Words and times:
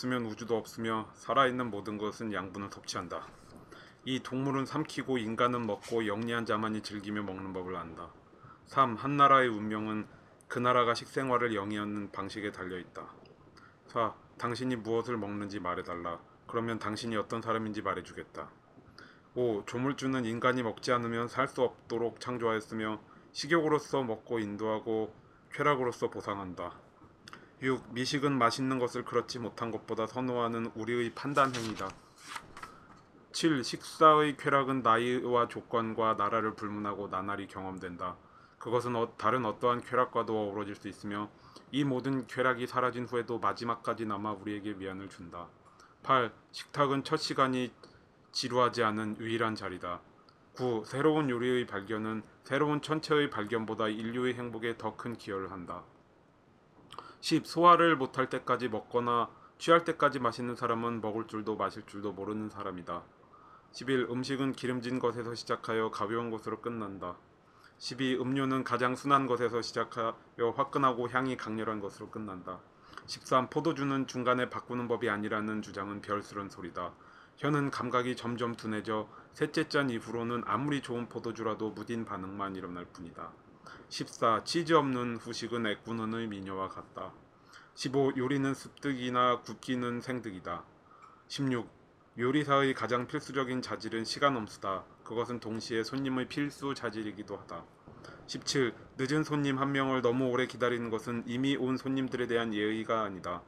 없으면 0.00 0.24
우주도 0.26 0.56
없으며 0.56 1.10
살아있는 1.14 1.70
모든 1.70 1.98
것은 1.98 2.32
양분을 2.32 2.70
섭취한다. 2.72 3.26
이 4.04 4.20
동물은 4.20 4.64
삼키고 4.64 5.18
인간은 5.18 5.66
먹고 5.66 6.06
영리한 6.06 6.46
자만이 6.46 6.82
즐기며 6.82 7.22
먹는 7.22 7.52
법을 7.52 7.76
안다. 7.76 8.10
3. 8.66 8.96
한 8.96 9.16
나라의 9.18 9.48
운명은 9.48 10.06
그 10.48 10.58
나라가 10.58 10.94
식생활을 10.94 11.54
영위하는 11.54 12.12
방식에 12.12 12.50
달려 12.50 12.78
있다. 12.78 13.10
4. 13.88 14.14
당신이 14.38 14.76
무엇을 14.76 15.18
먹는지 15.18 15.60
말해달라. 15.60 16.18
그러면 16.46 16.78
당신이 16.78 17.16
어떤 17.16 17.42
사람인지 17.42 17.82
말해주겠다. 17.82 18.48
5. 19.34 19.64
조물주는 19.66 20.24
인간이 20.24 20.62
먹지 20.62 20.92
않으면 20.92 21.28
살 21.28 21.46
수 21.46 21.62
없도록 21.62 22.20
창조하였으며 22.20 23.00
식욕으로서 23.32 24.02
먹고 24.02 24.38
인도하고 24.38 25.14
쾌락으로서 25.52 26.08
보상한다. 26.08 26.72
6. 27.62 27.92
미식은 27.92 28.38
맛있는 28.38 28.78
것을 28.78 29.04
그렇지 29.04 29.38
못한 29.38 29.70
것보다 29.70 30.06
선호하는 30.06 30.72
우리의 30.74 31.10
판단 31.14 31.54
행위다. 31.54 31.90
7. 33.32 33.62
식사의 33.62 34.38
쾌락은 34.38 34.82
나이와 34.82 35.46
조건과 35.46 36.14
나라를 36.14 36.54
불문하고 36.54 37.08
나날이 37.08 37.46
경험된다. 37.48 38.16
그것은 38.58 38.96
어, 38.96 39.12
다른 39.18 39.44
어떠한 39.44 39.82
쾌락과도 39.82 40.34
어우러질 40.34 40.74
수 40.74 40.88
있으며 40.88 41.30
이 41.70 41.84
모든 41.84 42.26
쾌락이 42.26 42.66
사라진 42.66 43.04
후에도 43.04 43.38
마지막까지 43.38 44.06
남아 44.06 44.32
우리에게 44.32 44.72
미안을 44.74 45.10
준다. 45.10 45.48
8. 46.02 46.32
식탁은 46.52 47.04
첫 47.04 47.18
시간이 47.18 47.74
지루하지 48.32 48.82
않은 48.84 49.18
유일한 49.20 49.54
자리다. 49.54 50.00
9. 50.54 50.84
새로운 50.86 51.28
요리의 51.28 51.66
발견은 51.66 52.22
새로운 52.42 52.80
천체의 52.80 53.28
발견보다 53.28 53.88
인류의 53.88 54.34
행복에 54.34 54.78
더 54.78 54.96
큰 54.96 55.14
기여를 55.14 55.50
한다. 55.50 55.84
10. 57.20 57.46
소화를 57.46 57.96
못할 57.96 58.30
때까지 58.30 58.68
먹거나 58.68 59.28
취할 59.58 59.84
때까지 59.84 60.18
마시는 60.18 60.56
사람은 60.56 61.02
먹을 61.02 61.26
줄도 61.26 61.56
마실 61.56 61.84
줄도 61.86 62.12
모르는 62.12 62.48
사람이다. 62.48 63.02
11. 63.72 64.06
음식은 64.10 64.52
기름진 64.52 64.98
것에서 64.98 65.34
시작하여 65.34 65.90
가벼운 65.90 66.30
것으로 66.30 66.60
끝난다. 66.60 67.16
12. 67.76 68.16
음료는 68.20 68.64
가장 68.64 68.96
순한 68.96 69.26
것에서 69.26 69.60
시작하여 69.60 70.14
화끈하고 70.56 71.08
향이 71.08 71.36
강렬한 71.36 71.80
것으로 71.80 72.10
끝난다. 72.10 72.58
13. 73.06 73.50
포도주는 73.50 74.06
중간에 74.06 74.48
바꾸는 74.48 74.88
법이 74.88 75.10
아니라는 75.10 75.60
주장은 75.62 76.00
별스런 76.00 76.48
소리다. 76.48 76.92
혀는 77.36 77.70
감각이 77.70 78.16
점점 78.16 78.54
둔해져 78.54 79.08
셋째 79.32 79.68
잔 79.68 79.90
이후로는 79.90 80.42
아무리 80.46 80.82
좋은 80.82 81.08
포도주라도 81.08 81.70
무딘 81.70 82.04
반응만 82.04 82.56
일어날 82.56 82.86
뿐이다. 82.86 83.30
14. 83.90 84.44
치즈 84.44 84.72
없는 84.72 85.16
후식은 85.16 85.66
애꾸는의 85.66 86.28
미녀와 86.28 86.68
같다. 86.68 87.12
15. 87.74 88.12
요리는 88.16 88.54
습득이나 88.54 89.40
굽기는 89.40 90.00
생득이다. 90.00 90.62
16. 91.26 91.68
요리사의 92.16 92.74
가장 92.74 93.08
필수적인 93.08 93.62
자질은 93.62 94.04
시간 94.04 94.36
엄수다. 94.36 94.84
그것은 95.02 95.40
동시에 95.40 95.82
손님의 95.82 96.28
필수 96.28 96.72
자질이기도 96.72 97.36
하다. 97.36 97.64
17. 98.28 98.72
늦은 98.96 99.24
손님 99.24 99.58
한 99.58 99.72
명을 99.72 100.02
너무 100.02 100.28
오래 100.28 100.46
기다리는 100.46 100.88
것은 100.88 101.24
이미 101.26 101.56
온 101.56 101.76
손님들에 101.76 102.28
대한 102.28 102.54
예의가 102.54 103.02
아니다. 103.02 103.42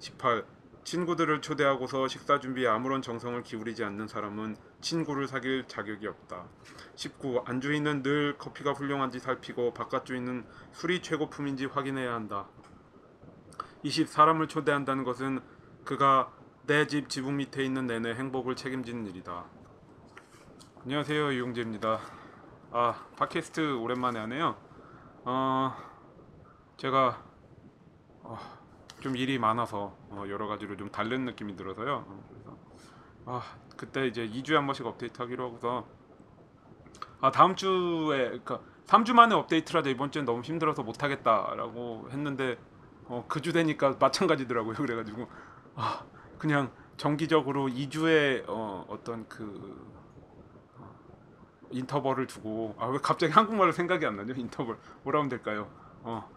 18. 0.00 0.44
친구들을 0.88 1.42
초대하고서 1.42 2.08
식사 2.08 2.40
준비에 2.40 2.66
아무런 2.66 3.02
정성을 3.02 3.42
기울이지 3.42 3.84
않는 3.84 4.08
사람은 4.08 4.56
친구를 4.80 5.28
사귈 5.28 5.68
자격이 5.68 6.06
없다. 6.06 6.46
19. 6.96 7.42
안주인은 7.44 8.02
늘 8.02 8.38
커피가 8.38 8.72
훌륭한지 8.72 9.18
살피고 9.18 9.74
바깥 9.74 10.06
주인은 10.06 10.46
술이 10.72 11.02
최고품인지 11.02 11.66
확인해야 11.66 12.14
한다. 12.14 12.48
20. 13.82 14.08
사람을 14.08 14.48
초대한다는 14.48 15.04
것은 15.04 15.40
그가 15.84 16.32
내 16.66 16.86
집 16.86 17.10
지붕 17.10 17.36
밑에 17.36 17.62
있는 17.62 17.86
내내 17.86 18.14
행복을 18.14 18.56
책임지는 18.56 19.06
일이다. 19.08 19.44
안녕하세요 20.84 21.32
이용재입니다. 21.32 22.00
아 22.70 23.06
팟캐스트 23.18 23.76
오랜만에 23.76 24.20
하네요. 24.20 24.56
어 25.26 25.76
제가 26.78 27.22
어, 28.22 28.38
좀 29.00 29.16
일이 29.16 29.38
많아서 29.38 29.97
어, 30.10 30.24
여러 30.28 30.46
가지로 30.46 30.76
좀 30.76 30.90
다른 30.90 31.24
느낌이 31.24 31.56
들어서요. 31.56 32.04
어, 32.08 32.24
그래서 32.28 32.56
아 33.26 33.42
그때 33.76 34.06
이제 34.06 34.26
2주에 34.26 34.54
한 34.54 34.66
번씩 34.66 34.86
업데이트하기로 34.86 35.44
하고서 35.46 35.86
아 37.20 37.30
다음 37.30 37.54
주에 37.56 37.68
그러니까 38.28 38.60
3주 38.86 39.12
만에 39.12 39.34
업데이트를 39.34 39.80
하자 39.80 39.90
이번 39.90 40.10
주엔 40.10 40.24
너무 40.24 40.42
힘들어서 40.42 40.82
못 40.82 41.02
하겠다라고 41.02 42.08
했는데 42.10 42.58
어, 43.06 43.24
그 43.28 43.40
주 43.40 43.52
되니까 43.52 43.96
마찬가지더라고요. 43.98 44.74
그래가지고 44.76 45.28
아 45.76 46.04
그냥 46.38 46.70
정기적으로 46.96 47.68
2주에 47.68 48.44
어, 48.48 48.84
어떤 48.88 49.28
그 49.28 49.86
어, 50.78 50.90
인터벌을 51.70 52.26
두고 52.26 52.74
아 52.78 52.86
왜 52.88 52.98
갑자기 53.02 53.32
한국말로 53.32 53.72
생각이 53.72 54.06
안 54.06 54.16
나죠? 54.16 54.32
인터벌 54.34 54.78
뭐라 55.02 55.20
하면 55.20 55.28
될까요? 55.28 55.68
어, 56.02 56.28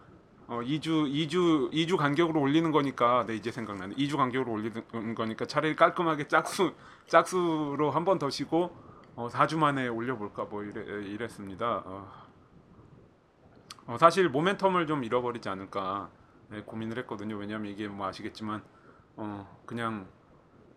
어 0.52 0.60
2주 0.60 1.10
2주 1.10 1.72
2주 1.72 1.96
간격으로 1.96 2.38
올리는 2.38 2.70
거니까 2.70 3.24
네 3.26 3.34
이제 3.36 3.50
생각나네. 3.50 3.94
2주 3.94 4.18
간격으로 4.18 4.52
올리는 4.52 5.14
거니까 5.14 5.46
차라리 5.46 5.74
깔끔하게 5.74 6.28
짝수 6.28 6.74
짝수로 7.06 7.90
한 7.90 8.04
번 8.04 8.18
더 8.18 8.28
쉬고 8.28 8.76
어, 9.16 9.28
4주 9.30 9.56
만에 9.56 9.88
올려볼까 9.88 10.44
뭐 10.44 10.62
이래, 10.62 10.82
이랬 11.08 11.30
습니다. 11.30 11.82
어, 11.86 12.06
어, 13.86 13.96
사실 13.96 14.30
모멘텀을 14.30 14.86
좀 14.86 15.04
잃어버리지 15.04 15.48
않을까 15.48 16.10
네, 16.48 16.60
고민을 16.60 16.98
했거든요. 16.98 17.36
왜냐하면 17.36 17.72
이게 17.72 17.88
뭐 17.88 18.06
아시겠지만 18.08 18.62
어, 19.16 19.58
그냥 19.64 20.06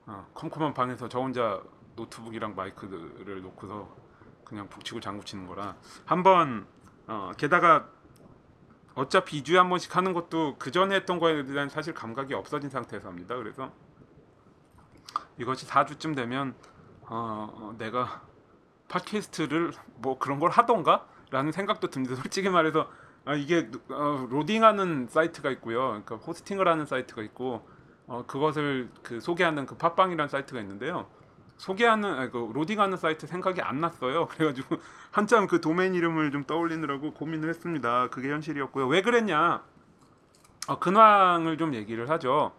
어, 0.05 0.25
컴컴한 0.35 0.73
방에서 0.73 1.09
저 1.09 1.19
혼자 1.19 1.61
노트북이랑 1.97 2.55
마이크를 2.55 3.41
놓고서 3.41 3.93
그냥 4.45 4.69
북치고 4.69 5.01
장구치는 5.01 5.47
거라 5.47 5.75
한번 6.05 6.65
어, 7.07 7.31
게다가 7.35 7.89
어차피 8.95 9.43
2주에 9.43 9.55
한 9.55 9.69
번씩 9.69 9.95
하는 9.95 10.13
것도 10.13 10.55
그 10.57 10.71
전에 10.71 10.95
했던 10.95 11.19
거에 11.19 11.45
대한 11.45 11.69
사실 11.69 11.93
감각이 11.93 12.33
없어진 12.33 12.69
상태에서 12.69 13.09
합니다. 13.09 13.35
그래서 13.35 13.71
이것이 15.37 15.67
4주쯤 15.67 16.15
되면 16.15 16.55
어, 17.01 17.49
어, 17.53 17.75
내가 17.77 18.23
팟캐스트를 18.87 19.71
뭐 19.97 20.17
그런 20.17 20.39
걸 20.39 20.49
하던가? 20.49 21.07
라는 21.29 21.51
생각도 21.51 21.89
듭니다. 21.89 22.15
솔직히 22.15 22.49
말해서 22.49 22.89
아, 23.25 23.33
이게 23.33 23.69
어, 23.89 24.27
로딩하는 24.29 25.07
사이트가 25.09 25.49
있고요. 25.51 25.87
그러니까 25.87 26.15
호스팅을 26.15 26.67
하는 26.67 26.85
사이트가 26.85 27.21
있고 27.23 27.67
어, 28.07 28.23
그것을 28.27 28.89
그 29.03 29.19
소개하는 29.19 29.65
그 29.65 29.75
팟빵이라는 29.75 30.29
사이트가 30.29 30.59
있는데요. 30.61 31.09
소개하는 31.57 32.31
그 32.31 32.51
로딩하는 32.53 32.97
사이트 32.97 33.27
생각이 33.27 33.61
안 33.61 33.79
났어요. 33.79 34.27
그래가지고 34.31 34.77
한참 35.11 35.47
그 35.47 35.61
도메인 35.61 35.95
이름을 35.95 36.31
좀 36.31 36.43
떠올리느라고 36.43 37.13
고민을 37.13 37.49
했습니다. 37.49 38.09
그게 38.09 38.29
현실이었고요. 38.29 38.87
왜 38.87 39.01
그랬냐? 39.01 39.63
어, 40.67 40.79
근황을 40.79 41.57
좀 41.57 41.73
얘기를 41.73 42.09
하죠. 42.09 42.51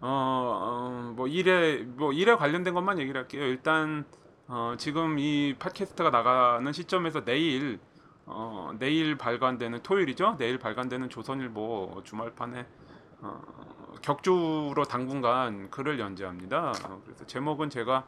어, 0.00 0.06
어, 0.06 1.12
뭐 1.16 1.26
일에 1.26 1.82
뭐 1.82 2.12
일에 2.12 2.34
관련된 2.34 2.74
것만 2.74 2.98
얘기를 2.98 3.20
할게요. 3.20 3.44
일단 3.44 4.04
어, 4.46 4.74
지금 4.76 5.18
이 5.18 5.54
팟캐스트가 5.58 6.10
나가는 6.10 6.70
시점에서 6.72 7.24
내일 7.24 7.80
어, 8.26 8.72
내일 8.78 9.16
발간되는 9.16 9.82
토요일이죠. 9.82 10.36
내일 10.38 10.58
발간되는 10.58 11.08
조선일보 11.08 12.02
주말판에 12.04 12.66
어, 13.20 13.42
격주로 14.02 14.84
당분간 14.88 15.70
글을 15.70 15.98
연재합니다. 15.98 16.72
어, 16.84 17.00
그래서 17.04 17.26
제목은 17.26 17.70
제가 17.70 18.04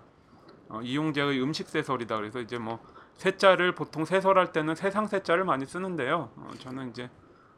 어, 0.68 0.80
이용재의 0.82 1.40
음식 1.42 1.68
세설이다. 1.68 2.16
그래서 2.16 2.40
이제 2.40 2.58
뭐 2.58 2.78
세자를 3.14 3.74
보통 3.74 4.04
세설할 4.04 4.52
때는 4.52 4.74
세상 4.74 5.06
세자를 5.06 5.44
많이 5.44 5.64
쓰는데요. 5.66 6.30
어, 6.36 6.50
저는 6.58 6.90
이제 6.90 7.10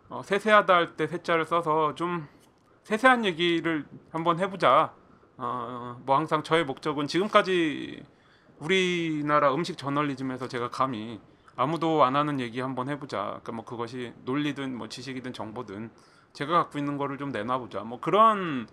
어, 0.08 0.22
세세하다 0.22 0.74
할 0.74 0.96
때 0.96 1.06
세자를 1.06 1.44
써서 1.44 1.94
좀 1.94 2.26
세세한 2.84 3.24
얘기를 3.24 3.86
한번 4.10 4.38
해보자. 4.38 4.92
어, 5.36 6.00
뭐 6.04 6.16
항상 6.16 6.42
저의 6.42 6.64
목적은 6.64 7.06
지금까지 7.06 8.02
우리나라 8.58 9.54
음식 9.54 9.78
저널리즘에서 9.78 10.48
제가 10.48 10.70
감히 10.70 11.20
아무도 11.54 12.04
안 12.04 12.16
하는 12.16 12.40
얘기 12.40 12.60
한번 12.60 12.88
해보자. 12.88 13.24
그러니까 13.24 13.52
뭐 13.52 13.64
그것이 13.64 14.12
논리든 14.24 14.76
뭐 14.76 14.88
지식이든 14.88 15.32
정보든 15.32 15.90
제가 16.32 16.52
갖고 16.52 16.78
있는 16.78 16.96
거를 16.96 17.18
좀 17.18 17.30
내놔보자. 17.30 17.80
뭐 17.80 18.00
그런 18.00 18.66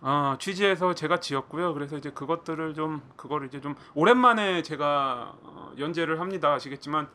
어, 0.00 0.36
취지에서 0.38 0.94
제가 0.94 1.20
지었고요. 1.20 1.74
그래서 1.74 1.96
이제 1.96 2.10
그것들을 2.10 2.74
좀 2.74 3.02
그거를 3.16 3.48
이제 3.48 3.60
좀 3.60 3.74
오랜만에 3.94 4.62
제가 4.62 5.34
어, 5.42 5.72
연재를 5.78 6.20
합니다. 6.20 6.54
아시겠지만 6.54 7.08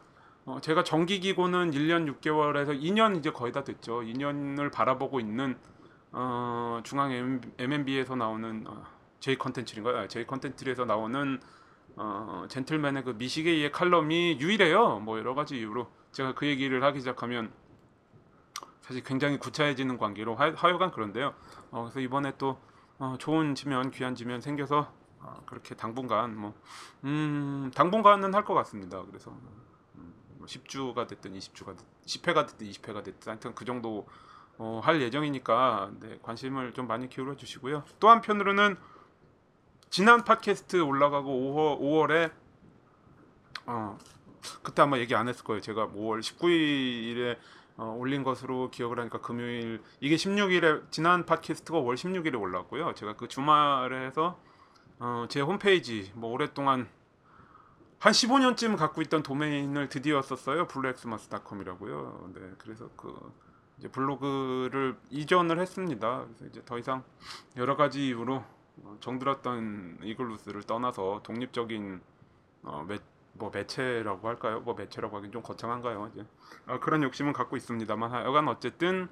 어, 0.45 0.59
제가 0.61 0.83
정기 0.83 1.21
기고는 1.21 1.71
1년 1.71 2.13
6개월에서 2.19 2.79
2년 2.81 3.17
이제 3.17 3.31
거의 3.31 3.53
다 3.53 3.63
됐죠. 3.63 4.01
2년을 4.01 4.71
바라보고 4.71 5.21
있는 5.21 5.57
어, 6.11 6.81
중앙 6.83 7.39
MNB에서 7.57 8.15
나오는 8.15 8.65
어, 8.67 8.83
J 9.21 9.37
컨텐츠인가요? 9.37 9.97
아, 9.97 10.07
J 10.07 10.27
컨텐츠에서 10.27 10.83
나오는 10.83 11.39
어, 11.95 12.45
젠틀맨의 12.49 13.03
그 13.05 13.11
미시게이의 13.11 13.71
칼럼이 13.71 14.39
유일해요. 14.41 14.99
뭐 14.99 15.17
여러 15.17 15.33
가지 15.33 15.57
이유로 15.57 15.87
제가 16.11 16.33
그 16.33 16.45
얘기를 16.45 16.83
하기 16.83 16.99
시작하면 16.99 17.51
사실 18.81 19.01
굉장히 19.03 19.37
구차해지는 19.39 19.97
관계로 19.97 20.35
하, 20.35 20.51
하여간 20.51 20.91
그런데요. 20.91 21.33
어, 21.71 21.83
그래서 21.83 22.01
이번에 22.01 22.33
또 22.37 22.59
어, 23.03 23.17
좋은 23.17 23.53
지면 23.53 23.91
귀한 23.91 24.15
지면 24.15 24.39
생겨서 24.39 24.93
어, 25.19 25.43
그렇게 25.45 25.75
당분간 25.75 26.37
뭐 26.37 26.53
음, 27.03 27.69
당분간은 27.75 28.33
할 28.33 28.45
것 28.45 28.53
같습니다. 28.53 29.03
그래서 29.03 29.31
음, 29.95 30.13
뭐 30.37 30.47
10주가 30.47 31.05
됐든 31.05 31.33
20주가 31.33 31.75
됐든 31.75 31.85
10회가 32.05 32.47
됐든 32.47 32.65
20회가 32.67 33.03
됐든 33.03 33.29
하여튼 33.29 33.55
그 33.55 33.65
정도 33.65 34.07
어, 34.57 34.79
할 34.81 35.01
예정이니까 35.01 35.91
네, 35.99 36.17
관심을 36.23 36.73
좀 36.73 36.87
많이 36.87 37.09
기울여 37.09 37.35
주시고요. 37.35 37.83
또 37.99 38.09
한편으로는 38.09 38.77
지난 39.89 40.23
팟캐스트 40.23 40.81
올라가고 40.81 41.29
5월 41.29 41.81
5월에 41.81 42.31
어, 43.65 43.97
그때 44.61 44.81
아마 44.81 44.97
얘기 44.97 45.13
안 45.13 45.27
했을 45.27 45.43
거예요. 45.43 45.59
제가 45.59 45.87
5월 45.87 46.21
19일에 46.21 47.37
어, 47.77 47.95
올린 47.97 48.23
것으로 48.23 48.69
기억을 48.69 48.99
하니까 48.99 49.19
금요일 49.21 49.81
이게 49.99 50.15
16일에 50.15 50.91
지난 50.91 51.25
팟캐스트가 51.25 51.79
5월 51.79 51.95
16일에 51.95 52.39
올랐고요. 52.39 52.93
제가 52.93 53.15
그 53.15 53.27
주말에 53.27 54.05
해서 54.05 54.39
어, 54.99 55.25
제 55.29 55.41
홈페이지 55.41 56.11
뭐 56.15 56.31
오랫동안 56.31 56.87
한 57.99 58.11
15년쯤 58.11 58.77
갖고 58.77 59.01
있던 59.01 59.23
도메인을 59.23 59.89
드디어 59.89 60.21
썼어요. 60.21 60.67
블루엑스마스닷컴이라고요. 60.67 62.31
네, 62.35 62.41
그래서 62.57 62.89
그 62.97 63.17
이제 63.77 63.87
블로그를 63.87 64.97
이전을 65.09 65.59
했습니다. 65.59 66.25
그래서 66.25 66.45
이제 66.45 66.61
더 66.65 66.77
이상 66.77 67.03
여러 67.55 67.75
가지 67.75 68.07
이유로 68.07 68.43
어, 68.83 68.97
정들었던 68.99 69.99
이글루스를 70.03 70.63
떠나서 70.63 71.21
독립적인 71.23 72.01
어, 72.63 72.85
매, 72.87 72.97
뭐 73.33 73.49
매체라고 73.53 74.27
할까요? 74.27 74.61
뭐 74.61 74.73
매체라고 74.75 75.17
하긴 75.17 75.31
좀 75.31 75.41
거창한가요? 75.41 76.11
이제 76.13 76.25
아, 76.65 76.79
그런 76.79 77.03
욕심은 77.03 77.33
갖고 77.33 77.57
있습니다만 77.57 78.11
하여간 78.11 78.47
어쨌든 78.47 79.09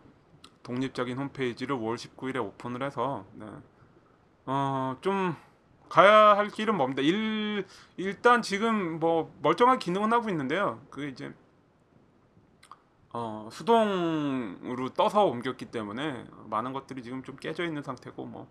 독립적인 0.63 1.17
홈페이지를 1.17 1.75
5월 1.75 1.95
19일에 1.95 2.43
오픈을 2.43 2.83
해서 2.83 3.25
네. 3.33 3.47
어, 4.45 4.97
좀 5.01 5.35
가야 5.89 6.37
할 6.37 6.49
길은 6.49 6.77
멉니다. 6.77 7.01
일 7.01 7.65
일단 7.97 8.41
지금 8.41 8.99
뭐 8.99 9.33
멀쩡한 9.41 9.79
기능은 9.79 10.13
하고 10.13 10.29
있는데요. 10.29 10.81
그 10.89 11.07
이제 11.07 11.33
어, 13.13 13.49
수동으로 13.51 14.89
떠서 14.93 15.25
옮겼기 15.25 15.65
때문에 15.65 16.25
많은 16.45 16.71
것들이 16.71 17.03
지금 17.03 17.23
좀 17.23 17.35
깨져 17.35 17.65
있는 17.65 17.83
상태고 17.83 18.25
뭐 18.25 18.47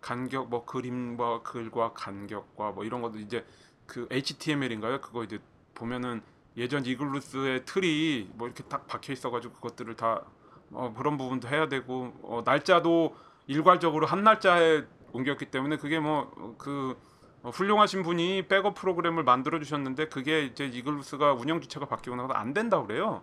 간격 0.00 0.50
뭐 0.50 0.64
그림과 0.64 1.42
글과 1.42 1.94
간격과 1.94 2.72
뭐 2.72 2.84
이런 2.84 3.02
것도 3.02 3.18
이제 3.18 3.44
그 3.86 4.08
HTML인가요? 4.10 5.00
그거 5.00 5.24
이제 5.24 5.38
보면은 5.74 6.22
예전 6.56 6.86
이글루스의 6.86 7.64
틀이 7.64 8.30
뭐 8.34 8.46
이렇게 8.46 8.62
딱 8.64 8.86
박혀 8.86 9.12
있어가지고 9.12 9.54
그것들을 9.54 9.94
다 9.96 10.24
어, 10.70 10.94
그런 10.96 11.16
부분도 11.16 11.48
해야 11.48 11.68
되고 11.68 12.12
어, 12.22 12.42
날짜도 12.44 13.16
일괄적으로 13.46 14.06
한 14.06 14.24
날짜에 14.24 14.84
옮겼기 15.12 15.46
때문에 15.46 15.76
그게 15.76 16.00
뭐그 16.00 16.96
훌륭하신 17.44 18.02
분이 18.02 18.48
백업 18.48 18.74
프로그램을 18.74 19.22
만들어 19.22 19.58
주셨는데 19.58 20.08
그게 20.08 20.44
이제 20.44 20.64
이글루스가 20.66 21.34
운영 21.34 21.60
주체가 21.60 21.86
바뀌고 21.86 22.16
나서 22.16 22.32
안 22.32 22.54
된다 22.54 22.82
그래요. 22.82 23.22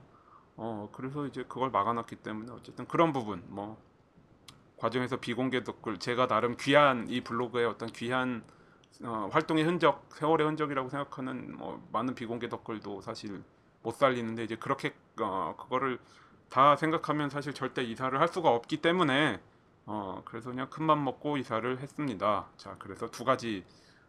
어 0.57 0.89
그래서 0.91 1.25
이제 1.25 1.43
그걸 1.47 1.71
막아놨기 1.71 2.17
때문에 2.17 2.51
어쨌든 2.51 2.87
그런 2.87 3.13
부분 3.13 3.43
뭐 3.47 3.81
과정에서 4.77 5.17
비공개 5.17 5.63
댓글 5.63 5.97
제가 5.97 6.27
나름 6.27 6.55
귀한 6.59 7.07
이 7.09 7.21
블로그의 7.21 7.65
어떤 7.65 7.89
귀한 7.89 8.43
어, 9.03 9.29
활동의 9.31 9.63
흔적 9.63 10.07
세월의 10.13 10.47
흔적이라고 10.47 10.89
생각하는 10.89 11.57
뭐 11.57 11.85
많은 11.91 12.13
비공개 12.15 12.49
댓글도 12.49 13.01
사실 13.01 13.43
못 13.83 13.95
살리는데 13.95 14.43
이제 14.43 14.55
그렇게 14.55 14.93
어, 15.19 15.55
그거를 15.57 15.99
다 16.49 16.75
생각하면 16.75 17.29
사실 17.29 17.53
절대 17.53 17.83
이사를 17.83 18.19
할 18.19 18.27
수가 18.27 18.49
없기 18.49 18.77
때문에 18.77 19.39
어 19.85 20.21
그래서 20.25 20.49
그냥 20.49 20.69
큰맘 20.69 21.03
먹고 21.03 21.38
이사를 21.38 21.79
했습니다. 21.79 22.47
자 22.57 22.75
그래서 22.77 23.09
두 23.09 23.23
가지 23.23 23.63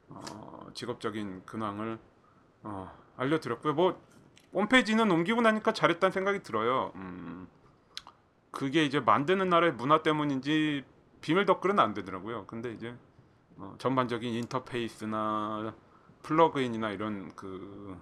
어, 0.08 0.67
직업적인 0.75 1.44
근황을 1.46 1.99
어, 2.64 2.93
알려드렸고요. 3.17 3.75
뭐 3.75 4.00
홈페이지는 4.52 5.11
옮기고 5.11 5.40
나니까 5.40 5.73
잘했다는 5.73 6.12
생각이 6.12 6.43
들어요. 6.43 6.93
음, 6.96 7.49
그게 8.50 8.85
이제 8.85 9.00
만드는 9.00 9.49
나라의 9.49 9.73
문화 9.73 10.02
때문인지 10.02 10.85
비밀 11.20 11.46
댓글은 11.46 11.78
안 11.78 11.94
되더라고요. 11.94 12.46
근데 12.46 12.73
이제 12.73 12.94
어, 13.62 13.75
전반적인 13.79 14.32
인터페이스나 14.35 15.73
플러그인이나 16.23 16.91
이런 16.91 17.32
그 17.37 17.97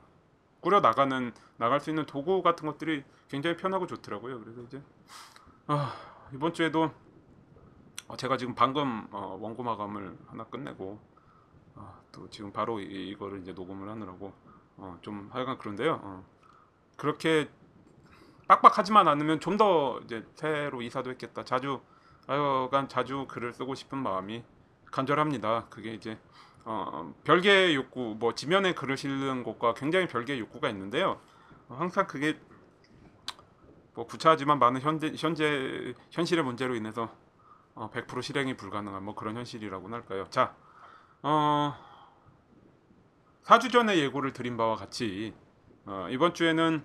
꾸려 0.61 0.81
나가는 0.81 1.33
나갈 1.59 1.81
수 1.81 1.91
있는 1.91 2.07
도구 2.07 2.43
같은 2.43 2.67
것들이 2.67 3.05
굉장히 3.29 3.57
편하고 3.57 3.87
좋더라고요. 3.87 4.41
그래서 4.41 4.63
이제 4.63 4.83
아, 5.67 5.95
이번 6.33 6.55
주에도 6.55 6.91
어, 8.09 8.17
제가 8.17 8.39
지금 8.39 8.55
방금 8.55 9.07
어, 9.11 9.39
원고 9.41 9.63
마감을 9.63 10.17
하나 10.29 10.45
끝내고 10.45 10.99
아, 11.77 12.01
또 12.11 12.29
지금 12.31 12.53
바로 12.53 12.81
이, 12.81 13.11
이거를 13.11 13.41
이제 13.43 13.53
녹음을 13.53 13.89
하느라고 13.89 14.33
어, 14.79 14.99
좀 15.03 15.29
하여간 15.31 15.59
그런데요. 15.59 16.01
어, 16.03 16.25
그렇게 16.97 17.51
빡빡하지만 18.49 19.09
않으면 19.09 19.41
좀 19.41 19.59
더 19.59 20.01
이제 20.05 20.27
새로 20.35 20.81
이사도 20.81 21.11
했겠다. 21.11 21.45
자주 21.45 21.81
하여간 22.27 22.89
자주 22.89 23.27
글을 23.29 23.53
쓰고 23.53 23.75
싶은 23.75 23.99
마음이 23.99 24.43
간절합니다. 24.91 25.67
그게 25.71 25.95
이제 25.95 26.19
어, 26.65 27.15
별개의 27.25 27.75
욕구, 27.75 28.17
뭐 28.19 28.35
지면에 28.35 28.75
글을 28.75 28.97
실는 28.97 29.43
것과 29.43 29.75
굉장히 29.75 30.07
별개의 30.07 30.41
욕구가 30.41 30.69
있는데요. 30.71 31.21
어, 31.69 31.77
항상 31.79 32.07
그게 32.07 32.39
뭐 33.95 34.07
구차하지만 34.07 34.59
많은 34.59 34.81
현재 34.81 35.13
현재 35.17 35.95
현실의 36.11 36.45
문제로 36.45 36.75
인해서 36.75 37.15
어, 37.75 37.91
100% 37.91 38.23
실행이 38.23 38.57
불가능한 38.57 39.03
뭐 39.03 39.15
그런 39.15 39.37
현실이라고나 39.37 39.97
할까요? 39.97 40.27
자, 40.31 40.55
어, 41.23 41.75
4주 43.45 43.73
전에 43.73 43.99
예고를 43.99 44.33
드린 44.33 44.57
바와 44.57 44.77
같이 44.77 45.35
어, 45.87 46.07
이번 46.11 46.35
주에는 46.35 46.85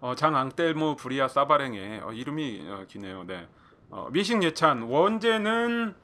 어, 0.00 0.14
장앙텔모 0.14 0.96
브리아 0.96 1.28
사바랭의 1.28 2.00
어, 2.00 2.12
이름이 2.12 2.66
어, 2.68 2.86
기네요. 2.88 3.24
네. 3.24 3.48
어, 3.90 4.08
미식 4.10 4.42
예찬 4.42 4.82
원제는 4.82 5.94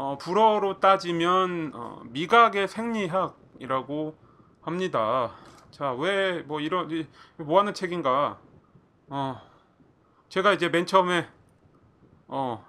어, 0.00 0.16
불어로 0.16 0.78
따지면 0.78 1.72
어, 1.74 2.02
미각의 2.04 2.68
생리학이라고 2.68 4.16
합니다. 4.62 5.32
자, 5.72 5.92
왜 5.92 6.44
뭐 6.46 6.60
이런 6.60 6.88
이- 6.92 7.08
뭐 7.36 7.58
하는 7.58 7.74
책인가? 7.74 8.38
어, 9.08 9.40
제가 10.28 10.52
이제 10.52 10.68
맨 10.68 10.86
처음에 10.86 11.26
어, 12.28 12.64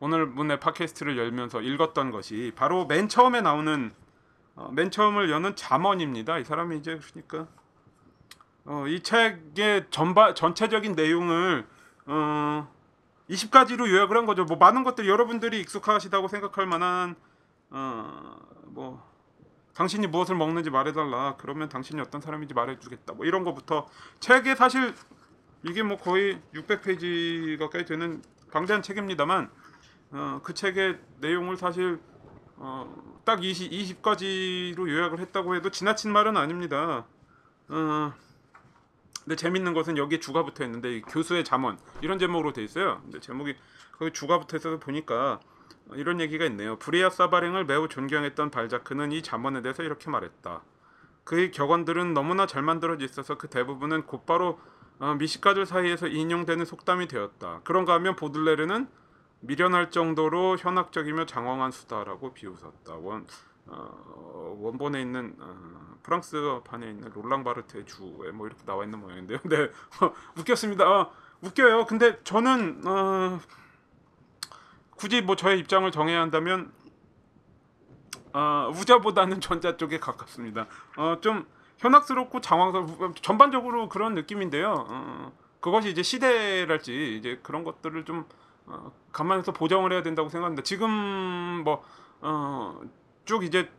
오늘 0.00 0.26
문의 0.26 0.60
팟캐스트를 0.60 1.16
열면서 1.16 1.62
읽었던 1.62 2.10
것이 2.10 2.52
바로 2.54 2.84
맨 2.84 3.08
처음에 3.08 3.40
나오는 3.40 3.90
어, 4.54 4.68
맨 4.70 4.90
처음을 4.90 5.30
여는 5.30 5.56
잠언입니다. 5.56 6.36
이 6.40 6.44
사람이 6.44 6.76
이제 6.76 7.00
그러니까 7.14 7.50
어, 8.66 8.84
이 8.86 9.00
책의 9.02 9.86
전바 9.88 10.34
전체적인 10.34 10.92
내용을 10.94 11.66
어, 12.04 12.68
20가지로 13.30 13.88
요약을 13.88 14.16
한 14.16 14.26
거죠. 14.26 14.44
뭐 14.44 14.56
많은 14.56 14.82
것들이 14.84 15.08
여러분들이 15.08 15.60
익숙하시다고 15.60 16.28
생각할 16.28 16.66
만한 16.66 17.14
어, 17.70 18.36
뭐 18.66 19.08
당신이 19.74 20.08
무엇을 20.08 20.36
먹는지 20.36 20.70
말해달라. 20.70 21.36
그러면 21.38 21.68
당신이 21.68 22.00
어떤 22.00 22.20
사람인지 22.20 22.54
말해주겠다. 22.54 23.14
뭐 23.14 23.24
이런 23.24 23.44
거부터 23.44 23.86
책에 24.18 24.54
사실 24.56 24.94
이게 25.62 25.82
뭐 25.82 25.96
거의 25.96 26.40
600페이지 26.54 27.58
가까이 27.58 27.84
되는 27.84 28.22
방대한 28.50 28.82
책입니다만 28.82 29.50
어, 30.12 30.40
그 30.42 30.54
책의 30.54 30.98
내용을 31.20 31.56
사실 31.56 32.00
어, 32.56 33.20
딱 33.24 33.44
20, 33.44 33.70
20가지로 33.70 34.88
요약을 34.88 35.20
했다고 35.20 35.54
해도 35.54 35.70
지나친 35.70 36.12
말은 36.12 36.36
아닙니다. 36.36 37.06
어, 37.68 38.12
근데 39.30 39.38
재밌는 39.42 39.74
것은 39.74 39.96
여기에 39.96 40.18
주가 40.18 40.42
붙어 40.44 40.64
있는데 40.64 40.96
이 40.96 41.02
교수의 41.02 41.44
잠언 41.44 41.78
이런 42.00 42.18
제목으로 42.18 42.52
돼 42.52 42.64
있어요. 42.64 43.00
근데 43.02 43.20
제목이 43.20 43.54
거기 43.96 44.10
주가 44.12 44.40
붙어 44.40 44.56
있어서 44.56 44.80
보니까 44.80 45.38
어, 45.88 45.94
이런 45.94 46.20
얘기가 46.20 46.44
있네요. 46.46 46.76
브리아 46.80 47.10
사바랭을 47.10 47.64
매우 47.64 47.86
존경했던 47.88 48.50
발자크는 48.50 49.12
이 49.12 49.22
잠언에 49.22 49.62
대해서 49.62 49.84
이렇게 49.84 50.10
말했다. 50.10 50.62
그의 51.22 51.52
격언들은 51.52 52.12
너무나 52.12 52.46
잘 52.48 52.62
만들어져 52.62 53.04
있어서 53.04 53.38
그 53.38 53.48
대부분은 53.48 54.06
곧바로 54.06 54.58
어, 54.98 55.14
미식가들 55.14 55.64
사이에서 55.64 56.08
인용되는 56.08 56.64
속담이 56.64 57.06
되었다. 57.06 57.60
그런가 57.62 57.94
하면 57.94 58.16
보들레르는 58.16 58.88
미련할 59.42 59.92
정도로 59.92 60.56
현학적이며 60.58 61.26
장황한 61.26 61.70
수다라고 61.70 62.34
비웃었다. 62.34 62.96
원 62.96 63.28
어, 63.66 64.56
원본에 64.58 65.00
있는 65.00 65.36
어, 65.38 65.96
프랑스판에 66.02 66.90
있는 66.90 67.10
롤랑 67.12 67.44
바르트의 67.44 67.86
주에 67.86 68.30
뭐 68.32 68.46
이렇게 68.46 68.64
나와 68.64 68.84
있는 68.84 69.00
모양인데요. 69.00 69.38
네, 69.48 69.70
웃겼습니다. 70.36 70.88
어, 70.88 71.12
웃겨요. 71.42 71.86
근데 71.86 72.22
저는 72.24 72.82
어, 72.86 73.40
굳이 74.90 75.22
뭐 75.22 75.36
저의 75.36 75.58
입장을 75.60 75.90
정해야 75.90 76.20
한다면 76.20 76.72
어, 78.32 78.70
우자보다는 78.74 79.40
전자 79.42 79.76
쪽에 79.76 79.98
가깝습니다. 79.98 80.66
어, 80.96 81.18
좀 81.20 81.46
현학스럽고 81.78 82.40
장황스럽고 82.40 83.14
전반적으로 83.14 83.88
그런 83.88 84.14
느낌인데요. 84.14 84.86
어, 84.88 85.32
그것이 85.60 85.90
이제 85.90 86.02
시대랄지 86.02 87.16
이제 87.16 87.38
그런 87.42 87.64
것들을 87.64 88.04
좀 88.04 88.26
어, 88.66 88.92
감안해서 89.12 89.52
보정을 89.52 89.92
해야 89.92 90.02
된다고 90.02 90.28
생각합니다. 90.28 90.62
지금 90.62 90.90
뭐 91.64 91.84
어, 92.20 92.80
쭉 93.24 93.44
이제 93.44 93.70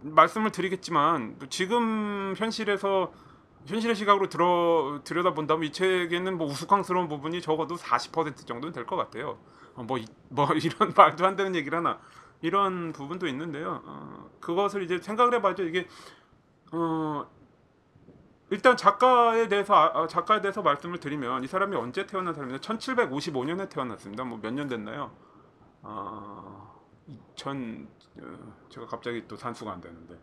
말씀을 0.00 0.50
드리겠지만 0.52 1.38
지금 1.50 2.34
현실에서 2.36 3.12
현실의 3.66 3.96
시각으로 3.96 4.28
들어 4.28 5.00
들여다 5.04 5.34
본다면 5.34 5.64
이 5.64 5.72
책에는 5.72 6.38
뭐 6.38 6.46
우스꽝스러운 6.46 7.08
부분이 7.08 7.42
적어도 7.42 7.74
40% 7.76 8.46
정도는 8.46 8.72
될 8.72 8.86
것 8.86 8.96
같아요. 8.96 9.38
어, 9.74 9.82
뭐, 9.82 9.98
이, 9.98 10.06
뭐 10.28 10.46
이런 10.54 10.92
말도 10.96 11.26
안 11.26 11.36
되는 11.36 11.54
얘기를 11.54 11.76
하나 11.78 11.98
이런 12.40 12.92
부분도 12.92 13.26
있는데요. 13.28 13.82
어, 13.84 14.30
그것을 14.40 14.82
이제 14.84 14.98
생각을 14.98 15.34
해봐죠. 15.34 15.64
이게 15.64 15.86
어, 16.72 17.26
일단 18.50 18.76
작가에 18.76 19.48
대해서 19.48 19.74
아, 19.74 19.92
아, 20.02 20.06
작가에 20.06 20.40
대해서 20.40 20.62
말씀을 20.62 21.00
드리면 21.00 21.44
이 21.44 21.46
사람이 21.46 21.76
언제 21.76 22.06
태어난 22.06 22.32
사람이냐? 22.34 22.58
1755년에 22.60 23.68
태어났습니다. 23.68 24.24
뭐 24.24 24.38
몇 24.40 24.52
년 24.52 24.68
됐나요? 24.68 25.10
아, 25.82 26.72
2000 27.06 27.88
어, 27.90 27.97
제가 28.68 28.86
갑자기 28.86 29.26
또 29.28 29.36
산수가 29.36 29.70
안 29.70 29.80
되는데 29.80 30.18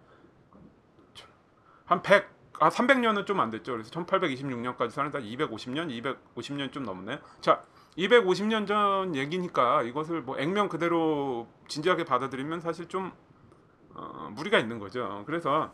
한 1.85 2.01
100, 2.01 2.27
아 2.59 2.69
300년은 2.69 3.25
좀 3.25 3.39
안 3.39 3.51
됐죠. 3.51 3.73
그래서 3.73 3.91
1826년까지 3.91 4.89
사는다 4.91 5.19
250년, 5.19 5.89
250년 6.35 6.71
좀 6.71 6.83
넘네. 6.83 7.19
자, 7.41 7.63
250년 7.97 8.67
전 8.67 9.15
얘기니까 9.15 9.83
이것을 9.83 10.21
뭐 10.21 10.37
액면 10.39 10.67
그대로 10.67 11.47
진지하게 11.67 12.05
받아들이면 12.05 12.61
사실 12.61 12.87
좀 12.87 13.11
어, 13.93 14.29
무리가 14.31 14.57
있는 14.59 14.79
거죠. 14.79 15.23
그래서 15.25 15.73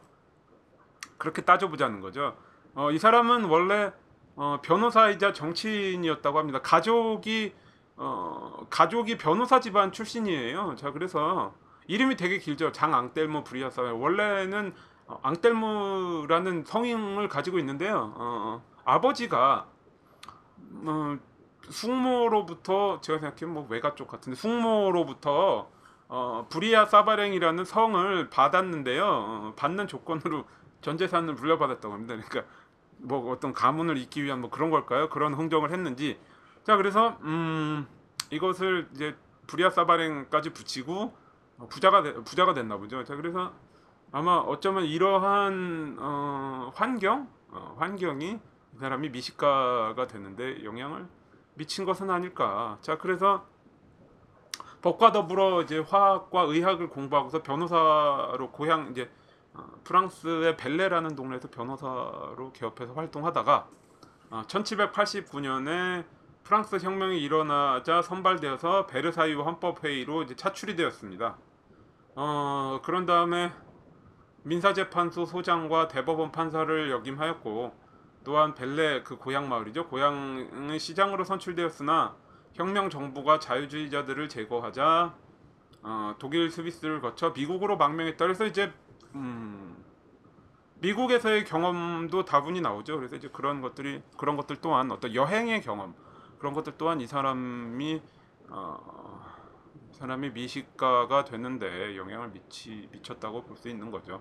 그렇게 1.18 1.42
따져보자는 1.44 2.01
거죠. 2.01 2.36
어, 2.75 2.92
이 2.92 3.00
사람은 3.00 3.46
원래 3.46 3.92
어, 4.36 4.60
변호사이자 4.62 5.34
정치인이었다고 5.34 6.38
합니다. 6.40 6.62
가족이 6.62 7.54
어, 7.98 8.66
가족이 8.70 9.18
변호사 9.18 9.60
집안 9.60 9.92
출신이에요. 9.92 10.75
자, 10.78 10.92
그래서 10.92 11.54
이름이 11.91 12.15
되게 12.15 12.38
길죠. 12.38 12.71
장앙뗄무 12.71 13.43
브리아사. 13.43 13.81
원래는 13.81 14.74
어, 15.07 15.19
앙뗄무라는 15.24 16.63
성인을 16.63 17.27
가지고 17.27 17.60
있는데요. 17.60 18.13
어, 18.15 18.15
어, 18.17 18.62
아버지가 18.86 19.67
어, 20.86 21.17
숙모로부터 21.69 23.01
제가 23.01 23.19
생각해면 23.19 23.53
뭐 23.53 23.67
외가 23.69 23.93
쪽 23.93 24.07
같은데 24.07 24.38
숙모로부터 24.38 25.69
어, 26.07 26.48
브리아 26.50 26.86
사바랭이라는 26.86 27.65
성을 27.65 28.29
받았는데요. 28.29 29.05
어, 29.05 29.53
받는 29.57 29.89
조건으로 29.89 30.45
전 30.79 30.98
재산을 30.98 31.33
물려받았다고 31.33 31.93
합니다. 31.93 32.15
그러니까 32.15 32.50
뭐 33.00 33.33
어떤 33.33 33.51
가문을 33.51 33.98
잇기 33.98 34.24
위한 34.24 34.39
뭐 34.39 34.50
그런 34.50 34.69
걸까요? 34.69 35.10
그런 35.10 35.33
흥정을 35.33 35.71
했는지 35.71 36.17
자 36.63 36.77
그래서 36.77 37.17
음 37.24 37.86
이것을 38.29 38.88
이제 38.93 39.13
브리아 39.48 39.69
사바랭까지 39.69 40.51
붙이고 40.51 40.93
어, 41.03 41.21
부자가 41.70 42.03
되, 42.03 42.13
부자가 42.13 42.53
됐나 42.53 42.77
보죠. 42.77 43.03
자 43.03 43.15
그래서 43.15 43.53
아마 44.12 44.38
어쩌면 44.38 44.86
이러한 44.86 45.98
어, 46.00 46.72
환경 46.75 47.30
어, 47.50 47.75
환경이 47.77 48.39
이 48.74 48.77
사람이 48.77 49.10
미식가가 49.10 50.08
되는데 50.08 50.63
영향을 50.63 51.08
미친 51.56 51.86
것은 51.86 52.10
아닐까. 52.10 52.77
자 52.82 52.98
그래서 52.98 53.46
법과 54.82 55.12
더불어 55.12 55.62
이제 55.62 55.80
화학과 55.80 56.41
의학을 56.41 56.89
공부하고서 56.89 57.44
변호사로 57.44 58.51
고향 58.51 58.89
이제 58.91 59.10
어, 59.53 59.65
프랑스의 59.84 60.58
벨레라는 60.58 61.15
동네에서 61.15 61.50
변호사로 61.50 62.51
개업해서 62.53 62.94
활동하다가 62.94 63.68
어, 64.32 64.44
1789년에 64.48 66.06
프랑스 66.44 66.77
혁명이 66.77 67.22
일어나자 67.22 68.01
선발되어서 68.01 68.88
베르사유 68.88 69.41
헌법 69.41 69.84
회의로 69.84 70.24
이제 70.24 70.36
차출이 70.36 70.75
되었습니다. 70.75 71.38
어, 72.15 72.80
그런 72.84 73.06
다음에 73.06 73.51
민사재판소 74.44 75.25
소장과 75.25 75.88
대법원 75.88 76.32
판사를 76.32 76.91
역임하였고 76.91 77.74
또한 78.24 78.53
벨레 78.56 79.03
그 79.03 79.18
고향 79.18 79.50
마을이죠. 79.50 79.88
고향의 79.88 80.80
시장으로 80.80 81.24
선출되었으나 81.24 82.15
혁명 82.53 82.89
정부가 82.89 83.39
자유주의자들을 83.39 84.30
제거하자 84.30 85.15
어, 85.84 86.15
독일 86.20 86.51
스위스를 86.51 87.01
거쳐 87.01 87.32
미국으로 87.32 87.77
망명했다. 87.77 88.24
그래서 88.25 88.46
이제 88.46 88.72
음, 89.15 89.84
미국에서의 90.80 91.46
경험도 91.46 92.25
다분히 92.25 92.62
나오죠. 92.62 92.98
그래서 92.98 93.15
이제 93.15 93.30
그런 93.30 93.62
것들이 93.62 94.01
그런 94.18 94.36
것들 94.36 94.58
또한 94.58 94.91
어떤 94.91 95.13
여행의 95.15 95.62
경험 95.62 95.96
그런 96.39 96.53
것들 96.53 96.74
또한 96.77 97.01
이 97.01 97.08
사람이 97.08 98.01
어, 98.50 99.22
이 99.22 99.31
사람이 100.01 100.31
미식가가 100.31 101.25
되는데 101.25 101.96
영향을 101.96 102.31
미치 102.31 102.89
미쳤다고 102.91 103.43
볼 103.43 103.55
수 103.58 103.70
있는 103.70 103.91
거죠. 103.91 104.20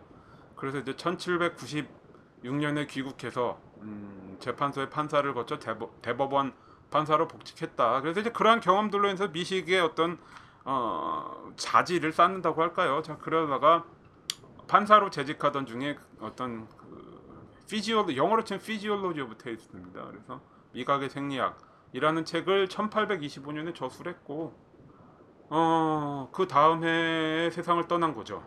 그래서 0.54 0.78
이제 0.78 0.92
1796년에 0.92 2.86
귀국해서 2.86 3.58
음, 3.80 4.36
재판소의 4.40 4.90
판사를 4.90 5.32
거쳐 5.32 5.58
대법, 5.58 6.02
대법 6.02 6.34
원 6.34 6.52
판사로 6.90 7.28
복직했다. 7.28 8.02
그래서 8.02 8.20
이제 8.20 8.30
그러한 8.30 8.60
경험들로 8.60 9.08
인해서 9.08 9.28
미식의 9.28 9.80
어떤 9.80 10.18
어, 10.64 11.50
자질을 11.56 12.12
쌓는다고 12.12 12.60
할까요? 12.60 13.00
자 13.02 13.16
그러다가 13.16 13.86
판사로 14.68 15.08
재직하던 15.08 15.64
중에 15.64 15.96
어떤 16.20 16.68
그 16.76 17.48
physiol 17.70 18.14
영어로 18.18 18.44
치면 18.44 18.60
Physiology 18.60 19.22
of 19.22 19.38
Taste입니다. 19.38 20.04
그래서 20.04 20.42
미각의 20.72 21.08
생리학이라는 21.08 22.26
책을 22.26 22.68
1825년에 22.68 23.74
저술했고 23.74 24.69
어, 25.52 26.28
그 26.32 26.46
다음 26.46 26.84
해에 26.84 27.50
세상을 27.50 27.86
떠난 27.88 28.14
거죠. 28.14 28.44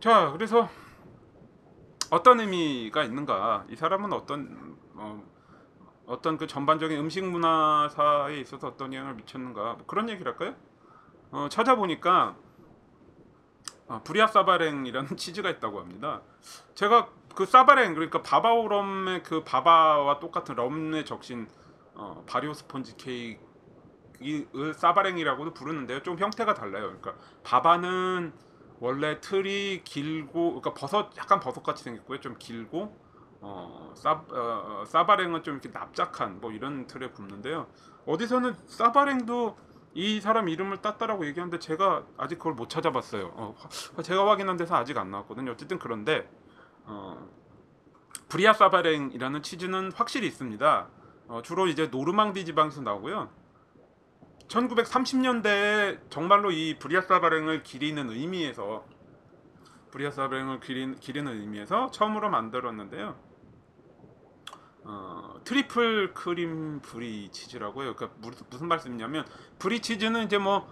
자, 0.00 0.30
그래서 0.32 0.68
어떤 2.10 2.40
의미가 2.40 3.04
있는가? 3.04 3.64
이 3.70 3.76
사람은 3.76 4.12
어떤 4.12 4.76
어, 4.94 5.22
어떤 6.06 6.36
그 6.36 6.46
전반적인 6.46 6.98
음식 6.98 7.24
문화사에 7.24 8.38
있어서 8.40 8.68
어떤 8.68 8.92
영향을 8.92 9.14
미쳤는가? 9.14 9.74
뭐 9.74 9.86
그런 9.86 10.10
얘기를 10.10 10.30
할까요? 10.30 10.54
어, 11.30 11.48
찾아보니까 11.50 12.36
아, 13.88 14.02
브리아 14.04 14.26
사바랭이라는 14.26 15.16
치즈가 15.16 15.48
있다고 15.48 15.80
합니다. 15.80 16.20
제가 16.74 17.08
그 17.34 17.46
사바랭 17.46 17.94
그러니까 17.94 18.22
바바오럼의 18.22 19.22
그 19.22 19.42
바바와 19.42 20.20
똑같은 20.20 20.54
럼에 20.54 21.04
적신 21.04 21.48
어, 21.94 22.22
바리오 22.26 22.52
스펀지 22.52 22.96
케이크 22.98 23.47
를 24.20 24.74
사바랭이라고도 24.74 25.54
부르는데요. 25.54 26.02
좀 26.02 26.18
형태가 26.18 26.54
달라요. 26.54 26.86
그러니까 26.86 27.14
바바는 27.44 28.32
원래 28.80 29.20
틀이 29.20 29.82
길고 29.84 30.60
그러니까 30.60 30.74
버섯 30.74 31.16
약간 31.16 31.40
버섯 31.40 31.62
같이 31.62 31.84
생겼고요. 31.84 32.20
좀 32.20 32.36
길고 32.38 32.98
어, 33.40 33.92
사, 33.94 34.24
어, 34.30 34.84
사바랭은 34.86 35.44
좀 35.44 35.54
이렇게 35.54 35.70
납작한 35.70 36.40
뭐 36.40 36.50
이런 36.50 36.86
틀에 36.86 37.10
굽는데요. 37.10 37.68
어디서는 38.06 38.56
사바랭도 38.66 39.56
이 39.94 40.20
사람 40.20 40.48
이름을 40.48 40.78
땄다라고 40.78 41.26
얘기하는데 41.26 41.58
제가 41.58 42.04
아직 42.16 42.38
그걸 42.38 42.54
못 42.54 42.68
찾아봤어요. 42.68 43.32
어, 43.34 43.56
제가 44.02 44.28
확인한 44.28 44.56
데서 44.56 44.74
아직 44.74 44.98
안 44.98 45.10
나왔거든요. 45.10 45.52
어쨌든 45.52 45.78
그런데 45.78 46.28
어, 46.84 47.28
브리아 48.28 48.52
사바랭이라는 48.52 49.42
치즈는 49.42 49.92
확실히 49.92 50.26
있습니다. 50.26 50.88
어, 51.28 51.42
주로 51.42 51.66
이제 51.66 51.86
노르망디 51.86 52.44
지방에서 52.44 52.80
나오고요. 52.80 53.30
1930년대에 54.48 56.10
정말로 56.10 56.50
이 56.50 56.78
브리아 56.78 57.02
사바랭을 57.02 57.62
기리는 57.62 58.10
의미에서 58.10 58.84
브리아 59.90 60.10
사바랭을 60.10 60.60
기리, 60.60 60.94
기리는 60.96 61.30
의미에서 61.32 61.90
처음으로 61.90 62.30
만들었는데요. 62.30 63.16
어, 64.84 65.34
triple 65.44 66.14
cream 66.14 66.80
브리 66.80 67.28
치즈라고 67.30 67.82
해요. 67.82 67.94
그러니까 67.94 68.18
무슨 68.50 68.68
말씀이냐면 68.68 69.26
브리 69.58 69.80
치즈는 69.80 70.24
이제 70.24 70.38
뭐 70.38 70.66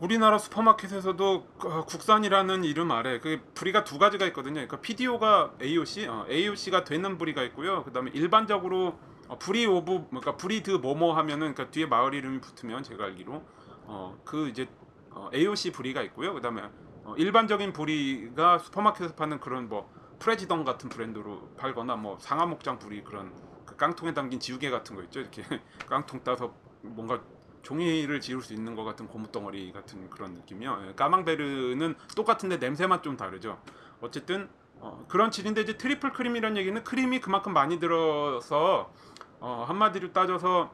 우리나라 0.00 0.38
슈퍼마켓에서도 0.38 1.46
어, 1.64 1.84
국산이라는 1.86 2.64
이름 2.64 2.90
아래 2.90 3.20
그 3.20 3.40
브리가 3.54 3.84
두 3.84 3.98
가지가 3.98 4.26
있거든요. 4.28 4.54
그러니까 4.54 4.80
PDO가 4.80 5.54
AOC, 5.62 6.06
어, 6.08 6.26
AOC가 6.28 6.84
되는 6.84 7.16
브리가 7.16 7.42
있고요. 7.44 7.84
그다음에 7.84 8.10
일반적으로 8.14 8.98
어, 9.30 9.38
Brie 9.38 9.64
of 9.64 10.08
그러니까 10.08 10.36
Brie 10.36 10.60
de 10.60 10.72
뭐뭐 10.72 11.16
하면은 11.16 11.54
그러니까 11.54 11.70
뒤에 11.70 11.86
마을 11.86 12.14
이름이 12.14 12.40
붙으면 12.40 12.82
제가 12.82 13.04
알기로 13.04 13.40
어, 13.84 14.20
그 14.24 14.48
이제 14.48 14.68
어, 15.10 15.30
AOC 15.32 15.70
브리가 15.70 16.02
있고요. 16.02 16.34
그다음에 16.34 16.62
어, 17.04 17.14
일반적인 17.16 17.72
브리가 17.72 18.58
슈퍼마켓에서 18.58 19.14
파는 19.14 19.38
그런 19.38 19.68
뭐 19.68 19.88
Président 20.18 20.64
같은 20.64 20.88
브랜드로 20.88 21.50
팔거나 21.56 21.94
뭐 21.94 22.18
상하 22.18 22.44
목장 22.44 22.80
브리 22.80 23.04
그런 23.04 23.32
그 23.64 23.76
깡통에 23.76 24.12
담긴 24.14 24.40
지우개 24.40 24.68
같은 24.68 24.96
거 24.96 25.02
있죠 25.04 25.20
이렇게 25.20 25.42
깡통 25.88 26.22
따서 26.24 26.52
뭔가 26.82 27.20
종이를 27.62 28.20
지울 28.20 28.42
수 28.42 28.52
있는 28.52 28.74
것 28.74 28.82
같은 28.82 29.06
고무덩어리 29.06 29.70
같은 29.72 30.10
그런 30.10 30.34
느낌이요. 30.34 30.86
예, 30.88 30.94
까망베르는 30.94 31.94
똑같은데 32.16 32.56
냄새만 32.56 33.02
좀 33.02 33.16
다르죠. 33.16 33.60
어쨌든 34.00 34.48
어, 34.80 35.04
그런 35.08 35.30
치즈인데 35.30 35.60
이제 35.60 35.76
triple 35.76 36.12
cream이라는 36.12 36.56
얘기는 36.56 36.82
크림이 36.82 37.20
그만큼 37.20 37.52
많이 37.52 37.78
들어서 37.78 38.92
어, 39.40 39.64
한마디로 39.66 40.12
따져서 40.12 40.72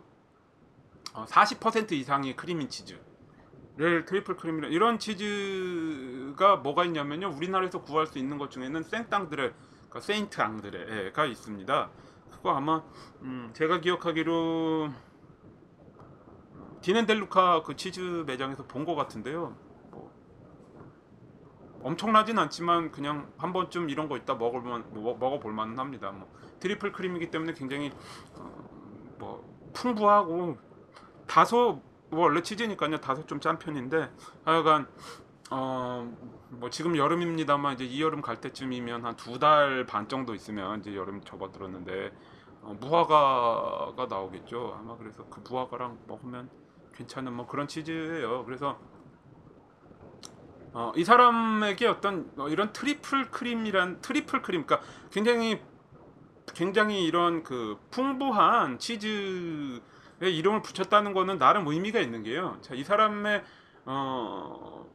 어, 1.14 1.25
40% 1.25 1.92
이상이 1.92 2.37
크림인 2.37 2.68
치즈를 2.68 4.04
triple 4.07 4.37
cream이라 4.37 4.69
이런 4.68 4.99
치즈가 4.99 6.56
뭐가 6.56 6.85
있냐면요. 6.85 7.30
우리나라에서 7.37 7.82
구할 7.82 8.06
수 8.06 8.18
있는 8.18 8.38
것 8.38 8.50
중에는 8.50 8.82
Saint-André 8.83 9.52
그러니까 9.75 10.00
Saint 10.00 10.40
André가 10.40 11.25
있습니다. 11.26 11.90
그거 12.30 12.50
아마 12.54 12.82
음, 13.23 13.50
제가 13.54 13.80
기억하기로 13.80 14.90
Dean & 16.83 17.23
DeLuca 17.23 17.62
그 17.62 17.76
치즈 17.76 18.25
매장에서 18.26 18.64
본 18.66 18.85
것 18.85 18.94
같은데요. 18.94 19.40
뭐, 19.40 19.65
엄청나진 21.83 22.38
않지만 22.38 22.90
그냥 22.90 23.30
한 23.38 23.52
번쯤 23.52 23.90
이런 23.90 24.09
거 24.09 24.16
있다 24.16 24.35
먹을만 24.35 24.85
먹- 24.95 25.18
먹어볼 25.18 25.52
만은 25.52 25.78
합니다. 25.78 26.11
뭐 26.11 26.28
triple 26.61 26.93
cream이기 26.93 27.31
때문에 27.30 27.52
굉장히 27.54 27.92
어, 28.35 28.68
뭐 29.18 29.45
풍부하고 29.73 30.56
다소 31.26 31.80
뭐 32.11 32.21
원래 32.25 32.40
치즈니까요. 32.42 32.99
다소 33.00 33.26
좀 33.26 33.40
짠 33.40 33.59
편인데 33.59 34.11
하여간 34.45 34.88
어 35.50 36.09
뭐 36.49 36.71
지금 36.71 36.97
여름입니다만 36.97 37.75
이제 37.75 37.85
이 37.85 38.00
여름 38.00 38.23
갈 38.23 38.40
때쯤이면 38.40 39.04
한 39.04 39.16
두 39.16 39.38
달 39.40 39.85
반 39.85 40.09
정도 40.09 40.33
있으면 40.35 40.78
이제 40.80 40.95
여름 40.95 41.21
접어들었는데 41.23 42.12
어, 42.62 42.76
무화과가 42.80 44.06
나오겠죠. 44.06 44.76
아마 44.78 44.97
그래서 44.97 45.25
그 45.28 45.40
무화과랑 45.49 45.99
먹으면 46.06 46.49
괜찮은 46.95 47.33
뭐 47.33 47.47
그런 47.47 47.66
치즈예요. 47.68 48.45
그래서 48.45 48.78
어, 50.78 50.92
이 50.95 51.04
사람에게 51.04 51.87
어떤 51.87 52.30
어, 52.37 52.50
이런 52.50 52.71
triple 52.71 53.31
cream이란 53.31 54.02
triple 54.02 54.43
cream 54.43 54.66
그러니까 54.66 54.87
굉장히 55.11 55.59
굉장히 56.52 57.06
이런 57.06 57.42
그 57.42 57.78
풍부한 57.90 58.78
치즈의 58.78 59.80
이름을 60.21 60.61
붙였다는 60.61 61.14
거는 61.14 61.38
나름 61.38 61.66
의미가 61.66 61.99
있는 62.00 62.23
거예요. 62.23 62.59
자, 62.61 62.75
이 62.75 62.85
사람의 62.85 63.42
어, 63.87 64.87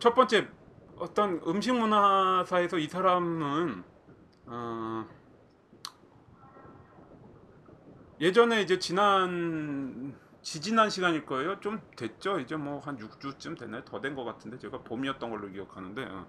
첫 0.00 0.16
번째 0.16 0.48
어떤 0.98 1.40
음식 1.46 1.72
문화사에서 1.72 2.78
이 2.78 2.88
사람은 2.88 3.84
어, 4.46 5.06
예전에 8.20 8.60
이제 8.60 8.80
지난 8.80 10.16
지지난 10.42 10.90
시간일 10.90 11.24
거예요. 11.26 11.60
좀 11.60 11.80
됐죠. 11.96 12.40
이제 12.40 12.56
뭐 12.56 12.80
한 12.80 12.96
6주쯤 12.98 13.58
됐나요? 13.58 13.84
더 13.84 14.00
된 14.00 14.14
것 14.16 14.24
같은데 14.24 14.58
제가 14.58 14.78
봄이었던 14.82 15.30
걸로 15.30 15.48
기억하는데 15.48 16.04
어. 16.04 16.26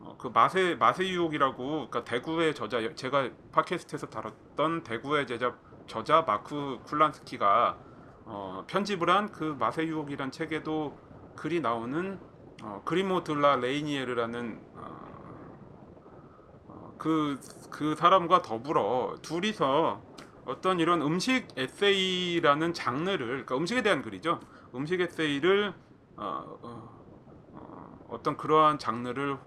어, 0.00 0.16
그 0.18 0.28
맛의 0.28 0.76
맛의 0.78 1.10
유혹이라고 1.10 1.88
그러니까 1.88 2.04
대구의 2.04 2.54
저자 2.54 2.80
제가 2.94 3.30
팟캐스트에서 3.52 4.06
다뤘던 4.08 4.82
대구의 4.82 5.26
제자 5.26 5.54
저자 5.86 6.22
마크 6.22 6.78
쿨란스키가 6.84 7.78
어, 8.26 8.64
편집을 8.66 9.08
한 9.10 9.30
그 9.32 9.56
맛의 9.58 9.88
유혹이란 9.88 10.30
책에도 10.30 10.98
글이 11.36 11.60
나오는 11.60 12.18
어, 12.62 12.82
그리모 12.84 13.24
들라 13.24 13.56
레이니에르라는 13.56 14.60
어, 14.74 16.94
그, 16.98 17.38
그 17.70 17.94
사람과 17.94 18.42
더불어 18.42 19.16
둘이서 19.22 20.02
어떤 20.46 20.80
이런 20.80 21.02
음식 21.02 21.48
에세이라는 21.56 22.74
장르를 22.74 23.26
그러니까 23.26 23.56
음식에 23.56 23.82
대한 23.82 24.02
글이죠 24.02 24.40
음식 24.74 25.00
에세이를 25.00 25.74
어, 26.16 26.58
어, 26.62 27.04
어, 27.52 27.98
어떤 28.08 28.36
그러한 28.36 28.78
장르를 28.78 29.38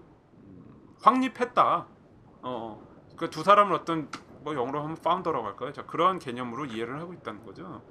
확립했다. 1.02 1.86
어, 2.42 2.88
그두 3.16 3.42
사람을 3.42 3.74
어떤 3.74 4.10
뭐 4.42 4.54
영어로 4.54 4.82
하면 4.82 4.96
파운더라고 4.96 5.46
할까요? 5.46 5.72
자, 5.72 5.84
그러한 5.86 6.18
개념으로 6.18 6.66
이해를 6.66 7.00
하고 7.00 7.12
있다는 7.14 7.44
거죠. 7.44 7.82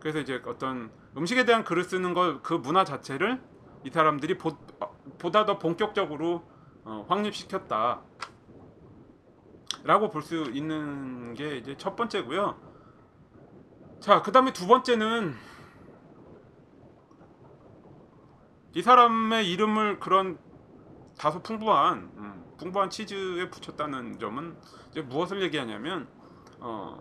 그래서 0.00 0.20
이제 0.20 0.42
어떤 0.46 0.92
음식에 1.16 1.44
대한 1.44 1.64
글을 1.64 1.84
쓰는 1.84 2.14
걸 2.14 2.42
그 2.42 2.54
문화 2.54 2.84
자체를 2.84 3.42
이 3.84 3.90
사람들이 3.90 4.38
보, 4.38 4.50
어, 4.80 4.96
보다 5.18 5.44
더 5.46 5.58
본격적으로 5.58 6.44
어, 6.84 7.06
확립시켰다. 7.08 8.02
라고 9.84 10.10
볼 10.10 10.22
수 10.22 10.50
있는 10.52 11.34
게 11.34 11.58
이제 11.58 11.76
첫 11.76 11.94
번째고요. 11.94 12.56
자, 14.00 14.22
그 14.22 14.32
다음에 14.32 14.52
두 14.52 14.66
번째는 14.66 15.34
이 18.74 18.82
사람의 18.82 19.50
이름을 19.52 20.00
그런 20.00 20.38
다소 21.18 21.42
풍부한 21.42 21.98
음, 22.16 22.44
풍부한 22.58 22.90
치즈에 22.90 23.50
붙였다는 23.50 24.18
점은 24.18 24.56
이제 24.90 25.02
무엇을 25.02 25.42
얘기하냐면 25.42 26.08
어, 26.60 26.98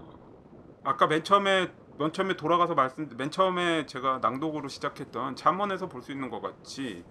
아까 0.84 1.08
맨 1.08 1.24
처음에 1.24 1.74
맨 1.98 2.12
처음에 2.12 2.36
돌아가서 2.36 2.76
말씀 2.76 3.10
맨 3.18 3.32
처음에 3.32 3.86
제가 3.86 4.20
낭독으로 4.20 4.68
시작했던 4.68 5.36
잠언에서 5.36 5.88
볼 5.88 6.02
수 6.04 6.12
있는 6.12 6.30
것 6.30 6.42
같이 6.42 7.04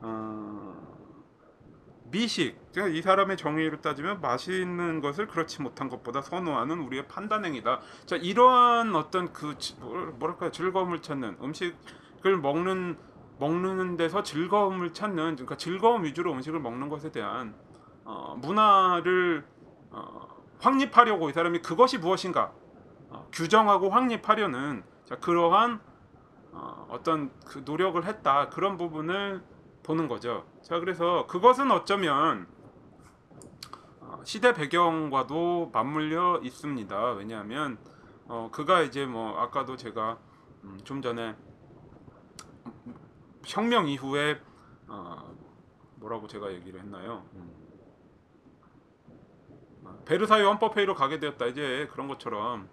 어, 0.00 0.99
미식 2.10 2.58
그러니까 2.72 2.96
이 2.98 3.02
사람의 3.02 3.36
정의로 3.36 3.80
따지면 3.80 4.20
맛있는 4.20 5.00
것을 5.00 5.26
그렇지 5.26 5.62
못한 5.62 5.88
것보다 5.88 6.22
선호하는 6.22 6.80
우리의 6.80 7.08
판단행위다. 7.08 7.80
자 8.06 8.16
이러한 8.16 8.94
어떤 8.94 9.32
그 9.32 9.56
지- 9.58 9.76
뭘- 9.80 10.12
뭐랄까요 10.12 10.50
즐거움을 10.50 11.02
찾는 11.02 11.38
음식을 11.42 12.36
먹는 12.40 12.98
먹는 13.38 13.96
데서 13.96 14.22
즐거움을 14.22 14.92
찾는 14.92 15.36
그러니까 15.36 15.56
즐거움 15.56 16.04
위주로 16.04 16.32
음식을 16.32 16.60
먹는 16.60 16.88
것에 16.90 17.10
대한 17.10 17.54
어, 18.04 18.36
문화를 18.38 19.44
어, 19.90 20.28
확립하려고 20.60 21.30
이 21.30 21.32
사람이 21.32 21.62
그것이 21.62 21.98
무엇인가 21.98 22.52
어, 23.08 23.26
규정하고 23.32 23.88
확립하려는 23.88 24.82
자, 25.06 25.16
그러한 25.16 25.80
어, 26.52 26.86
어떤 26.90 27.30
그 27.46 27.62
노력을 27.64 28.02
했다 28.04 28.50
그런 28.50 28.76
부분을 28.76 29.42
보는 29.82 30.08
거죠. 30.08 30.46
자 30.62 30.78
그래서 30.78 31.26
그것은 31.26 31.70
어쩌면 31.70 32.46
어, 34.00 34.20
시대 34.24 34.52
배경과도 34.52 35.70
맞물려 35.72 36.40
있습니다. 36.42 37.12
왜냐하면 37.12 37.78
어, 38.26 38.48
그가 38.52 38.82
이제 38.82 39.06
뭐 39.06 39.38
아까도 39.38 39.76
제가 39.76 40.18
음, 40.64 40.78
좀 40.84 41.02
전에 41.02 41.34
혁명 43.46 43.88
이후에 43.88 44.40
어, 44.88 45.34
뭐라고 45.96 46.26
제가 46.26 46.52
얘기를 46.52 46.80
했나요? 46.80 47.24
베르사유 50.04 50.46
헌법 50.46 50.76
회의로 50.76 50.94
가게 50.94 51.20
되었다 51.20 51.46
이제 51.46 51.88
그런 51.92 52.08
것처럼 52.08 52.68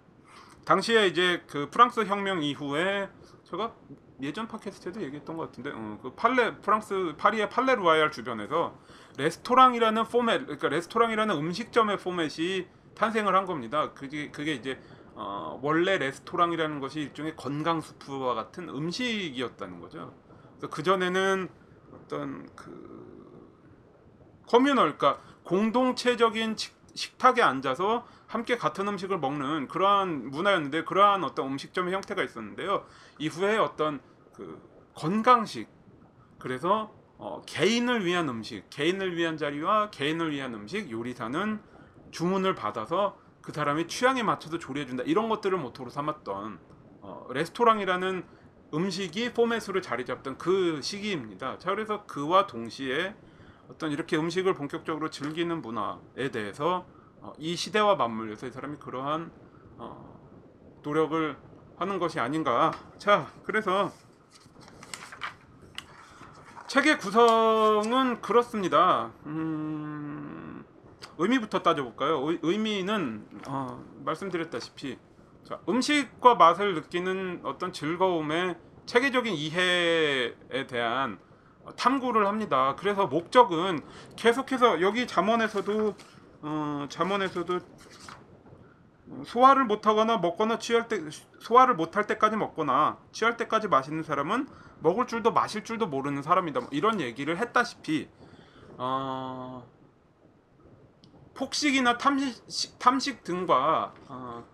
당시에 0.64 1.06
이제 1.06 1.42
그 1.46 1.68
프랑스 1.70 2.04
혁명 2.04 2.42
이후에 2.42 3.08
제가 3.50 3.72
예전 4.20 4.46
팟캐스트에도 4.46 5.00
얘기했던 5.02 5.36
것 5.36 5.46
같은데 5.46 5.70
어, 5.74 5.98
그 6.02 6.12
팔레 6.14 6.56
프랑스 6.56 7.14
파리의 7.16 7.48
팔레 7.48 7.76
루아얄 7.76 8.12
주변에서 8.12 8.78
레스토랑이라는 9.16 10.04
포맷 10.04 10.42
그러니까 10.42 10.68
레스토랑이라는 10.68 11.34
음식점의 11.34 11.98
포맷이 11.98 12.66
탄생을 12.94 13.34
한 13.34 13.46
겁니다. 13.46 13.92
그게 13.94 14.30
그게 14.30 14.52
이제 14.52 14.78
어, 15.14 15.58
원래 15.62 15.96
레스토랑이라는 15.96 16.78
것이 16.80 17.00
일종의 17.00 17.36
건강 17.36 17.80
수프와 17.80 18.34
같은 18.34 18.68
음식이었다는 18.68 19.80
거죠. 19.80 20.12
그래서 20.58 20.68
그 20.68 20.82
전에는 20.82 21.48
어떤 21.94 22.54
그 22.54 22.98
communal, 24.46 24.96
그러니까 24.98 25.22
공동체적인 25.44 26.56
식- 26.56 26.76
식탁에 26.94 27.42
앉아서 27.42 28.06
함께 28.28 28.58
같은 28.58 28.86
음식을 28.86 29.18
먹는 29.18 29.68
그러한 29.68 30.30
문화였는데 30.30 30.84
그러한 30.84 31.24
어떤 31.24 31.46
음식점의 31.46 31.94
형태가 31.94 32.22
있었는데요. 32.22 32.86
이후에 33.18 33.56
어떤 33.56 34.00
그 34.34 34.62
건강식, 34.94 35.68
그래서 36.38 36.94
어, 37.16 37.42
개인을 37.46 38.04
위한 38.04 38.28
음식, 38.28 38.68
개인을 38.70 39.16
위한 39.16 39.38
자리와 39.38 39.90
개인을 39.90 40.30
위한 40.30 40.54
음식 40.54 40.90
요리사는 40.90 41.60
주문을 42.10 42.54
받아서 42.54 43.18
그 43.40 43.50
사람의 43.50 43.88
취향에 43.88 44.22
맞춰서 44.22 44.58
조리해준다 44.58 45.04
이런 45.04 45.30
것들을 45.30 45.56
모토로 45.56 45.88
삼았던 45.88 46.58
어, 47.00 47.26
레스토랑이라는 47.30 48.24
음식이 48.74 49.32
포맷으로 49.32 49.80
자리 49.80 50.04
잡던 50.04 50.36
그 50.36 50.82
시기입니다. 50.82 51.58
자 51.58 51.70
그래서 51.70 52.04
그와 52.04 52.46
동시에 52.46 53.16
어떤 53.70 53.90
이렇게 53.90 54.18
음식을 54.18 54.52
본격적으로 54.52 55.08
즐기는 55.08 55.62
문화에 55.62 56.30
대해서 56.30 56.86
어, 57.20 57.32
이 57.38 57.56
시대와 57.56 57.96
맞물려서 57.96 58.46
이 58.46 58.50
사람이 58.50 58.76
그러한 58.78 59.30
어, 59.78 60.80
노력을 60.82 61.36
하는 61.76 61.98
것이 61.98 62.20
아닌가. 62.20 62.72
자 62.98 63.26
그래서 63.44 63.92
책의 66.68 66.98
구성은 66.98 68.20
그렇습니다. 68.20 69.10
음, 69.24 70.64
의미부터 71.16 71.62
따져볼까요? 71.62 72.28
의, 72.28 72.38
의미는 72.42 73.26
어, 73.48 73.82
말씀드렸다시피 74.04 74.98
자, 75.44 75.58
음식과 75.66 76.34
맛을 76.34 76.74
느끼는 76.74 77.40
어떤 77.44 77.72
즐거움의 77.72 78.56
체계적인 78.84 79.32
이해에 79.34 80.66
대한 80.68 81.18
어, 81.64 81.74
탐구를 81.74 82.26
합니다. 82.26 82.76
그래서 82.78 83.06
목적은 83.06 83.80
계속해서 84.16 84.82
여기 84.82 85.06
잠언에서도 85.06 85.94
어, 86.42 86.86
잠언에서도 86.88 87.60
어, 89.10 89.22
소화를 89.24 89.64
못하거나 89.64 90.18
먹거나 90.18 90.58
취할 90.58 90.88
때 90.88 91.00
소화를 91.40 91.74
못할 91.74 92.06
때까지 92.06 92.36
먹거나 92.36 92.98
취할 93.12 93.36
때까지 93.36 93.68
마시는 93.68 94.02
사람은 94.02 94.48
먹을 94.80 95.06
줄도 95.06 95.32
마실 95.32 95.64
줄도 95.64 95.86
모르는 95.86 96.22
사람이다. 96.22 96.60
뭐 96.60 96.68
이런 96.72 97.00
얘기를 97.00 97.36
했다시피 97.38 98.08
어, 98.76 99.66
폭식이나 101.34 101.98
탐식, 101.98 102.78
탐식 102.78 103.24
등과 103.24 103.94
어, 104.08 104.44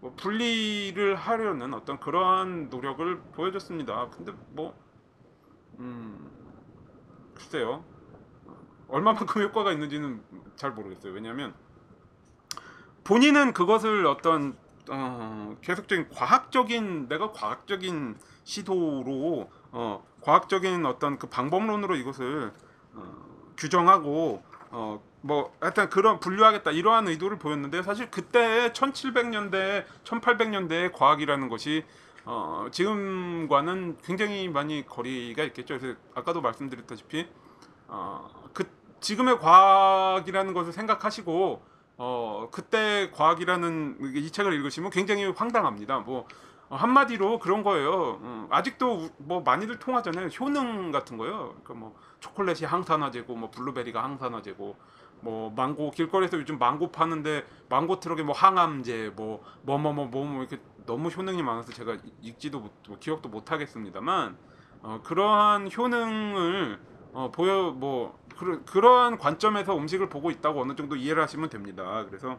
뭐 0.00 0.12
분리를 0.16 1.14
하려는 1.16 1.74
어떤 1.74 1.98
그러한 2.00 2.68
노력을 2.70 3.20
보여줬습니다. 3.32 4.10
근데 4.10 4.32
뭐 4.50 4.74
음, 5.78 6.30
글쎄요. 7.34 7.84
얼마만큼 8.92 9.42
효과가 9.42 9.72
있는지는 9.72 10.22
잘 10.54 10.72
모르겠어요. 10.72 11.12
왜냐하면 11.14 11.54
본인은 13.04 13.54
그것을 13.54 14.06
어떤 14.06 14.54
어, 14.90 15.56
계속적인 15.62 16.10
과학적인 16.10 17.08
내가 17.08 17.32
과학적인 17.32 18.16
시도로 18.44 19.50
어, 19.70 20.06
과학적인 20.20 20.84
어떤 20.84 21.18
그 21.18 21.26
방법론으로 21.28 21.96
이것을 21.96 22.52
어, 22.92 23.54
규정하고 23.56 24.42
어, 24.70 25.02
뭐 25.22 25.56
하여튼 25.60 25.88
그런 25.88 26.20
분류하겠다 26.20 26.70
이러한 26.72 27.08
의도를 27.08 27.38
보였는데 27.38 27.82
사실 27.82 28.10
그때 28.10 28.72
1700년대 28.72 29.86
1800년대의 30.04 30.92
과학이라는 30.92 31.48
것이 31.48 31.84
어, 32.26 32.66
지금과는 32.70 33.98
굉장히 34.04 34.48
많이 34.48 34.84
거리가 34.86 35.44
있겠죠. 35.44 35.78
그래서 35.78 35.98
아까도 36.14 36.42
말씀드렸다시피 36.42 37.26
어, 37.88 38.48
그 38.52 38.64
지금의 39.02 39.38
과학이라는 39.40 40.54
것을 40.54 40.72
생각하시고 40.72 41.62
어, 41.98 42.48
그때 42.50 43.10
과학이라는 43.12 43.98
이 44.16 44.30
책을 44.30 44.52
읽으시면 44.54 44.90
굉장히 44.90 45.24
황당합니다. 45.26 45.98
뭐 46.00 46.26
어, 46.70 46.76
한마디로 46.76 47.38
그런 47.38 47.62
거예요. 47.62 48.18
음, 48.22 48.46
아직도 48.50 48.92
우- 48.96 49.10
뭐 49.18 49.42
많이들 49.42 49.78
통하잖아요. 49.78 50.28
효능 50.28 50.90
같은 50.90 51.18
거요. 51.18 51.50
그러니까 51.62 51.74
뭐 51.74 51.94
초콜릿이 52.20 52.64
항산화제고 52.64 53.34
뭐 53.36 53.50
블루베리가 53.50 54.02
항산화제고 54.02 54.76
뭐 55.20 55.52
망고 55.54 55.90
길거리에서 55.90 56.38
요즘 56.38 56.58
망고 56.58 56.90
파는데 56.90 57.44
망고 57.68 58.00
트럭에 58.00 58.22
뭐 58.22 58.34
항암제 58.34 59.12
뭐 59.16 59.42
뭐 59.66 59.76
뭐 59.78 59.92
뭐 59.92 60.06
뭐 60.24 60.40
이렇게 60.40 60.58
너무 60.86 61.08
효능이 61.10 61.42
많아서 61.42 61.72
제가 61.72 61.94
이- 61.94 62.12
읽지도 62.22 62.60
못, 62.60 62.72
뭐 62.88 62.98
기억도 62.98 63.28
못 63.28 63.52
하겠습니다만 63.52 64.36
어, 64.82 65.00
그러한 65.04 65.70
효능을 65.76 66.80
어, 67.12 67.30
보여 67.32 67.70
뭐 67.72 68.18
그러, 68.38 68.62
그러한 68.64 69.18
관점에서 69.18 69.76
음식을 69.76 70.08
보고 70.08 70.30
있다고 70.30 70.62
어느 70.62 70.74
정도 70.76 70.96
이해를 70.96 71.22
하시면 71.22 71.50
됩니다. 71.50 72.04
그래서 72.08 72.38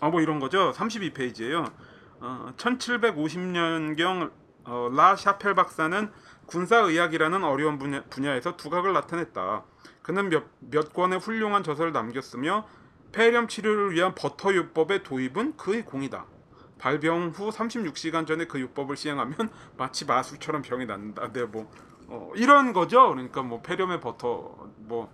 아 0.00 0.10
뭐 0.10 0.20
이런 0.20 0.38
거죠. 0.40 0.72
32페이지예요. 0.72 1.72
어, 2.20 2.52
1750년경 2.56 4.30
어, 4.64 4.90
라 4.92 5.16
샤펠 5.16 5.54
박사는 5.54 6.12
군사의학이라는 6.46 7.44
어려운 7.44 7.78
분야, 7.78 8.04
분야에서 8.04 8.56
두각을 8.56 8.92
나타냈다. 8.92 9.64
그는 10.02 10.28
몇, 10.30 10.44
몇 10.60 10.92
권의 10.92 11.18
훌륭한 11.18 11.62
저서를 11.62 11.92
남겼으며 11.92 12.66
폐렴 13.12 13.48
치료를 13.48 13.92
위한 13.92 14.14
버터 14.14 14.54
요법의 14.54 15.02
도입은 15.02 15.56
그의 15.56 15.84
공이다. 15.84 16.26
발병 16.78 17.30
후 17.30 17.50
36시간 17.50 18.26
전에 18.26 18.46
그 18.46 18.60
요법을 18.60 18.96
시행하면 18.96 19.50
마치 19.76 20.04
마술처럼 20.04 20.62
병이 20.62 20.86
낫는다. 20.86 21.32
네, 21.32 21.44
뭐 21.44 21.70
어, 22.08 22.32
이런 22.34 22.72
거죠. 22.72 23.10
그러니까 23.10 23.42
뭐 23.42 23.60
폐렴에 23.60 24.00
버터 24.00 24.70
뭐 24.76 25.10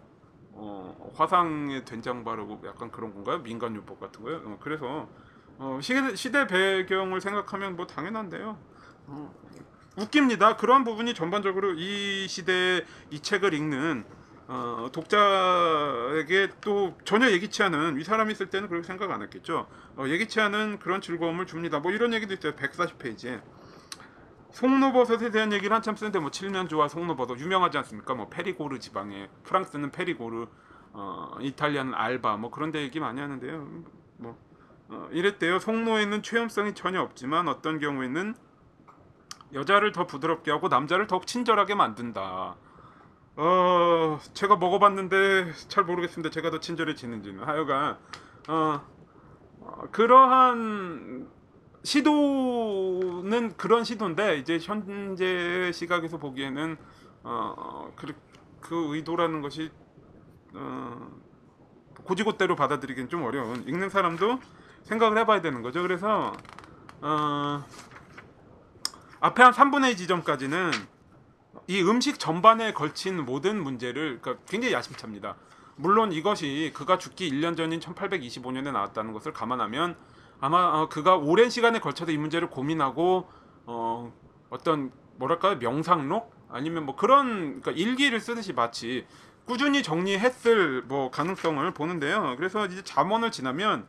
어, 0.52 1.12
화상에 1.14 1.85
된장 1.85 2.24
바르고 2.24 2.62
약간 2.66 2.90
그런 2.90 3.12
건가요? 3.12 3.42
민간 3.42 3.74
요법 3.74 4.00
같은 4.00 4.22
거요. 4.22 4.37
어, 4.44 4.59
그래서 4.61 5.09
어, 5.59 5.78
시대, 5.83 6.14
시대 6.16 6.46
배경을 6.46 7.20
생각하면 7.20 7.76
뭐 7.76 7.87
당연한데요. 7.87 8.57
어, 9.07 9.35
웃깁니다. 9.96 10.57
그런 10.57 10.85
부분이 10.85 11.14
전반적으로 11.14 11.74
이 11.74 12.26
시대 12.28 12.85
이 13.11 13.20
책을 13.20 13.54
읽는 13.54 14.04
어, 14.46 14.88
독자에게 14.92 16.50
또 16.61 16.96
전혀 17.04 17.30
예기치 17.30 17.62
않은 17.62 17.98
이 18.00 18.04
사람이 18.04 18.33
있을 18.33 18.50
때는 18.50 18.68
그렇게 18.68 18.87
생각 18.87 19.11
안 19.11 19.22
했겠죠. 19.22 19.66
어, 19.96 20.04
예기치 20.07 20.40
않은 20.40 20.78
그런 20.78 21.00
즐거움을 21.00 21.46
줍니다. 21.46 21.80
뭐 21.80 21.92
이런 21.92 22.12
얘기도 22.12 22.35
있어요. 22.35 22.52
140페이지에 22.54 23.40
송로버섯에 24.54 25.32
대한 25.32 25.52
얘기를 25.52 25.74
한참 25.74 25.96
쓰는데 25.96 26.20
뭐 26.20 26.30
칠면조와 26.30 26.86
송로버섯 26.86 27.40
유명하지 27.40 27.76
않습니까? 27.78 28.14
뭐 28.14 28.28
페리고르 28.28 28.78
지방에 28.78 29.28
프랑스는 29.42 29.90
페리고르, 29.90 30.46
어, 30.92 31.36
이탈리아는 31.40 31.92
알바 31.92 32.36
뭐 32.36 32.52
그런 32.52 32.70
데 32.70 32.80
얘기 32.82 33.00
많이 33.00 33.20
하는데요. 33.20 33.68
뭐 34.18 34.38
어, 34.88 35.08
이랬대요. 35.10 35.58
송로에는 35.58 36.22
최염성이 36.22 36.74
전혀 36.74 37.00
없지만 37.00 37.48
어떤 37.48 37.80
경우에는 37.80 38.36
여자를 39.54 39.90
더 39.90 40.06
부드럽게 40.06 40.52
하고 40.52 40.68
남자를 40.68 41.08
더욱 41.08 41.26
친절하게 41.26 41.74
만든다. 41.74 42.54
어, 43.36 44.20
제가 44.34 44.54
먹어봤는데 44.54 45.52
잘 45.66 45.82
모르겠습니다. 45.82 46.30
제가 46.30 46.52
더 46.52 46.60
친절해지는지는 46.60 47.42
하여간 47.42 47.98
어, 48.46 48.80
어, 49.62 49.82
그러한 49.90 51.28
시도는 51.85 53.57
그런 53.57 53.85
시도인데 53.85 54.38
이제 54.38 54.59
현재 54.61 55.70
시각에서 55.73 56.16
보기에는 56.18 56.77
어, 57.23 57.92
그, 57.94 58.14
그 58.61 58.97
의도라는 58.97 59.42
것이 59.42 59.70
어, 60.55 61.11
고지고대로 62.05 62.57
받아들이기는 62.57 63.09
좀 63.11 63.23
어려운 63.23 63.66
읽는 63.68 63.90
사람도 63.90 64.40
생각을 64.85 65.18
해봐야 65.18 65.42
되는 65.42 65.62
거죠. 65.62 65.83
그래서 65.83 66.33
어, 67.03 67.64
앞에 69.20 69.42
한 69.42 69.53
3분의 69.53 69.92
2 69.92 69.97
지점까지는 69.99 70.70
이 71.66 71.83
음식 71.83 72.18
전반에 72.18 72.73
걸친 72.73 73.25
모든 73.25 73.62
문제를 73.62 74.20
그러니까 74.20 74.44
굉장히 74.49 74.75
야심찹니다. 74.75 75.37
물론 75.77 76.12
이것이 76.12 76.73
그가 76.75 76.99
죽기 76.99 77.31
1년 77.31 77.57
전인 77.57 77.81
1825년에 77.81 78.73
나왔다는 78.73 79.12
것을 79.12 79.33
감안하면 79.33 79.97
아마 80.44 80.59
어, 80.83 80.88
그가 80.90 81.16
오랜 81.16 81.48
시간에 81.48 81.78
걸쳐서 81.78 82.12
이 82.12 82.18
문제를 82.18 82.50
고민하고 82.50 83.26
어, 83.64 84.12
어떤 84.50 84.92
뭐랄까요 85.16 85.57
명상록 85.57 86.35
아니면 86.50 86.85
뭐 86.85 86.96
그런 86.96 87.62
그러니까 87.62 87.70
일기를 87.70 88.20
쓰듯이 88.20 88.52
마치 88.52 89.07
꾸준히 89.46 89.83
정리했을 89.83 90.83
뭐 90.83 91.11
가능성을 91.11 91.70
보는데요. 91.72 92.35
그래서 92.37 92.66
이제 92.66 92.85
잠원을 92.85 93.30
지나면 93.30 93.88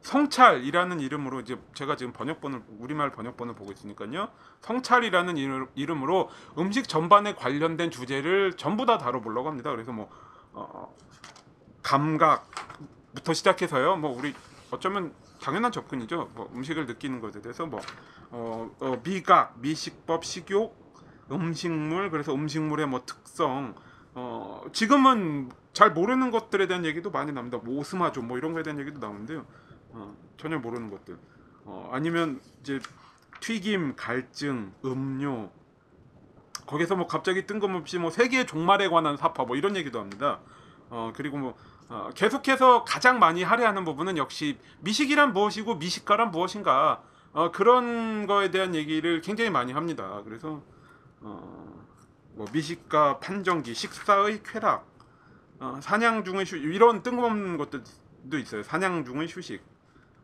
성찰이라는 0.00 0.98
이름으로 0.98 1.38
이제 1.38 1.56
제가 1.74 1.94
지금 1.94 2.12
번역본을 2.12 2.62
우리말 2.80 3.12
번역본을 3.12 3.54
보고 3.54 3.70
있으니까요. 3.70 4.28
성찰이라는 4.62 5.36
이름- 5.36 5.68
이름 5.76 6.02
으로 6.02 6.30
음식 6.58 6.88
전반에 6.88 7.36
관련된 7.36 7.92
주제를 7.92 8.54
전부 8.56 8.86
다 8.86 8.98
다뤄보려고 8.98 9.48
합니다. 9.48 9.70
그래서 9.70 9.92
뭐 9.92 10.10
어, 10.52 10.92
감각부터 11.84 13.32
시작해서요. 13.32 13.96
뭐 13.98 14.10
우리 14.16 14.34
어쩌면 14.72 15.14
당연한 15.40 15.72
접근이죠. 15.72 16.30
뭐 16.34 16.50
음식을 16.54 16.86
느끼는 16.86 17.20
것에 17.20 17.40
대해서 17.40 17.66
뭐 17.66 17.80
어, 18.30 18.70
어, 18.80 19.00
미각, 19.02 19.58
미식법, 19.60 20.24
식욕, 20.24 20.76
음식물 21.30 22.10
그래서 22.10 22.34
음식물의 22.34 22.86
뭐 22.86 23.02
특성 23.04 23.74
어, 24.14 24.64
지금은 24.72 25.50
잘 25.72 25.92
모르는 25.92 26.30
것들에 26.30 26.66
대한 26.66 26.84
얘기도 26.84 27.10
많이 27.10 27.32
나옵니다. 27.32 27.58
뭐 27.62 27.78
오스마조 27.78 28.22
뭐 28.22 28.38
이런 28.38 28.52
거에 28.52 28.62
대한 28.62 28.78
얘기도 28.80 28.98
나오는데요. 28.98 29.44
어, 29.90 30.16
전혀 30.36 30.58
모르는 30.58 30.90
것들. 30.90 31.18
어, 31.64 31.90
아니면 31.92 32.40
이제 32.60 32.80
튀김, 33.40 33.94
갈증, 33.96 34.72
음료 34.84 35.50
거기서 36.66 36.96
뭐 36.96 37.06
갑자기 37.06 37.46
뜬금없이 37.46 37.98
뭐 37.98 38.10
세계의 38.10 38.46
종말에 38.46 38.88
관한 38.88 39.16
사파 39.16 39.44
뭐 39.44 39.56
이런 39.56 39.76
얘기도 39.76 40.00
합니다. 40.00 40.40
어 40.88 41.12
그리고 41.14 41.38
뭐 41.38 41.56
어, 41.88 42.10
계속해서 42.14 42.84
가장 42.84 43.18
많이 43.18 43.42
할애하는 43.42 43.84
부분은 43.84 44.16
역시 44.16 44.58
미식이란 44.80 45.32
무엇이고 45.32 45.76
미식가란 45.76 46.30
무엇인가 46.30 47.02
어, 47.32 47.52
그런 47.52 48.26
거에 48.26 48.50
대한 48.50 48.74
얘기를 48.74 49.20
굉장히 49.20 49.50
많이 49.50 49.72
합니다. 49.72 50.22
그래서 50.24 50.62
어, 51.20 51.84
뭐 52.34 52.46
미식가 52.52 53.20
판정기, 53.20 53.74
식사의 53.74 54.42
쾌락, 54.42 54.86
어, 55.60 55.78
사냥 55.80 56.24
중의 56.24 56.44
휴 56.46 56.56
이런 56.56 57.02
뜬금없는 57.02 57.56
것들도 57.56 58.38
있어요. 58.38 58.62
사냥 58.62 59.04
중의 59.04 59.28
휴식, 59.28 59.62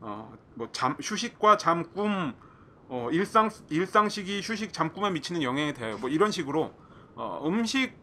어, 0.01 0.35
뭐 0.55 0.69
잠 0.73 0.97
휴식과 1.01 1.59
잠, 1.59 1.85
꿈, 1.93 2.35
어, 2.89 3.09
일상 3.13 3.51
일상식이 3.71 4.41
휴식, 4.43 4.73
잠, 4.73 4.93
꿈에 4.93 5.11
미치는 5.11 5.43
영향에 5.43 5.73
대하여 5.75 5.99
뭐 5.99 6.11
이런 6.11 6.31
식으로 6.31 6.75
어, 7.15 7.43
음식 7.47 7.95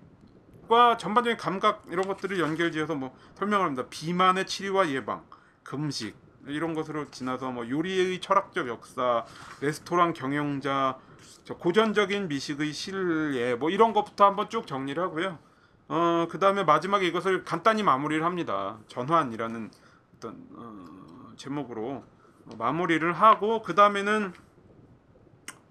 과 0.69 0.97
전반적인 0.97 1.38
감각 1.38 1.84
이런 1.89 2.08
것들을 2.08 2.39
연결지어서 2.39 2.93
뭐 2.93 3.17
설명을 3.34 3.65
합니다. 3.65 3.88
비만의 3.89 4.45
치료와 4.45 4.89
예방, 4.89 5.25
금식 5.63 6.15
이런 6.45 6.75
것으로 6.75 7.10
지나서 7.10 7.49
뭐 7.49 7.67
요리의 7.67 8.21
철학적 8.21 8.67
역사, 8.67 9.25
레스토랑 9.62 10.13
경영자, 10.13 10.99
저 11.43 11.55
고전적인 11.55 12.27
미식의 12.27 12.71
실예 12.71 13.55
뭐 13.55 13.71
이런 13.71 13.93
것부터 13.93 14.25
한번 14.25 14.47
쭉 14.49 14.67
정리를 14.67 15.01
하고요. 15.01 15.39
어 15.88 16.27
그다음에 16.29 16.63
마지막에 16.63 17.08
이것을 17.08 17.43
간단히 17.43 17.82
마무리를 17.82 18.23
합니다. 18.23 18.77
전환이라는 18.89 19.71
어떤 20.17 20.47
어, 20.55 21.34
제목으로 21.36 22.03
어, 22.45 22.55
마무리를 22.60 23.12
하고 23.12 23.63
그 23.63 23.73
다음에는 23.73 24.34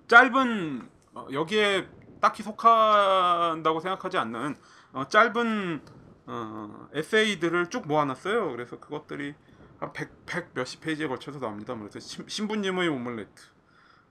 짧은 0.09 0.89
어, 1.15 1.27
여기에 1.33 1.87
딱히 2.21 2.43
속한다고 2.43 3.79
생각하지 3.79 4.19
않는 4.19 4.57
어, 4.93 5.07
짧은 5.09 5.83
어, 6.27 6.89
에세이들을 6.93 7.71
쭉 7.71 7.87
모아놨어요. 7.87 8.51
그래서 8.53 8.79
그것들이 8.79 9.35
한 9.79 9.93
100, 9.93 10.27
100 10.27 10.51
몇십 10.55 10.81
페이지에 10.81 11.07
걸쳐서 11.07 11.39
나옵니다. 11.39 11.75
그래서 11.75 12.01
신, 12.01 12.29
신부님의 12.29 12.89
오믈레트, 12.89 13.43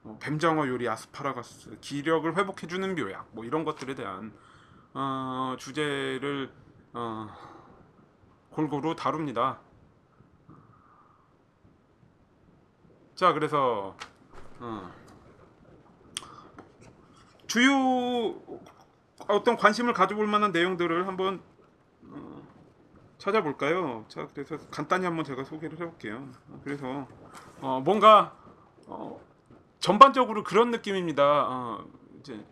어, 0.03 0.17
뱀장어 0.21 0.67
요리 0.67 0.87
아스파라거스, 0.87 1.79
기력을 1.81 2.35
회복해주는 2.35 2.95
묘약, 2.95 3.29
뭐 3.33 3.43
이런 3.43 3.63
것들에 3.63 3.95
대한 3.95 4.33
어, 4.93 5.55
주제를 5.59 6.51
어, 6.93 7.27
골고루 8.51 8.95
다룹니다. 8.95 9.59
자, 13.15 13.33
그래서 13.33 13.95
어, 14.59 14.91
주요 17.47 17.71
어떤 19.27 19.57
관심을 19.57 19.93
가져볼 19.93 20.27
만한 20.27 20.51
내용들을 20.51 21.07
한번 21.07 21.41
어, 22.03 22.41
찾아볼까요? 23.17 24.05
자, 24.07 24.27
그래서 24.33 24.57
간단히 24.69 25.05
한번 25.05 25.25
제가 25.25 25.43
소개를 25.43 25.79
해볼게요. 25.79 26.27
그래서 26.63 27.07
어, 27.61 27.81
뭔가 27.83 28.37
어, 28.85 29.19
전반적으로 29.79 30.43
그런 30.43 30.71
느낌입니다. 30.71 31.23
어, 31.23 31.85
이제 32.19 32.43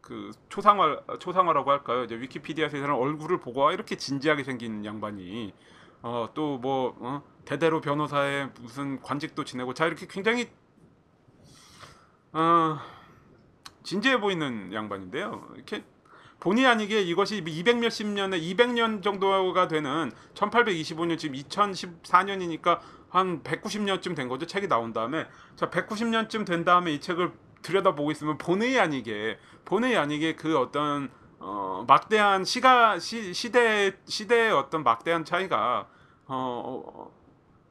그 0.00 0.30
초상화 0.48 1.18
초상화라고 1.18 1.70
할까요? 1.70 2.04
이제 2.04 2.14
위키피디아에서는 2.18 2.90
얼굴을 2.90 3.40
보고 3.40 3.66
아, 3.66 3.72
이렇게 3.72 3.96
진지하게 3.96 4.44
생긴 4.44 4.84
양반이 4.84 5.52
어, 6.02 6.28
또뭐 6.32 6.96
어, 7.00 7.22
대대로 7.44 7.80
변호사의 7.80 8.50
무슨 8.60 9.00
관직도 9.02 9.44
지내고 9.44 9.74
자 9.74 9.86
이렇게 9.86 10.06
굉장히 10.08 10.48
어, 12.32 12.78
진지해 13.86 14.20
보이는 14.20 14.72
양반인데요. 14.72 15.48
이렇게 15.54 15.84
본의 16.40 16.66
아니게 16.66 17.00
이것이 17.02 17.42
200 17.46 17.78
몇십 17.78 18.08
년에 18.08 18.38
200년 18.38 19.00
정도가 19.00 19.68
되는 19.68 20.10
1825년 20.34 21.16
지금 21.16 21.36
2014년이니까 21.36 22.80
한 23.08 23.42
190년쯤 23.44 24.16
된 24.16 24.28
거죠. 24.28 24.44
책이 24.44 24.66
나온 24.66 24.92
다음에 24.92 25.26
자 25.54 25.70
190년쯤 25.70 26.44
된 26.44 26.64
다음에 26.64 26.94
이 26.94 27.00
책을 27.00 27.32
들여다보고 27.62 28.10
있으면 28.10 28.38
본의 28.38 28.78
아니게 28.80 29.38
본의 29.64 29.96
아니게 29.96 30.34
그 30.34 30.58
어떤 30.58 31.08
어, 31.38 31.84
막대한 31.86 32.44
시가 32.44 32.98
시, 32.98 33.32
시대 33.32 33.96
시대의 34.06 34.50
어떤 34.50 34.82
막대한 34.82 35.24
차이가 35.24 35.86
어, 36.26 36.82
어, 36.84 37.12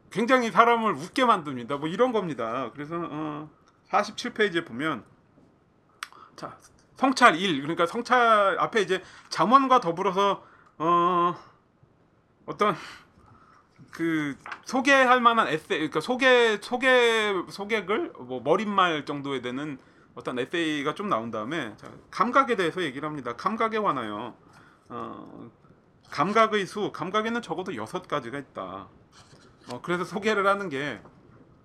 굉장히 0.10 0.50
사람을 0.50 0.94
웃게 0.94 1.26
만듭니다. 1.26 1.76
뭐 1.76 1.90
이런 1.90 2.14
겁니다. 2.14 2.72
그래서 2.74 2.96
어, 3.02 3.50
47페이지에 3.90 4.66
보면 4.66 5.04
자 6.36 6.58
성찰 6.96 7.36
1 7.36 7.62
그러니까 7.62 7.86
성찰 7.86 8.58
앞에 8.60 8.82
이제 8.82 9.04
잠원과 9.30 9.80
더불어서 9.80 10.44
어 10.78 11.36
어떤 12.46 12.76
그 13.92 14.36
소개할 14.66 15.22
만한 15.22 15.48
에세 15.48 15.78
그러니까 15.78 16.02
소개 16.02 16.58
소개 16.62 17.34
소개글 17.50 18.14
뭐 18.20 18.42
머릿말 18.42 19.06
정도에 19.06 19.42
되는 19.42 19.78
어떤 20.16 20.40
에세이가 20.40 20.96
좀 20.96 21.10
나온 21.10 21.30
다음에 21.30 21.76
자, 21.78 21.92
감각에 22.10 22.56
대해서 22.56 22.82
얘기를 22.82 23.08
합니다. 23.08 23.36
감각에 23.36 23.78
관하여 23.80 24.36
어, 24.88 25.52
감각의 26.10 26.66
수 26.66 26.92
감각에는 26.92 27.42
적어도 27.42 27.76
여섯 27.76 28.08
가지가 28.08 28.38
있다. 28.38 28.88
어, 29.72 29.82
그래서 29.82 30.06
소개를 30.06 30.48
하는 30.48 30.70
게 30.70 31.02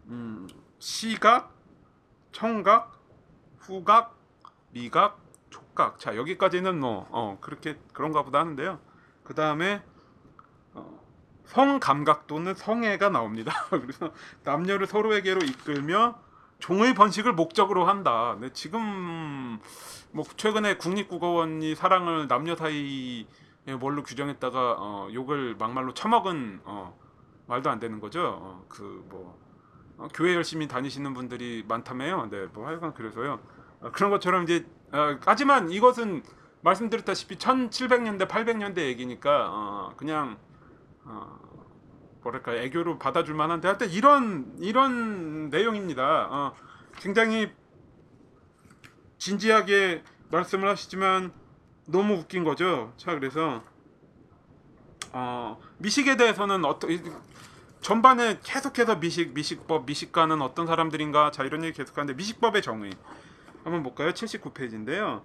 음, 0.07 0.49
시각, 0.79 1.53
청각, 2.33 2.99
후각, 3.59 4.20
미각, 4.73 5.19
촉각. 5.51 5.99
자 5.99 6.17
여기까지는 6.17 6.79
뭐 6.79 7.07
어, 7.11 7.39
그렇게 7.41 7.79
그런가 7.93 8.23
보다 8.23 8.41
하는데요. 8.41 8.79
그 9.25 9.35
다음에 9.35 9.83
어, 10.75 11.01
성감각 11.45 12.27
또는 12.27 12.55
성애가 12.55 13.11
나옵니다. 13.11 13.53
그래서 13.71 14.13
남녀를 14.45 14.87
서로에게로 14.87 15.45
이끌며 15.45 16.19
종의 16.61 16.95
번식을 16.95 17.33
목적으로 17.33 17.87
한다. 17.87 18.37
네, 18.41 18.51
지금 18.53 19.59
뭐 20.13 20.25
최근에 20.37 20.77
국립국어원이 20.77 21.75
사랑을 21.75 22.29
남녀 22.29 22.55
사이에 22.55 23.25
뭘로 23.79 24.03
규정했다가 24.03 24.77
어, 24.79 25.09
욕을 25.13 25.57
막말로 25.59 25.95
처먹은 25.95 26.61
어, 26.65 26.99
말도 27.47 27.71
안 27.71 27.81
되는 27.81 27.99
거죠. 27.99 28.39
어, 28.41 28.65
그뭐 28.69 29.39
어, 29.99 30.09
교회 30.15 30.35
열심히 30.35 30.69
다니시는 30.69 31.15
분들이 31.15 31.65
많다며요. 31.67 32.29
네, 32.31 32.47
뭐 32.53 32.67
하여간 32.67 32.95
그래서요. 32.95 33.41
어, 33.81 33.91
그런 33.93 34.11
것처럼 34.11 34.45
이제 34.45 34.67
어, 34.93 35.19
하지만 35.25 35.71
이것은 35.71 36.23
말씀드렸다시피 36.63 37.37
1700년대 37.37 38.29
800년대 38.29 38.79
얘기니까 38.79 39.49
어, 39.51 39.93
그냥 39.97 40.39
어, 41.05 41.39
뭐랄까 42.23 42.55
애교로 42.55 42.99
받아줄 42.99 43.35
만한데 43.35 43.69
하여튼 43.69 43.91
이런 43.91 44.55
이런 44.59 45.49
내용입니다. 45.51 46.29
어, 46.31 46.55
굉장히 46.99 47.51
진지하게 49.19 50.03
말씀을 50.31 50.69
하시지만 50.69 51.33
너무 51.87 52.15
웃긴 52.15 52.45
거죠. 52.45 52.93
자 52.97 53.15
그래서 53.15 53.63
어, 55.13 55.61
미식에 55.79 56.17
대해서는 56.17 56.65
어떤 56.65 56.91
전반에 57.81 58.39
계속해서 58.43 58.97
미식 58.97 59.33
미식법 59.33 59.87
미식가는 59.87 60.43
어떤 60.43 60.67
사람들인가 60.67 61.31
자 61.31 61.45
이런 61.45 61.65
얘기 61.65 61.79
계속하는데 61.79 62.15
미식법의 62.15 62.63
정의 62.63 62.93
한번 63.65 63.83
볼까요? 63.83 64.11
79페이지인데요. 64.11 65.23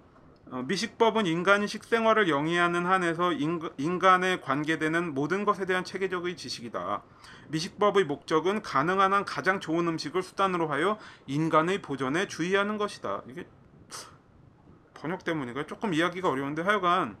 어, 0.48 0.62
미식법은 0.66 1.26
인간이 1.26 1.66
식생활을 1.66 2.28
영위하는 2.28 2.86
한에서 2.86 3.32
인, 3.32 3.60
인간 3.78 4.22
에 4.22 4.38
관계되는 4.38 5.12
모든 5.12 5.44
것에 5.44 5.66
대한 5.66 5.82
체계적의 5.82 6.36
지식이다. 6.36 7.02
미식법의 7.48 8.04
목적은 8.04 8.62
가능한 8.62 9.12
한 9.12 9.24
가장 9.24 9.58
좋은 9.58 9.88
음식을 9.88 10.22
수단으로 10.22 10.68
하여 10.68 10.98
인간의 11.26 11.82
보존에 11.82 12.28
주의하는 12.28 12.78
것이다. 12.78 13.22
이게 13.28 13.46
번역 14.94 15.24
때문인가요? 15.24 15.66
조금 15.66 15.94
이야기가 15.94 16.28
어려운데 16.28 16.62
하여간 16.62 17.16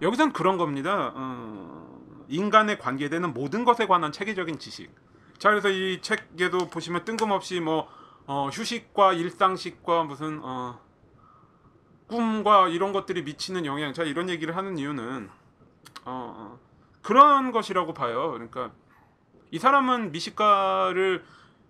여기선 0.00 0.32
그런 0.32 0.58
겁니다. 0.58 1.12
어, 1.14 2.00
인간에 2.28 2.78
관계되는 2.78 3.34
모든 3.34 3.64
것에 3.64 3.86
관한 3.86 4.12
체계적인 4.12 4.58
지식. 4.58 4.94
자 5.38 5.50
그래서 5.50 5.70
이 5.70 6.00
책에도 6.00 6.70
보시면 6.70 7.04
뜬금없이 7.04 7.58
뭐 7.58 7.88
어, 8.26 8.48
휴식과 8.48 9.12
일상식과 9.12 10.04
무슨 10.04 10.40
어, 10.42 10.80
꿈과 12.06 12.68
이런 12.68 12.92
것들이 12.92 13.22
미치는 13.22 13.66
영향. 13.66 13.92
자 13.92 14.02
이런 14.02 14.30
얘기를 14.30 14.56
하는 14.56 14.78
이유는 14.78 15.28
어, 16.04 16.34
어, 16.36 16.58
그런 17.02 17.52
것이라고 17.52 17.92
봐요. 17.92 18.32
그러니까 18.32 18.72
이 19.50 19.58
사람은 19.58 20.12
미식가를 20.12 21.24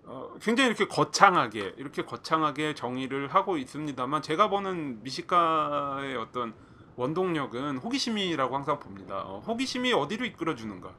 어, 0.04 0.34
굉장히 0.40 0.68
이렇게 0.68 0.86
거창하게 0.86 1.74
이렇게 1.76 2.04
거창하게 2.04 2.74
정의를 2.74 3.28
하고 3.28 3.56
있습니다만 3.56 4.22
제가 4.22 4.48
보는 4.48 5.02
미식가의 5.02 6.16
어떤 6.16 6.54
원동력은 6.96 7.78
호기심이라고 7.78 8.54
항상 8.54 8.78
봅니다. 8.78 9.22
어, 9.24 9.42
호기심이 9.44 9.92
어디로 9.92 10.24
이끌어 10.26 10.54
주는가? 10.54 10.92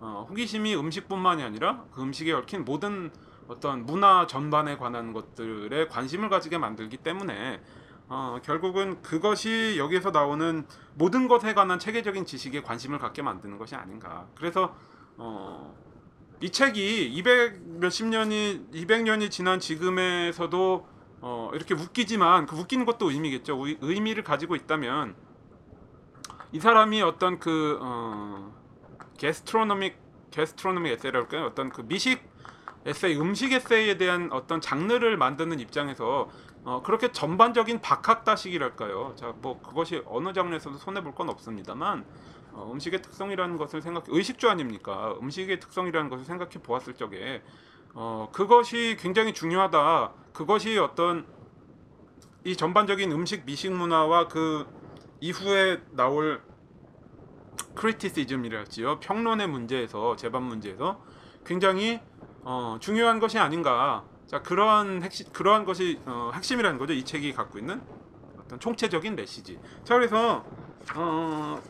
어, 0.00 0.26
호기심이 0.30 0.74
음식뿐만이 0.76 1.42
아니라 1.42 1.84
그 1.92 2.02
음식에 2.02 2.32
얽힌 2.32 2.64
모든 2.64 3.10
어떤 3.48 3.86
문화 3.86 4.26
전반에 4.26 4.76
관한 4.76 5.12
것들에 5.12 5.88
관심을 5.88 6.28
가지게 6.28 6.58
만들기 6.58 6.98
때문에 6.98 7.60
어, 8.08 8.38
결국은 8.42 9.00
그것이 9.02 9.76
여기에서 9.78 10.10
나오는 10.10 10.66
모든 10.94 11.26
것에 11.26 11.54
관한 11.54 11.78
체계적인 11.78 12.26
지식에 12.26 12.62
관심을 12.62 12.98
갖게 12.98 13.22
만드는 13.22 13.58
것이 13.58 13.74
아닌가. 13.74 14.26
그래서 14.34 14.76
어, 15.16 15.74
이 16.40 16.50
책이 16.50 17.06
200 17.14 17.62
몇십 17.80 18.06
년이 18.06 18.66
200년이 18.72 19.30
지난 19.30 19.60
지금에서도 19.60 20.88
어, 21.20 21.50
이렇게 21.54 21.74
웃기지만 21.74 22.46
그 22.46 22.56
웃기는 22.56 22.84
것도 22.84 23.10
의미겠죠. 23.10 23.66
의, 23.66 23.78
의미를 23.80 24.22
가지고 24.22 24.56
있다면 24.56 25.14
이 26.52 26.60
사람이 26.60 27.00
어떤 27.02 27.38
그 27.38 27.78
어, 27.80 28.54
게스트로노믹 29.16 29.96
게스트로노믹 30.30 30.92
에세이랄까요? 30.92 31.46
어떤 31.46 31.70
그 31.70 31.82
미식 31.82 32.33
에세이, 32.86 33.16
음식 33.18 33.52
에세이에 33.52 33.96
대한 33.96 34.30
어떤 34.32 34.60
장르를 34.60 35.16
만드는 35.16 35.58
입장에서 35.60 36.28
어, 36.64 36.82
그렇게 36.82 37.12
전반적인 37.12 37.80
박학다식이랄까요? 37.80 39.14
자, 39.16 39.34
뭐 39.40 39.60
그것이 39.62 40.02
어느 40.06 40.32
장르에서도 40.32 40.76
손해 40.78 41.02
볼 41.02 41.14
건 41.14 41.28
없습니다만 41.30 42.04
어, 42.52 42.70
음식의 42.72 43.02
특성이라는 43.02 43.56
것을 43.56 43.82
생각 43.82 44.04
의식주 44.08 44.48
아닙니까? 44.48 45.14
음식의 45.20 45.60
특성이라는 45.60 46.08
것을 46.10 46.24
생각해 46.24 46.52
보았을 46.62 46.94
적에 46.94 47.42
어, 47.94 48.28
그것이 48.32 48.96
굉장히 48.98 49.32
중요하다. 49.32 50.12
그것이 50.32 50.78
어떤 50.78 51.26
이 52.44 52.56
전반적인 52.56 53.10
음식 53.12 53.44
미식 53.46 53.72
문화와 53.72 54.28
그 54.28 54.66
이후에 55.20 55.80
나올 55.92 56.42
크리티시즘이랄지요 57.74 59.00
평론의 59.00 59.48
문제에서 59.48 60.16
재반 60.16 60.42
문제에서 60.44 61.02
굉장히 61.44 62.00
어, 62.44 62.76
중요한 62.80 63.18
것이 63.20 63.38
아닌가. 63.38 64.04
자 64.26 64.42
그러한 64.42 65.02
핵심 65.02 65.30
그러한 65.32 65.64
것이 65.64 66.00
어, 66.06 66.30
핵심이라는 66.34 66.78
거죠. 66.78 66.92
이 66.92 67.04
책이 67.04 67.32
갖고 67.32 67.58
있는 67.58 67.80
어떤 68.38 68.60
총체적인 68.60 69.16
메시지. 69.16 69.58
자 69.84 69.94
그래서 69.94 70.44
어, 70.94 71.60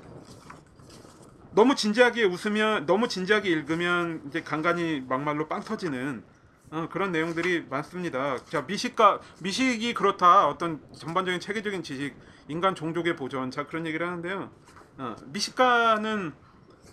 너무 1.53 1.75
진지하게 1.77 2.25
웃으면 2.25 2.87
너무 2.87 3.07
진지하게 3.07 3.49
읽으면 3.51 4.23
이제 4.27 4.43
간간히 4.43 5.01
막말로 5.09 5.47
빵 5.47 5.63
터지는 5.63 6.25
어, 6.71 6.89
그런 6.91 7.13
내용들이 7.13 7.67
많습니다. 7.71 8.39
자 8.47 8.63
미식가 8.63 9.21
미식이 9.41 9.95
그렇다 9.95 10.49
어떤 10.49 10.81
전반적인 10.97 11.39
체계적인 11.39 11.83
지식 11.85 12.17
인간 12.49 12.75
종족의 12.75 13.15
보존 13.15 13.51
자 13.51 13.67
그런 13.67 13.87
얘기를 13.87 14.07
하는데요. 14.07 14.51
어, 14.99 15.17
미식가는 15.27 16.33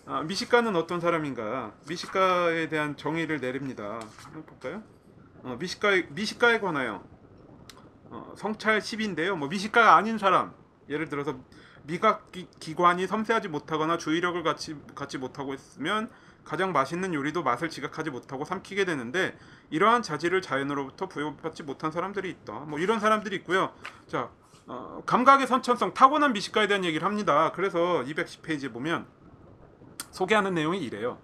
아, 0.06 0.22
미식가는 0.24 0.76
어떤 0.76 1.00
사람인가? 1.00 1.74
미식가에 1.88 2.70
대한 2.70 2.98
정의를 2.98 3.40
내립니다. 3.40 4.00
볼까요? 4.48 4.82
어, 5.44 5.56
미식가에 5.60 6.08
미식가에 6.10 6.60
관하여 6.60 7.04
어, 8.10 8.34
성찰 8.36 8.80
10인데요. 8.80 9.36
뭐 9.36 9.48
미식가가 9.48 9.96
아닌 9.96 10.18
사람 10.18 10.54
예를 10.90 11.08
들어서 11.08 11.40
미각 11.84 12.32
기, 12.32 12.48
기관이 12.60 13.06
섬세하지 13.08 13.48
못하거나 13.48 13.98
주의력을 13.98 14.42
갖지 14.44 14.76
갖지 14.96 15.18
못하고 15.18 15.54
있으면 15.54 16.10
가장 16.44 16.74
맛있는 16.74 17.14
요리도 17.14 17.44
맛을 17.44 17.70
지각하지 17.70 18.10
못하고 18.10 18.44
삼키게 18.44 18.86
되는데 18.86 19.38
이러한 19.70 20.02
자질을 20.02 20.42
자연으로부터 20.42 21.08
부여받지 21.08 21.64
못한 21.64 21.92
사람들이 21.92 22.30
있다. 22.30 22.54
뭐 22.62 22.80
이런 22.80 23.00
사람들이 23.00 23.36
있고요. 23.38 23.72
자, 24.08 24.30
어, 24.66 25.04
감각의 25.06 25.46
선천성 25.46 25.94
타고난 25.94 26.34
미식가에 26.34 26.68
대한 26.68 26.84
얘기를 26.86 27.06
합니다. 27.06 27.52
그래서 27.54 28.04
210페이지에 28.04 28.74
보면 28.74 29.06
소개하는 30.12 30.54
내용이 30.54 30.80
이래요. 30.80 31.17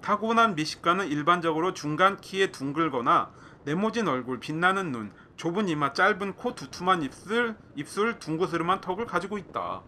타고난 0.00 0.54
미식가는 0.54 1.08
일반적으로 1.08 1.74
중간 1.74 2.16
키에 2.16 2.50
둥글거나 2.52 3.30
네모진 3.64 4.08
얼굴, 4.08 4.40
빛나는 4.40 4.92
눈, 4.92 5.12
좁은 5.36 5.68
이마, 5.68 5.92
짧은 5.92 6.34
코, 6.34 6.54
두툼한 6.54 7.02
입술, 7.02 7.56
입술, 7.74 8.18
둥그스름한 8.18 8.80
턱을 8.80 9.06
가지고 9.06 9.38
있다. 9.38 9.82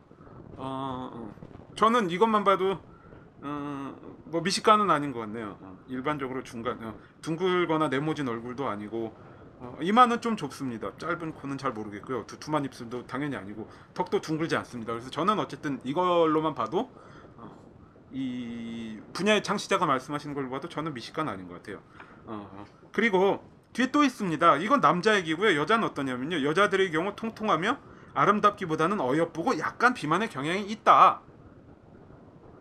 어, 0.57 1.11
어. 1.13 1.35
저는 1.77 2.11
이것만 2.11 2.45
봐도 2.45 2.79
어, 3.43 3.97
뭐 4.25 4.41
미식가는 4.43 4.91
아닌 4.91 5.13
것 5.13 5.21
같네요. 5.21 5.57
어, 5.61 5.79
일반적으로 5.89 6.43
중간 6.43 6.79
어, 6.83 6.95
둥글거나 7.23 7.89
네모진 7.89 8.29
얼굴도 8.29 8.69
아니고 8.69 9.17
어, 9.61 9.79
이마는 9.81 10.21
좀 10.21 10.37
좁습니다. 10.37 10.93
짧은 10.99 11.33
코는 11.33 11.57
잘 11.57 11.73
모르겠고요. 11.73 12.27
두툼한 12.27 12.65
입술도 12.67 13.07
당연히 13.07 13.37
아니고 13.37 13.71
턱도 13.95 14.21
둥글지 14.21 14.57
않습니다. 14.57 14.93
그래서 14.93 15.11
저는 15.11 15.39
어쨌든 15.39 15.81
이걸로만 15.85 16.55
봐도 16.55 16.81
어, 16.81 17.10
이 18.13 18.99
분야의 19.13 19.43
창시자가 19.43 19.87
말씀하시는 19.87 20.35
걸 20.35 20.51
봐도 20.51 20.69
저는 20.69 20.95
미식가는 20.95 21.33
아닌 21.33 21.49
것 21.49 21.55
같아요. 21.55 21.79
어, 22.27 22.49
어. 22.53 22.65
그리고 22.93 23.45
뒤에 23.73 23.91
또 23.93 24.03
있습니다. 24.03 24.57
이건 24.57 24.81
남자 24.81 25.17
얘기고요. 25.17 25.59
여자는 25.61 25.89
어떠냐면요. 25.89 26.45
여자들의 26.45 26.91
경우 26.91 27.15
통통하며 27.15 27.79
아름답기보다는 28.15 29.01
어여쁘고 29.01 29.59
약간 29.59 29.95
비만의 29.95 30.31
경향이 30.31 30.65
있다. 30.65 31.21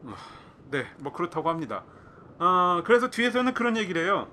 어, 0.03 0.15
네, 0.69 0.87
뭐 0.99 1.11
그렇다고 1.11 1.49
합니다. 1.49 1.83
어, 2.37 2.83
그래서 2.85 3.09
뒤에서는 3.09 3.53
그런 3.53 3.75
얘기를 3.75 4.03
해요. 4.03 4.27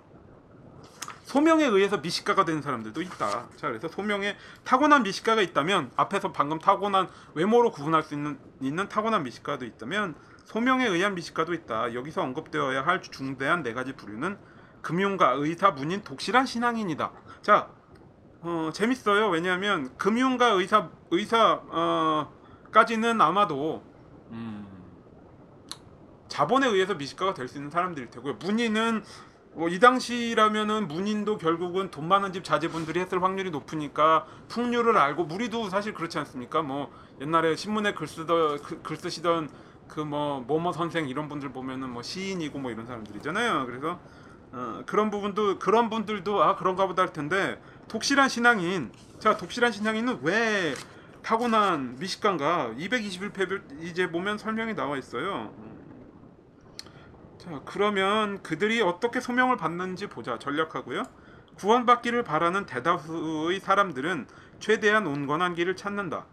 소명에 1.24 1.64
의해서 1.64 1.98
미식가가 1.98 2.44
되는 2.44 2.62
사람들도 2.62 3.02
있다. 3.02 3.48
자, 3.56 3.68
그래서 3.68 3.88
소명에 3.88 4.36
타고난 4.62 5.02
미식가가 5.02 5.42
있다면 5.42 5.90
앞에서 5.96 6.30
방금 6.32 6.60
타고난 6.60 7.08
외모로 7.34 7.72
구분할 7.72 8.04
수 8.04 8.14
있는 8.14 8.38
있는 8.60 8.88
타고난 8.88 9.24
미식가도 9.24 9.64
있다면 9.64 10.14
소명에 10.46 10.86
의한 10.86 11.14
미식가도 11.16 11.52
있다. 11.52 11.92
여기서 11.92 12.22
언급되어야 12.22 12.86
할 12.86 13.02
중대한 13.02 13.62
네 13.64 13.74
가지 13.74 13.92
부류는 13.94 14.38
금융가, 14.80 15.32
의사, 15.32 15.72
문인, 15.72 16.02
독실한 16.02 16.46
신앙인이다. 16.46 17.10
자, 17.42 17.68
어, 18.42 18.70
재밌어요. 18.72 19.28
왜냐하면 19.28 19.90
금융가, 19.98 20.50
의사, 20.52 20.88
의사 21.10 21.60
어, 21.68 22.32
까지는 22.70 23.20
아마도 23.20 23.82
음, 24.30 24.66
자본에 26.28 26.68
의해서 26.68 26.94
미식가가 26.94 27.34
될 27.34 27.48
수 27.48 27.58
있는 27.58 27.70
사람들일 27.70 28.10
테고요. 28.10 28.34
문인은 28.34 29.02
뭐 29.54 29.68
이 29.68 29.80
당시라면은 29.80 30.86
문인도 30.86 31.38
결국은 31.38 31.90
돈 31.90 32.06
많은 32.06 32.32
집 32.32 32.44
자제분들이 32.44 33.00
했을 33.00 33.22
확률이 33.22 33.50
높으니까 33.50 34.26
풍류를 34.48 34.96
알고 34.98 35.24
무리도 35.24 35.70
사실 35.70 35.94
그렇지 35.94 36.18
않습니까? 36.18 36.62
뭐 36.62 36.92
옛날에 37.22 37.56
신문에 37.56 37.94
글 37.94 38.06
쓰던 38.06 38.60
그, 38.62 38.82
글 38.82 38.96
쓰시던 38.96 39.48
그뭐 39.88 40.44
뭐뭐 40.46 40.72
선생 40.72 41.08
이런 41.08 41.28
분들 41.28 41.50
보면은 41.50 41.90
뭐 41.90 42.02
시인이고 42.02 42.58
뭐 42.58 42.70
이런 42.70 42.86
사람들이잖아요. 42.86 43.66
그래서 43.66 43.98
어, 44.52 44.82
그런 44.86 45.10
부분도 45.10 45.58
그런 45.58 45.90
분들도 45.90 46.42
아 46.42 46.56
그런가 46.56 46.86
보다 46.86 47.02
할 47.02 47.12
텐데 47.12 47.60
독실한 47.88 48.28
신앙인 48.28 48.90
자 49.18 49.36
독실한 49.36 49.72
신앙인은 49.72 50.20
왜 50.22 50.74
타고난 51.22 51.96
미식가인가 51.98 52.74
221페이지 52.78 53.82
이제 53.82 54.10
보면 54.10 54.38
설명이 54.38 54.74
나와 54.74 54.96
있어요. 54.96 55.52
자, 57.38 57.60
그러면 57.64 58.42
그들이 58.42 58.80
어떻게 58.80 59.20
소명을 59.20 59.56
받는지 59.56 60.06
보자. 60.08 60.38
전략하고요. 60.38 61.04
구원받기를 61.56 62.22
바라는 62.22 62.66
대다수의 62.66 63.60
사람들은 63.60 64.26
최대한 64.60 65.06
온건한 65.06 65.54
길을 65.54 65.76
찾는다. 65.76 66.26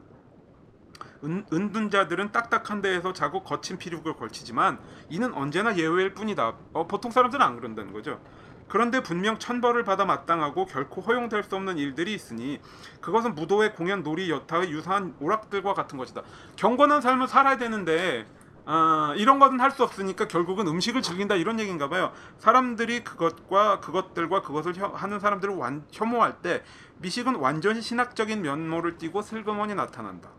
은, 1.24 1.46
은둔자들은 1.52 2.32
딱딱한 2.32 2.82
데에서 2.82 3.14
자고 3.14 3.44
거친 3.44 3.78
피륙을 3.78 4.16
걸치지만 4.16 4.80
이는 5.10 5.34
언제나 5.34 5.76
예외일 5.78 6.14
뿐이다. 6.14 6.54
어, 6.74 6.88
보통 6.88 7.12
사람들은 7.12 7.46
안 7.46 7.56
그런다는 7.58 7.94
거죠. 7.94 8.20
그런데 8.68 9.04
분명 9.04 9.38
천벌을 9.38 9.84
받아 9.84 10.06
마땅하고 10.06 10.66
결코 10.66 11.02
허용될 11.02 11.44
수 11.44 11.56
없는 11.56 11.78
일들이 11.78 12.14
있으니 12.14 12.60
그것은 13.02 13.36
무도회 13.36 13.72
공연 13.72 14.04
놀이 14.04 14.32
여타의 14.32 14.72
유사한 14.72 15.16
오락들과 15.20 15.74
같은 15.74 15.98
것이다. 15.98 16.24
경건한 16.56 17.02
삶을 17.02 17.28
살아야 17.28 17.58
되는데 17.58 18.26
아, 18.66 19.14
이런 19.18 19.40
것은 19.40 19.60
할 19.60 19.72
수 19.72 19.84
없으니까 19.84 20.28
결국은 20.28 20.68
음식을 20.68 21.02
즐긴다 21.02 21.36
이런 21.36 21.60
얘기인가 21.60 21.90
봐요. 21.90 22.14
사람들이 22.40 23.04
그것과 23.04 23.80
그것들과 23.82 24.42
그것을 24.42 24.76
혀, 24.76 24.88
하는 24.88 25.20
사람들을 25.20 25.54
완, 25.56 25.84
혐오할 25.92 26.42
때 26.42 26.64
미식은 27.00 27.36
완전히 27.36 27.82
신학적인 27.82 28.42
면모를 28.42 28.98
띠고 28.98 29.22
슬그머니 29.22 29.76
나타난다. 29.76 30.30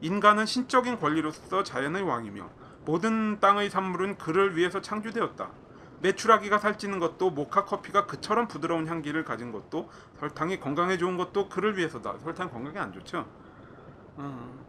인간은 0.00 0.46
신적인 0.46 0.98
권리로서 0.98 1.62
자연의 1.62 2.02
왕이며 2.02 2.48
모든 2.84 3.38
땅의 3.40 3.70
산물은 3.70 4.18
그를 4.18 4.56
위해서 4.56 4.80
창조되었다. 4.80 5.50
메추라기가 6.02 6.58
살찌는 6.58 6.98
것도 6.98 7.30
모카 7.30 7.66
커피가 7.66 8.06
그처럼 8.06 8.48
부드러운 8.48 8.86
향기를 8.88 9.24
가진 9.24 9.52
것도 9.52 9.90
설탕이 10.18 10.58
건강에 10.60 10.96
좋은 10.96 11.16
것도 11.18 11.48
그를 11.50 11.76
위해서다. 11.76 12.18
설탕 12.24 12.50
건강에 12.50 12.78
안 12.78 12.92
좋죠. 12.92 13.26
음. 14.18 14.60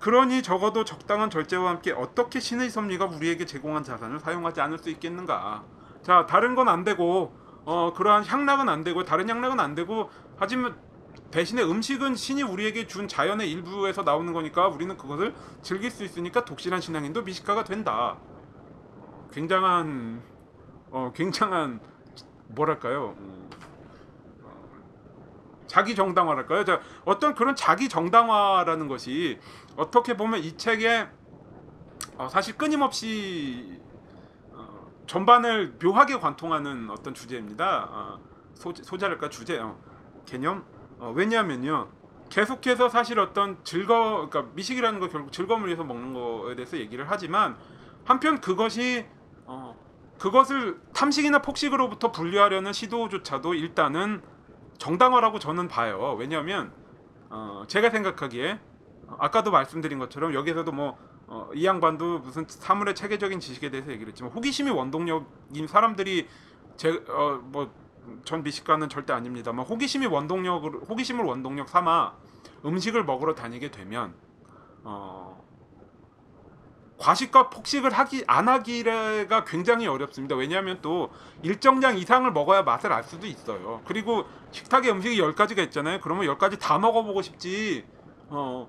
그러니 0.00 0.42
적어도 0.42 0.84
적당한 0.84 1.30
절제와 1.30 1.70
함께 1.70 1.92
어떻게 1.92 2.40
신의 2.40 2.70
섭리가 2.70 3.04
우리에게 3.06 3.44
제공한 3.46 3.84
자산을 3.84 4.18
사용하지 4.18 4.60
않을 4.62 4.78
수 4.78 4.90
있겠는가? 4.90 5.64
자, 6.02 6.26
다른 6.26 6.54
건 6.54 6.68
안 6.68 6.84
되고 6.84 7.36
어 7.66 7.92
그러한 7.94 8.24
향락은 8.24 8.68
안 8.68 8.82
되고 8.82 9.04
다른 9.04 9.28
향락은 9.28 9.60
안 9.60 9.74
되고 9.74 10.10
하지만 10.38 10.74
대신에 11.30 11.62
음식은 11.62 12.16
신이 12.16 12.42
우리에게 12.42 12.86
준 12.86 13.06
자연의 13.06 13.50
일부에서 13.50 14.02
나오는 14.02 14.32
거니까 14.32 14.68
우리는 14.68 14.96
그것을 14.96 15.34
즐길 15.62 15.90
수 15.90 16.04
있으니까 16.04 16.44
독실한 16.44 16.80
신앙인도 16.80 17.22
미식가가 17.22 17.64
된다. 17.64 18.16
굉장한 19.32 20.22
어 20.90 21.12
굉장한 21.14 21.80
뭐랄까요? 22.48 23.14
음, 23.18 23.48
자기 25.70 25.94
정당화랄까요? 25.94 26.64
자, 26.64 26.80
어떤 27.04 27.36
그런 27.36 27.54
자기 27.54 27.88
정당화라는 27.88 28.88
것이 28.88 29.38
어떻게 29.76 30.16
보면 30.16 30.40
이 30.40 30.56
책에 30.56 31.06
어, 32.16 32.28
사실 32.28 32.58
끊임없이 32.58 33.80
어, 34.52 34.90
전반을 35.06 35.78
묘하게 35.80 36.18
관통하는 36.18 36.90
어떤 36.90 37.14
주제입니다. 37.14 37.88
어, 37.88 38.20
소재, 38.54 38.82
소재랄까 38.82 39.28
주제, 39.28 39.58
어, 39.60 39.78
개념. 40.26 40.64
어, 41.00 41.12
왜냐하면요, 41.16 41.88
계속해서 42.28 42.90
사실 42.90 43.18
어떤 43.18 43.58
즐거, 43.64 44.28
그러니까 44.28 44.52
미식이라는 44.54 45.00
거 45.00 45.08
결국 45.08 45.32
즐거움을 45.32 45.66
위해서 45.66 45.82
먹는 45.82 46.12
거에 46.12 46.54
대해서 46.54 46.76
얘기를 46.76 47.06
하지만 47.08 47.56
한편 48.04 48.40
그것이 48.40 49.06
어, 49.46 49.74
그것을 50.18 50.78
탐식이나 50.92 51.40
폭식으로부터 51.40 52.12
분리하려는 52.12 52.72
시도조차도 52.74 53.54
일단은 53.54 54.22
정당화라고 54.76 55.38
저는 55.38 55.68
봐요. 55.68 56.14
왜냐하면 56.18 56.72
어, 57.30 57.64
제가 57.66 57.90
생각하기에 57.90 58.60
어, 59.06 59.16
아까도 59.18 59.50
말씀드린 59.50 59.98
것처럼 59.98 60.34
여기서도 60.34 60.70
뭐 60.72 60.98
어, 61.26 61.48
이 61.54 61.64
양반도 61.64 62.18
무슨 62.18 62.44
사물의 62.46 62.94
체계적인 62.94 63.40
지식에 63.40 63.70
대해서 63.70 63.90
얘기를 63.90 64.10
했지만 64.10 64.32
호기심이 64.32 64.70
원동력인 64.70 65.66
사람들이 65.66 66.28
제어뭐 66.76 67.72
전 68.24 68.42
미식가는 68.42 68.88
절대 68.88 69.12
아닙니다만 69.12 69.66
호기심이 69.66 70.06
원동력을 70.06 70.70
호기심을 70.88 71.24
원동력 71.24 71.68
삼아 71.68 72.14
음식을 72.64 73.04
먹으러 73.04 73.34
다니게 73.34 73.70
되면 73.70 74.14
어 74.84 75.40
과식과 76.98 77.48
폭식을 77.48 77.92
하기 77.92 78.24
안 78.26 78.48
하기가 78.48 79.44
굉장히 79.44 79.86
어렵습니다. 79.86 80.36
왜냐하면 80.36 80.78
또 80.82 81.10
일정량 81.42 81.96
이상을 81.96 82.30
먹어야 82.30 82.62
맛을 82.62 82.92
알 82.92 83.02
수도 83.04 83.26
있어요. 83.26 83.80
그리고 83.86 84.24
식탁에 84.50 84.90
음식이 84.90 85.18
10가지가 85.18 85.60
있잖아요. 85.64 85.98
그러면 86.02 86.26
10가지 86.26 86.58
다 86.60 86.78
먹어보고 86.78 87.22
싶지. 87.22 87.86
어, 88.28 88.68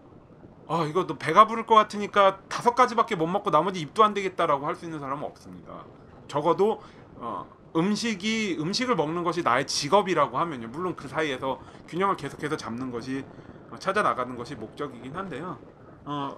아 0.70 0.86
이거 0.90 1.06
너 1.06 1.18
배가 1.18 1.46
부를 1.46 1.66
것 1.66 1.76
같으니까 1.76 2.40
다섯 2.48 2.74
가지밖에 2.74 3.16
못 3.18 3.28
먹고 3.28 3.52
나머지 3.52 3.82
입도 3.82 4.02
안 4.02 4.14
되겠다라고 4.14 4.66
할 4.66 4.76
수 4.76 4.86
있는 4.86 5.00
사람은 5.00 5.24
없습니다. 5.26 5.84
적어도 6.30 6.82
어, 7.16 7.46
음식이 7.76 8.58
음식을 8.60 8.96
먹는 8.96 9.24
것이 9.24 9.44
나의 9.44 9.68
직업이라고 9.68 10.38
하면요. 10.38 10.68
물론 10.68 10.96
그 10.96 11.08
사이에서 11.08 11.60
균형을 11.88 12.18
계속해서 12.18 12.58
잡는 12.58 12.92
것이 12.92 13.24
어, 13.70 13.78
찾아 13.78 14.02
나가는 14.02 14.36
것이 14.36 14.56
목적이긴 14.56 15.16
한데요. 15.16 15.58
어, 16.06 16.38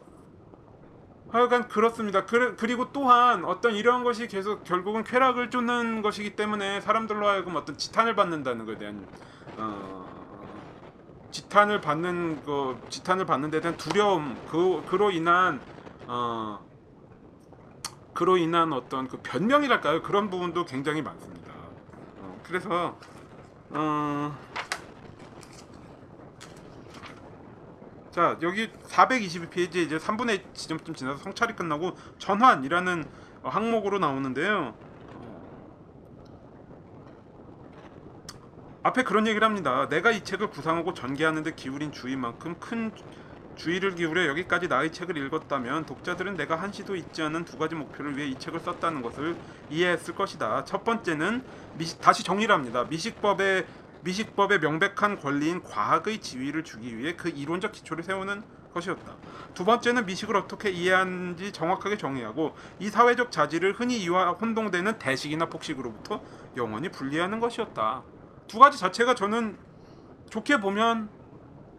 하여간 1.31 1.67
그렇습니다. 1.67 2.25
그, 2.25 2.55
그리고 2.55 2.91
또한 2.93 3.43
어떤 3.45 3.73
이러한 3.73 4.03
것이 4.03 4.27
계속 4.27 4.63
결국은 4.63 5.03
쾌락을 5.03 5.49
쫓는 5.49 6.03
것이기 6.03 6.35
때문에 6.35 6.81
사람들로 6.81 7.27
하여금 7.27 7.55
어떤 7.55 7.77
지탄을 7.77 8.15
받는다는 8.15 8.65
것에 8.65 8.77
대한 8.77 9.07
어, 9.57 10.03
지탄을 11.31 11.81
받는 11.81 12.43
그 12.43 12.79
지탄을 12.89 13.25
받는 13.25 13.49
데 13.49 13.59
대한 13.59 13.75
두려움 13.75 14.37
그 14.51 14.83
그로 14.87 15.09
인한 15.09 15.59
어 16.05 16.59
그로 18.13 18.37
인한 18.37 18.73
어떤 18.73 19.07
그 19.07 19.17
변명이랄까요 19.23 20.03
그런 20.03 20.29
부분도 20.29 20.65
굉장히 20.65 21.01
많습니다. 21.01 21.51
어, 22.19 22.41
그래서 22.43 22.97
어. 23.71 24.37
자 28.11 28.37
여기 28.43 28.71
422페이지 28.71 29.77
이제 29.77 29.97
3분의 29.97 30.53
지점쯤 30.53 30.93
지나서 30.93 31.23
성찰이 31.23 31.55
끝나고 31.55 31.97
전환이라는 32.19 33.05
어, 33.41 33.49
항목으로 33.49 33.97
나오는데요. 33.99 34.75
앞에 38.83 39.03
그런 39.03 39.25
얘기를 39.27 39.47
합니다. 39.47 39.87
내가 39.87 40.11
이 40.11 40.23
책을 40.23 40.49
구상하고 40.49 40.93
전개하는데 40.93 41.55
기울인 41.55 41.91
주의만큼 41.91 42.59
큰 42.59 42.91
주의를 43.55 43.95
기울여 43.95 44.27
여기까지 44.27 44.67
나의 44.67 44.91
책을 44.91 45.17
읽었다면 45.17 45.85
독자들은 45.85 46.35
내가 46.35 46.55
한시도 46.55 46.95
잊지 46.95 47.21
않은 47.23 47.45
두 47.45 47.57
가지 47.57 47.75
목표를 47.75 48.17
위해 48.17 48.27
이 48.27 48.35
책을 48.35 48.59
썼다는 48.59 49.01
것을 49.01 49.35
이해했을 49.69 50.15
것이다. 50.15 50.65
첫 50.65 50.83
번째는 50.83 51.43
미식, 51.77 52.01
다시 52.01 52.23
정리를 52.23 52.53
합니다. 52.53 52.85
미식법의 52.89 53.65
미식법의 54.03 54.59
명백한 54.59 55.19
권리인 55.19 55.63
과학의 55.63 56.19
지위를 56.19 56.63
주기 56.63 56.97
위해 56.97 57.15
그 57.15 57.29
이론적 57.29 57.71
기초를 57.71 58.03
세우는 58.03 58.43
것이었다. 58.73 59.15
두 59.53 59.63
번째는 59.63 60.05
미식을 60.05 60.35
어떻게 60.35 60.71
이해하는지 60.71 61.53
정확하게 61.53 61.97
정의하고 61.97 62.55
이 62.79 62.89
사회적 62.89 63.31
자질을 63.31 63.73
흔히 63.73 64.01
이와 64.03 64.31
혼동되는 64.31 64.99
대식이나 64.99 65.45
폭식으로부터 65.45 66.21
영원히 66.57 66.89
분리하는 66.89 67.39
것이었다. 67.39 68.03
두 68.47 68.59
가지 68.59 68.77
자체가 68.77 69.15
저는 69.15 69.57
좋게 70.29 70.59
보면 70.59 71.09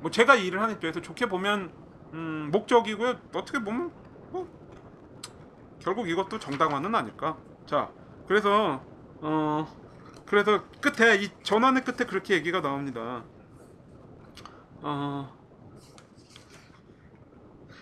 뭐 0.04 0.10
제가 0.10 0.34
이 0.34 0.48
일을 0.48 0.60
하는 0.60 0.74
입장에서 0.74 1.00
좋게 1.00 1.30
보면 1.30 1.72
음, 2.12 2.50
목적이고요. 2.52 3.20
어떻게 3.34 3.58
보면 3.58 3.90
뭐 4.32 4.46
결국 5.80 6.10
이것도 6.10 6.38
정당화는 6.38 6.94
아닐까. 6.94 7.38
자, 7.64 7.90
그래서 8.28 8.84
어 9.22 9.66
그래서 10.26 10.62
끝에 10.82 11.22
이 11.22 11.30
전환의 11.42 11.86
끝에 11.86 12.06
그렇게 12.06 12.34
얘기가 12.34 12.60
나옵니다. 12.60 13.24
어 14.82 15.34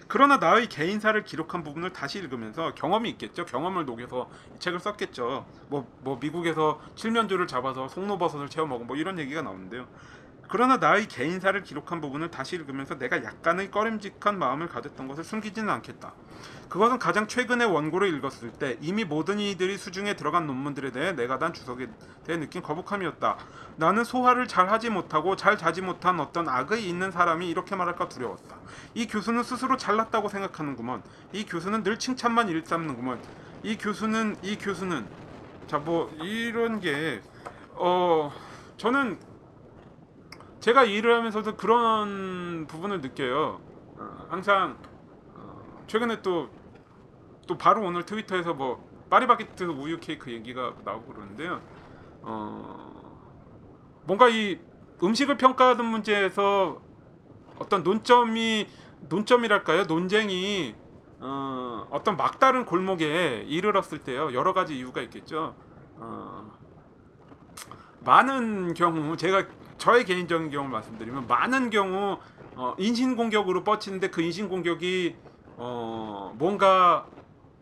그러나 0.06 0.36
나의 0.36 0.68
개인사를 0.68 1.24
기록한 1.24 1.64
부분을 1.64 1.92
다시 1.92 2.20
읽으면서 2.20 2.72
경험이 2.76 3.10
있겠죠. 3.10 3.46
경험을 3.46 3.84
녹여서 3.84 4.30
이 4.54 4.60
책을 4.60 4.78
썼겠죠. 4.78 5.44
뭐, 5.68 5.90
뭐 6.02 6.18
미국에서 6.20 6.80
칠면조를 6.94 7.48
잡아서 7.48 7.88
송로버섯을 7.88 8.48
채워 8.48 8.68
먹은 8.68 8.86
뭐 8.86 8.94
이런 8.94 9.18
얘기가 9.18 9.42
나오는데요. 9.42 9.88
그러나 10.52 10.76
나의 10.76 11.08
개인사를 11.08 11.62
기록한 11.62 12.02
부분을 12.02 12.30
다시 12.30 12.56
읽으면서 12.56 12.98
내가 12.98 13.24
약간의 13.24 13.70
꺼림직한 13.70 14.38
마음을 14.38 14.68
가졌던 14.68 15.08
것을 15.08 15.24
숨기지는 15.24 15.70
않겠다. 15.70 16.12
그것은 16.68 16.98
가장 16.98 17.26
최근의 17.26 17.68
원고를 17.68 18.14
읽었을 18.18 18.52
때 18.52 18.76
이미 18.82 19.02
모든 19.04 19.40
이들이 19.40 19.78
수중에 19.78 20.14
들어간 20.14 20.46
논문들에 20.46 20.92
대해 20.92 21.12
내가 21.12 21.38
단 21.38 21.54
주석에 21.54 21.88
대해 22.26 22.38
느낀 22.38 22.60
거북함이었다. 22.60 23.38
나는 23.76 24.04
소화를 24.04 24.46
잘 24.46 24.68
하지 24.68 24.90
못하고 24.90 25.36
잘 25.36 25.56
자지 25.56 25.80
못한 25.80 26.20
어떤 26.20 26.46
악의 26.46 26.86
있는 26.86 27.10
사람이 27.10 27.48
이렇게 27.48 27.74
말할까 27.74 28.10
두려웠다. 28.10 28.56
이 28.92 29.06
교수는 29.06 29.42
스스로 29.44 29.78
잘났다고 29.78 30.28
생각하는구먼. 30.28 31.02
이 31.32 31.46
교수는 31.46 31.82
늘 31.82 31.98
칭찬만 31.98 32.50
일삼는구먼. 32.50 33.22
이 33.62 33.78
교수는 33.78 34.36
이 34.42 34.58
교수는 34.58 35.06
자 35.66 35.78
뭐 35.78 36.14
이런 36.20 36.78
게 36.78 37.22
어 37.76 38.30
저는 38.76 39.18
제가 40.62 40.84
이 40.84 40.94
일을 40.94 41.14
하면서도 41.14 41.56
그런 41.56 42.66
부분을 42.66 43.02
느껴요. 43.02 43.60
어, 43.98 44.26
항상 44.30 44.78
어, 45.34 45.84
최근에 45.86 46.22
또 46.22 46.62
또 47.46 47.58
바로 47.58 47.82
오늘 47.82 48.04
트위터에서 48.04 48.54
뭐 48.54 48.88
파리바게트 49.10 49.64
우유 49.64 49.98
케이크 50.00 50.30
얘기가 50.30 50.74
나오고 50.84 51.12
그러는데요. 51.12 51.60
어, 52.22 53.20
뭔가 54.04 54.28
이 54.28 54.58
음식을 55.02 55.36
평가하는 55.36 55.84
문제에서 55.84 56.80
어떤 57.58 57.82
논점이 57.82 58.66
논점이랄까요? 59.08 59.84
논쟁이 59.84 60.74
어, 61.20 61.86
어떤 61.90 62.16
막다른 62.16 62.64
골목에 62.64 63.44
이르렀을 63.46 63.98
때요. 63.98 64.32
여러 64.32 64.52
가지 64.52 64.78
이유가 64.78 65.02
있겠죠. 65.02 65.54
어, 65.96 66.52
많은 68.00 68.74
경우 68.74 69.16
제가 69.16 69.44
저의 69.82 70.04
개인적인 70.04 70.50
경험을 70.50 70.70
말씀드리면 70.70 71.26
많은 71.26 71.70
경우 71.70 72.16
어, 72.54 72.74
인신 72.78 73.16
공격으로 73.16 73.64
뻗치는데 73.64 74.10
그 74.10 74.22
인신 74.22 74.48
공격이 74.48 75.16
어, 75.56 76.32
뭔가 76.38 77.08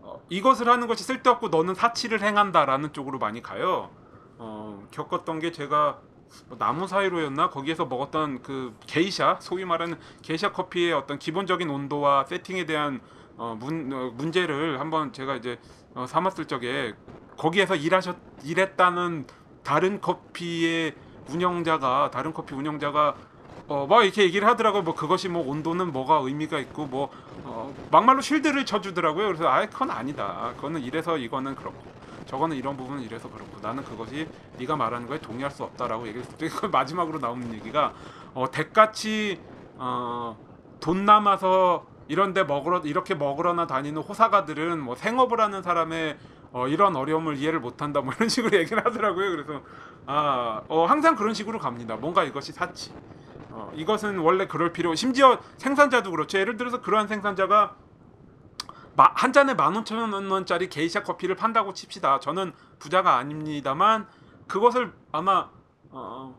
어, 0.01 0.21
이것을 0.29 0.69
하는 0.69 0.87
것이 0.87 1.03
쓸데없고 1.03 1.49
너는 1.49 1.75
사치를 1.75 2.21
행한다라는 2.21 2.93
쪽으로 2.93 3.19
많이 3.19 3.43
가요. 3.43 3.89
어, 4.37 4.87
겪었던 4.91 5.39
게 5.39 5.51
제가 5.51 6.01
뭐 6.49 6.59
나무 6.59 6.87
사이로였나 6.87 7.49
거기에서 7.49 7.87
먹었던 7.87 8.43
그 8.43 8.77
게이샤 8.87 9.39
소위 9.41 9.65
말하는 9.65 9.97
게이샤 10.21 10.53
커피의 10.53 10.93
어떤 10.93 11.19
기본적인 11.19 11.71
온도와 11.71 12.27
세팅에 12.27 12.67
대한 12.67 13.01
어, 13.39 13.57
문, 13.59 13.91
어, 13.95 14.11
문제를 14.15 14.79
한번 14.79 15.15
제가 15.15 15.37
이제 15.37 15.59
어, 15.95 16.05
삼았을 16.07 16.45
적에 16.45 16.93
거기에서 17.39 17.77
일하셨 17.77 18.19
일했다는 18.45 19.27
다른 19.65 20.03
커피의 20.03 20.95
운영자가 21.29 22.11
다른 22.11 22.33
커피 22.33 22.55
운영자가 22.55 23.15
어막 23.69 24.05
이렇게 24.05 24.23
얘기를 24.25 24.47
하더라고요. 24.49 24.83
뭐 24.83 24.95
그것이 24.95 25.29
뭐 25.29 25.47
온도는 25.47 25.93
뭐가 25.93 26.17
의미가 26.23 26.59
있고 26.61 26.87
뭐 26.87 27.11
어, 27.45 27.75
막말로 27.91 28.21
쉴드를 28.21 28.67
쳐주더라고요. 28.67 29.27
그래서 29.27 29.49
아 29.49 29.65
그건 29.67 29.91
아니다. 29.91 30.53
그거는 30.57 30.81
이래서 30.83 31.17
이거는 31.17 31.55
그렇고 31.55 31.83
저거는 32.27 32.57
이런 32.57 32.77
부분은 32.77 33.03
이래서 33.03 33.29
그렇고 33.31 33.61
나는 33.61 33.85
그것이 33.85 34.29
네가 34.59 34.77
말하는 34.77 35.07
거에 35.07 35.19
동의할 35.21 35.51
수 35.51 35.65
없다라고 35.65 36.07
얘기했을 36.09 36.37
때그 36.37 36.67
마지막으로 36.67 37.19
나오는 37.19 37.53
얘기가 37.55 37.93
어 38.35 38.51
대같이 38.51 39.41
어 39.79 40.51
돈 40.81 41.05
남아서 41.05 41.87
이런데 42.09 42.43
먹으러 42.43 42.81
이렇게 42.81 43.15
먹으러나 43.15 43.67
다니는 43.67 44.03
호사가들은 44.03 44.81
뭐 44.81 44.97
생업을 44.97 45.41
하는 45.41 45.63
사람의 45.63 46.19
어, 46.53 46.67
이런 46.67 46.97
어려움을 46.97 47.37
이해를 47.37 47.61
못한다 47.61 48.01
뭐 48.01 48.13
이런 48.17 48.29
식으로 48.29 48.57
얘기를 48.59 48.85
하더라고요. 48.85 49.31
그래서 49.31 49.63
아 50.07 50.63
어, 50.69 50.87
항상 50.87 51.17
그런 51.17 51.35
식으로 51.35 51.59
갑니다. 51.59 51.97
뭔가 51.97 52.25
이것이 52.25 52.53
사치. 52.53 52.93
어, 53.51 53.73
이것은 53.75 54.19
원래 54.19 54.47
그럴 54.47 54.73
필요. 54.73 54.95
심지어 54.95 55.39
생산자도 55.59 56.11
그렇죠. 56.11 56.39
예를 56.39 56.57
들어서 56.57 56.81
그러한 56.81 57.09
생산자가 57.09 57.77
마, 58.97 59.11
한 59.15 59.33
잔에 59.33 59.55
만 59.55 59.77
오천 59.77 60.13
원짜리 60.31 60.69
게이샤 60.69 61.03
커피를 61.03 61.37
판다고 61.37 61.73
칩시다. 61.73 62.21
저는 62.21 62.53
부자가 62.79 63.17
아닙니다만 63.17 64.07
그것을 64.47 64.93
아마 65.13 65.51
어, 65.91 66.39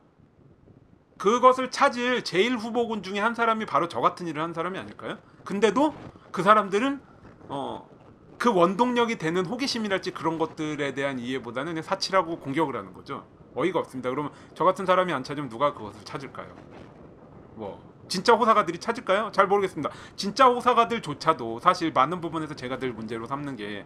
그것을 1.18 1.72
찾을 1.72 2.24
제일 2.24 2.58
후보군 2.58 3.04
중에 3.04 3.20
한 3.20 3.36
사람이 3.36 3.66
바로 3.66 3.88
저 3.88 4.02
같은 4.02 4.28
일을 4.28 4.42
한 4.42 4.54
사람이 4.54 4.78
아닐까요? 4.78 5.18
근데도 5.44 5.94
그 6.32 6.44
사람들은 6.44 7.02
어, 7.50 7.90
그 8.38 8.52
원동력이 8.54 9.18
되는 9.18 9.46
호기심이랄지 9.46 10.12
그런 10.12 10.40
것들에 10.40 10.94
대한 10.94 11.20
이해보다는 11.20 11.82
사치라고 11.84 12.40
공격을 12.40 12.76
하는 12.76 12.94
거죠. 12.94 13.26
어이가 13.56 13.80
없습니다. 13.80 14.10
그러면 14.10 14.32
저 14.54 14.64
같은 14.64 14.86
사람이 14.86 15.12
안 15.14 15.24
찾으면 15.24 15.50
누가 15.50 15.74
그것을 15.74 16.04
찾을까요? 16.04 16.48
뭐 17.56 17.82
진짜 18.08 18.34
호사가들이 18.34 18.80
찾을까요? 18.80 19.32
잘 19.32 19.48
모르겠습니다. 19.48 19.90
진짜 20.16 20.48
호사가들조차도 20.48 21.60
사실 21.60 21.92
많은 21.94 22.20
부분에서 22.22 22.56
제가 22.56 22.78
늘 22.78 22.92
문제로 22.94 23.26
삼는 23.26 23.56
게 23.56 23.86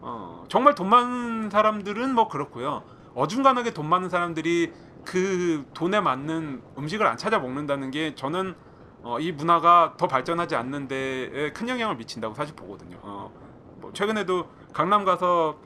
어, 0.00 0.44
정말 0.48 0.74
돈 0.74 0.88
많은 0.88 1.50
사람들은 1.50 2.14
뭐 2.14 2.28
그렇고요. 2.28 2.84
어중간하게 3.14 3.72
돈 3.72 3.88
많은 3.88 4.08
사람들이 4.08 4.72
그 5.04 5.66
돈에 5.74 6.00
맞는 6.00 6.62
음식을 6.78 7.06
안 7.06 7.16
찾아 7.16 7.38
먹는다는 7.38 7.90
게 7.90 8.14
저는 8.14 8.54
어, 9.02 9.20
이 9.20 9.30
문화가 9.30 9.94
더 9.96 10.06
발전하지 10.06 10.56
않는 10.56 10.88
데에 10.88 11.52
큰 11.52 11.68
영향을 11.68 11.96
미친다고 11.96 12.34
사실 12.34 12.56
보거든요. 12.56 12.98
어, 13.02 13.30
뭐 13.76 13.92
최근에도 13.92 14.48
강남 14.72 15.04
가서 15.04 15.58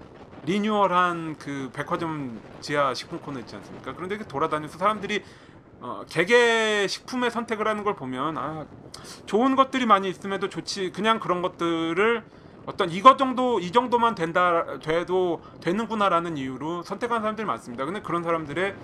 리뉴얼한 0.45 1.37
그 1.39 1.71
백화점 1.73 2.41
지하 2.61 2.95
식품 2.95 3.21
코너 3.21 3.41
있지 3.41 3.57
않습니까? 3.57 3.95
그런데 3.95 4.19
돌아다니면서 4.19 4.79
사람들이 4.79 5.23
어, 5.81 6.05
개개 6.09 6.87
식품의 6.87 7.31
선택을 7.31 7.67
하는 7.67 7.85
걸 7.85 7.95
보면 7.97 8.37
아 8.37 8.67
좋은 9.27 9.57
것들이 9.57 9.87
많이 9.87 10.09
있음에도 10.11 10.49
좋지 10.49 10.93
그냥 10.93 11.21
그런 11.21 11.41
것들을 11.41 12.23
어떤 12.67 12.91
이것 12.91 13.17
정도 13.17 13.59
이 13.61 13.73
정도만 13.73 14.15
된다 14.15 14.79
돼도 14.81 15.43
되는구나라는 15.63 16.37
이유로 16.37 16.83
선택하는 16.83 17.23
사람들이 17.23 17.47
많습니다. 17.47 17.85
근데 17.85 18.03
그런 18.03 18.23
사람들의 18.23 18.75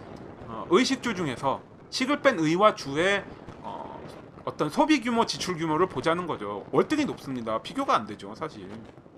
어, 0.48 0.66
의식주 0.70 1.14
중에서 1.14 1.60
식을 1.90 2.22
뺀 2.22 2.38
의와 2.38 2.74
주의 2.74 3.22
어, 3.62 4.00
어떤 4.44 4.70
소비 4.70 5.00
규모, 5.00 5.26
지출 5.26 5.56
규모를 5.56 5.88
보자는 5.88 6.26
거죠. 6.26 6.64
월등히 6.72 7.04
높습니다. 7.04 7.60
비교가 7.60 7.94
안 7.94 8.06
되죠, 8.06 8.34
사실. 8.34 8.68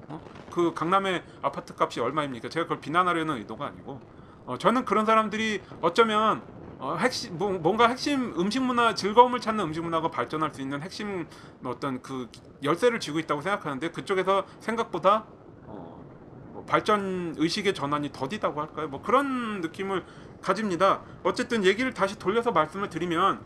어? 0.08 0.20
그 0.50 0.74
강남의 0.74 1.22
아파트 1.42 1.74
값이 1.78 2.00
얼마입니까? 2.00 2.48
제가 2.48 2.64
그걸 2.64 2.80
비난하려는 2.80 3.36
의도가 3.36 3.66
아니고 3.66 4.00
어, 4.46 4.56
저는 4.58 4.84
그런 4.84 5.04
사람들이 5.04 5.62
어쩌면 5.80 6.42
어, 6.78 6.96
핵심 6.96 7.36
뭐, 7.36 7.50
뭔가 7.52 7.88
핵심 7.88 8.34
음식 8.38 8.62
문화 8.62 8.94
즐거움을 8.94 9.40
찾는 9.40 9.64
음식 9.64 9.82
문화가 9.82 10.10
발전할 10.10 10.54
수 10.54 10.62
있는 10.62 10.80
핵심 10.80 11.26
어떤 11.64 12.00
그 12.02 12.28
열쇠를 12.62 13.00
쥐고 13.00 13.18
있다고 13.18 13.42
생각하는데 13.42 13.90
그쪽에서 13.90 14.46
생각보다 14.60 15.24
어, 15.66 16.04
뭐 16.52 16.64
발전 16.64 17.34
의식의 17.36 17.74
전환이 17.74 18.10
더디다고 18.12 18.60
할까요? 18.60 18.88
뭐 18.88 19.02
그런 19.02 19.60
느낌을 19.60 20.04
가집니다. 20.40 21.02
어쨌든 21.24 21.64
얘기를 21.64 21.92
다시 21.92 22.18
돌려서 22.18 22.52
말씀을 22.52 22.88
드리면 22.88 23.40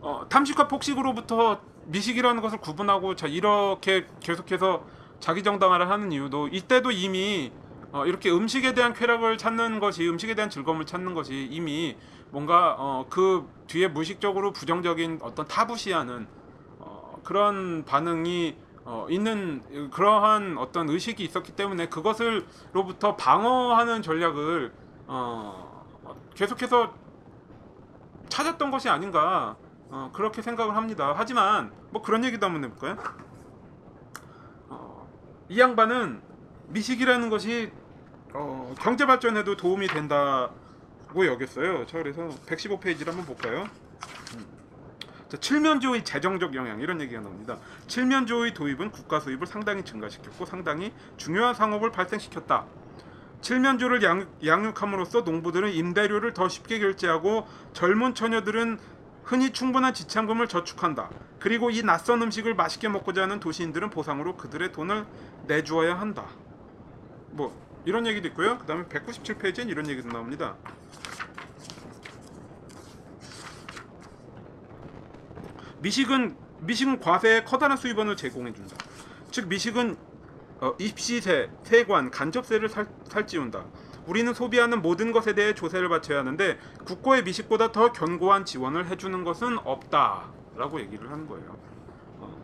어, 0.00 0.26
탐식과 0.28 0.68
폭식으로부터 0.68 1.60
미식이라는 1.86 2.42
것을 2.42 2.58
구분하고 2.58 3.14
자 3.14 3.26
이렇게 3.26 4.06
계속해서 4.20 4.84
자기 5.20 5.42
정당화를 5.42 5.88
하는 5.88 6.12
이유도 6.12 6.48
이때도 6.48 6.90
이미 6.90 7.52
어, 7.92 8.06
이렇게 8.06 8.30
음식에 8.30 8.72
대한 8.72 8.94
쾌락을 8.94 9.36
찾는 9.36 9.80
것이 9.80 10.08
음식에 10.08 10.34
대한 10.34 10.48
즐거움을 10.48 10.86
찾는 10.86 11.14
것이 11.14 11.48
이미 11.50 11.96
뭔가 12.30 12.76
어, 12.78 13.06
그 13.10 13.48
뒤에 13.66 13.88
무의식적으로 13.88 14.52
부정적인 14.52 15.18
어떤 15.22 15.46
타부시하는 15.46 16.26
어, 16.78 17.20
그런 17.24 17.84
반응이 17.84 18.56
어, 18.84 19.06
있는 19.10 19.90
그러한 19.90 20.56
어떤 20.58 20.88
의식이 20.88 21.22
있었기 21.22 21.52
때문에 21.52 21.88
그것을로부터 21.88 23.16
방어하는 23.16 24.02
전략을 24.02 24.72
어, 25.06 25.84
계속해서 26.34 26.94
찾았던 28.28 28.70
것이 28.70 28.88
아닌가 28.88 29.56
어, 29.90 30.10
그렇게 30.12 30.40
생각을 30.40 30.76
합니다. 30.76 31.12
하지만 31.16 31.72
뭐 31.90 32.00
그런 32.00 32.24
얘기도 32.24 32.46
한번 32.46 32.64
해볼까요? 32.64 32.96
어, 35.50 35.52
이 35.52 35.58
양반은 35.58 36.20
미식이라는 36.68 37.28
것이 37.28 37.72
어, 38.32 38.72
경제 38.78 39.04
발전에도 39.04 39.56
도움이 39.56 39.88
된다고 39.88 41.26
여겼어요. 41.26 41.86
자 41.86 41.98
그래서 41.98 42.28
115페이지를 42.46 43.06
한번 43.06 43.26
볼까요? 43.26 43.68
음. 44.36 44.46
자, 45.28 45.36
칠면조의 45.36 46.04
재정적 46.04 46.54
영향 46.54 46.80
이런 46.80 47.00
얘기가 47.00 47.20
나옵니다. 47.20 47.58
칠면조의 47.88 48.54
도입은 48.54 48.92
국가 48.92 49.18
수입을 49.18 49.46
상당히 49.46 49.84
증가시켰고 49.84 50.46
상당히 50.46 50.92
중요한 51.16 51.54
상업을 51.54 51.90
발생시켰다. 51.90 52.66
칠면조를 53.40 54.02
양, 54.02 54.28
양육함으로써 54.44 55.22
농부들은 55.22 55.72
임대료를 55.72 56.34
더 56.34 56.48
쉽게 56.48 56.78
결제하고 56.78 57.46
젊은 57.72 58.14
처녀들은 58.14 58.78
흔히 59.30 59.52
충분한 59.52 59.94
지참금을 59.94 60.48
저축한다. 60.48 61.08
그리고 61.38 61.70
이 61.70 61.84
낯선 61.84 62.20
음식을 62.20 62.56
맛있게 62.56 62.88
먹고자 62.88 63.22
하는 63.22 63.38
도시인들은 63.38 63.90
보상으로 63.90 64.36
그들의 64.36 64.72
돈을 64.72 65.06
내주어야 65.46 66.00
한다. 66.00 66.26
뭐 67.30 67.56
이런 67.84 68.08
얘기도 68.08 68.26
있고요. 68.26 68.58
그다음에 68.58 68.86
197페이지엔 68.86 69.68
이런 69.68 69.88
얘기도 69.88 70.08
나옵니다. 70.08 70.56
미식은 75.78 76.36
미식은 76.62 76.98
과세의 76.98 77.44
커다란 77.44 77.76
수입원을 77.76 78.16
제공해 78.16 78.52
준다. 78.52 78.74
즉 79.30 79.46
미식은 79.46 79.96
어, 80.60 80.74
입시세, 80.80 81.48
세관, 81.62 82.10
간접세를 82.10 82.68
살, 82.68 82.88
살찌운다. 83.04 83.64
우리는 84.10 84.34
소비하는 84.34 84.82
모든 84.82 85.12
것에 85.12 85.34
대해 85.34 85.54
조세를 85.54 85.88
바쳐야 85.88 86.18
하는데 86.18 86.58
국고의 86.84 87.22
미식보다 87.22 87.70
더 87.70 87.92
견고한 87.92 88.44
지원을 88.44 88.88
해주는 88.88 89.22
것은 89.22 89.58
없다라고 89.58 90.80
얘기를 90.80 91.08
하는 91.12 91.28
거예요. 91.28 91.56
어, 92.18 92.36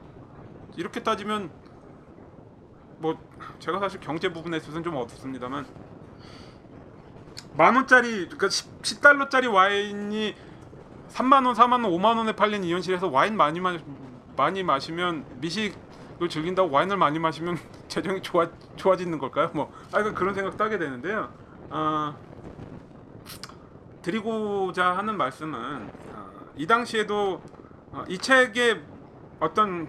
이렇게 0.76 1.02
따지면 1.02 1.50
뭐 2.98 3.18
제가 3.58 3.80
사실 3.80 3.98
경제 3.98 4.32
부분에 4.32 4.58
있어서는 4.58 4.84
좀 4.84 4.94
어둡습니다만 4.94 5.66
만 7.56 7.74
원짜리 7.74 8.28
그러니까 8.28 8.48
10, 8.48 9.00
달러짜리 9.00 9.48
와인이 9.48 10.36
3만 11.08 11.46
원, 11.46 11.54
4만 11.56 11.72
원, 11.72 11.82
5만 11.82 12.16
원에 12.16 12.36
팔린 12.36 12.62
이 12.62 12.72
현실에서 12.72 13.08
와인 13.08 13.36
많이 13.36 13.58
마, 13.58 13.76
많이 14.36 14.62
마시면 14.62 15.24
미식을 15.40 16.28
즐긴다고 16.30 16.70
와인을 16.70 16.96
많이 16.96 17.18
마시면 17.18 17.58
재정이 17.88 18.22
좋아 18.22 18.48
좋아지는 18.76 19.18
걸까요? 19.18 19.50
뭐 19.52 19.72
아, 19.90 20.04
그 20.04 20.14
그런 20.14 20.32
생각도 20.32 20.62
하게 20.62 20.78
되는데요. 20.78 21.45
아, 21.70 22.14
드리고자 24.02 24.96
하는 24.96 25.16
말씀은 25.16 25.90
아, 26.14 26.30
이 26.56 26.66
당시에도 26.66 27.42
아, 27.92 28.04
이 28.08 28.18
책의 28.18 28.82
어떤 29.40 29.88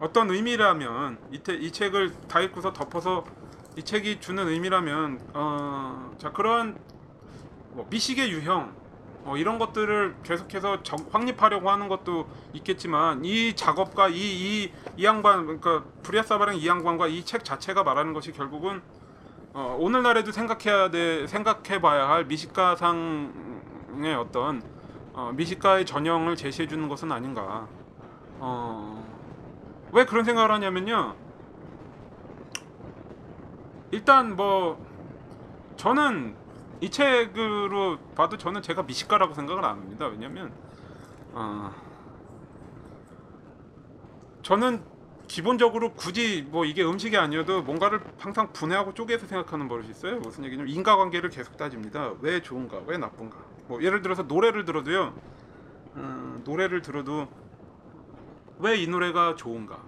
어떤 0.00 0.30
의미라면 0.30 1.18
이, 1.32 1.72
책을 1.72 2.14
다 2.28 2.40
읽고서 2.40 2.72
덮어서 2.72 3.24
이 3.76 3.82
책이 3.82 4.20
주는 4.20 4.46
의미라면 4.46 5.20
어, 5.34 6.14
자 6.18 6.30
그런 6.32 6.78
뭐 7.72 7.86
미식의 7.90 8.30
유형 8.30 8.72
어, 9.24 9.36
이런 9.36 9.58
것들을 9.58 10.16
계속해서 10.22 10.82
적- 10.84 11.12
확립하려고 11.12 11.68
하는 11.70 11.88
것도 11.88 12.28
있겠지만 12.54 13.24
이 13.24 13.54
작업과 13.56 14.08
이 14.08 14.14
이 14.14 14.72
이 14.96 15.04
양반 15.04 15.46
그러니까 15.46 15.84
브리아사바랑 16.02 16.56
이 16.56 16.66
양반과 16.66 17.08
이 17.08 17.24
책 17.24 17.44
자체가 17.44 17.82
말하는 17.84 18.12
것이 18.12 18.32
결국은 18.32 18.82
어, 19.54 19.76
오늘날에도 19.78 20.30
생각해야 20.30 20.90
돼 20.90 21.26
생각해봐야 21.26 22.08
할 22.08 22.26
미식가상의 22.26 24.14
어떤 24.18 24.62
어, 25.14 25.32
미식가의 25.34 25.86
전형을 25.86 26.36
제시해 26.36 26.68
주는 26.68 26.88
것은 26.88 27.10
아닌가. 27.10 27.66
어, 28.38 29.04
왜 29.92 30.04
그런 30.04 30.24
생각을 30.24 30.50
하냐면요. 30.52 31.16
일단 33.90 34.36
뭐 34.36 34.86
저는 35.76 36.36
이 36.80 36.90
책으로 36.90 37.98
봐도 38.14 38.36
저는 38.36 38.62
제가 38.62 38.82
미식가라고 38.82 39.34
생각을 39.34 39.64
안 39.64 39.78
합니다. 39.78 40.06
왜냐면 40.06 40.52
어, 41.32 41.72
저는 44.42 44.82
기본적으로 45.28 45.92
굳이 45.92 46.42
뭐 46.50 46.64
이게 46.64 46.82
음식이 46.82 47.16
아니어도 47.16 47.62
뭔가를 47.62 48.00
항상 48.18 48.52
분해하고 48.52 48.94
쪼개서 48.94 49.26
생각하는 49.26 49.68
버릇이 49.68 49.90
있어요. 49.90 50.18
무슨 50.20 50.44
얘기냐면 50.44 50.72
인과관계를 50.72 51.28
계속 51.30 51.56
따집니다. 51.56 52.14
왜 52.20 52.40
좋은가, 52.42 52.80
왜 52.86 52.96
나쁜가. 52.96 53.36
뭐 53.68 53.82
예를 53.82 54.00
들어서 54.00 54.22
노래를 54.22 54.64
들어도요. 54.64 55.14
음, 55.96 56.42
노래를 56.44 56.80
들어도 56.82 57.28
왜 58.58 58.76
이 58.82 58.86
노래가 58.88 59.34
좋은가. 59.36 59.78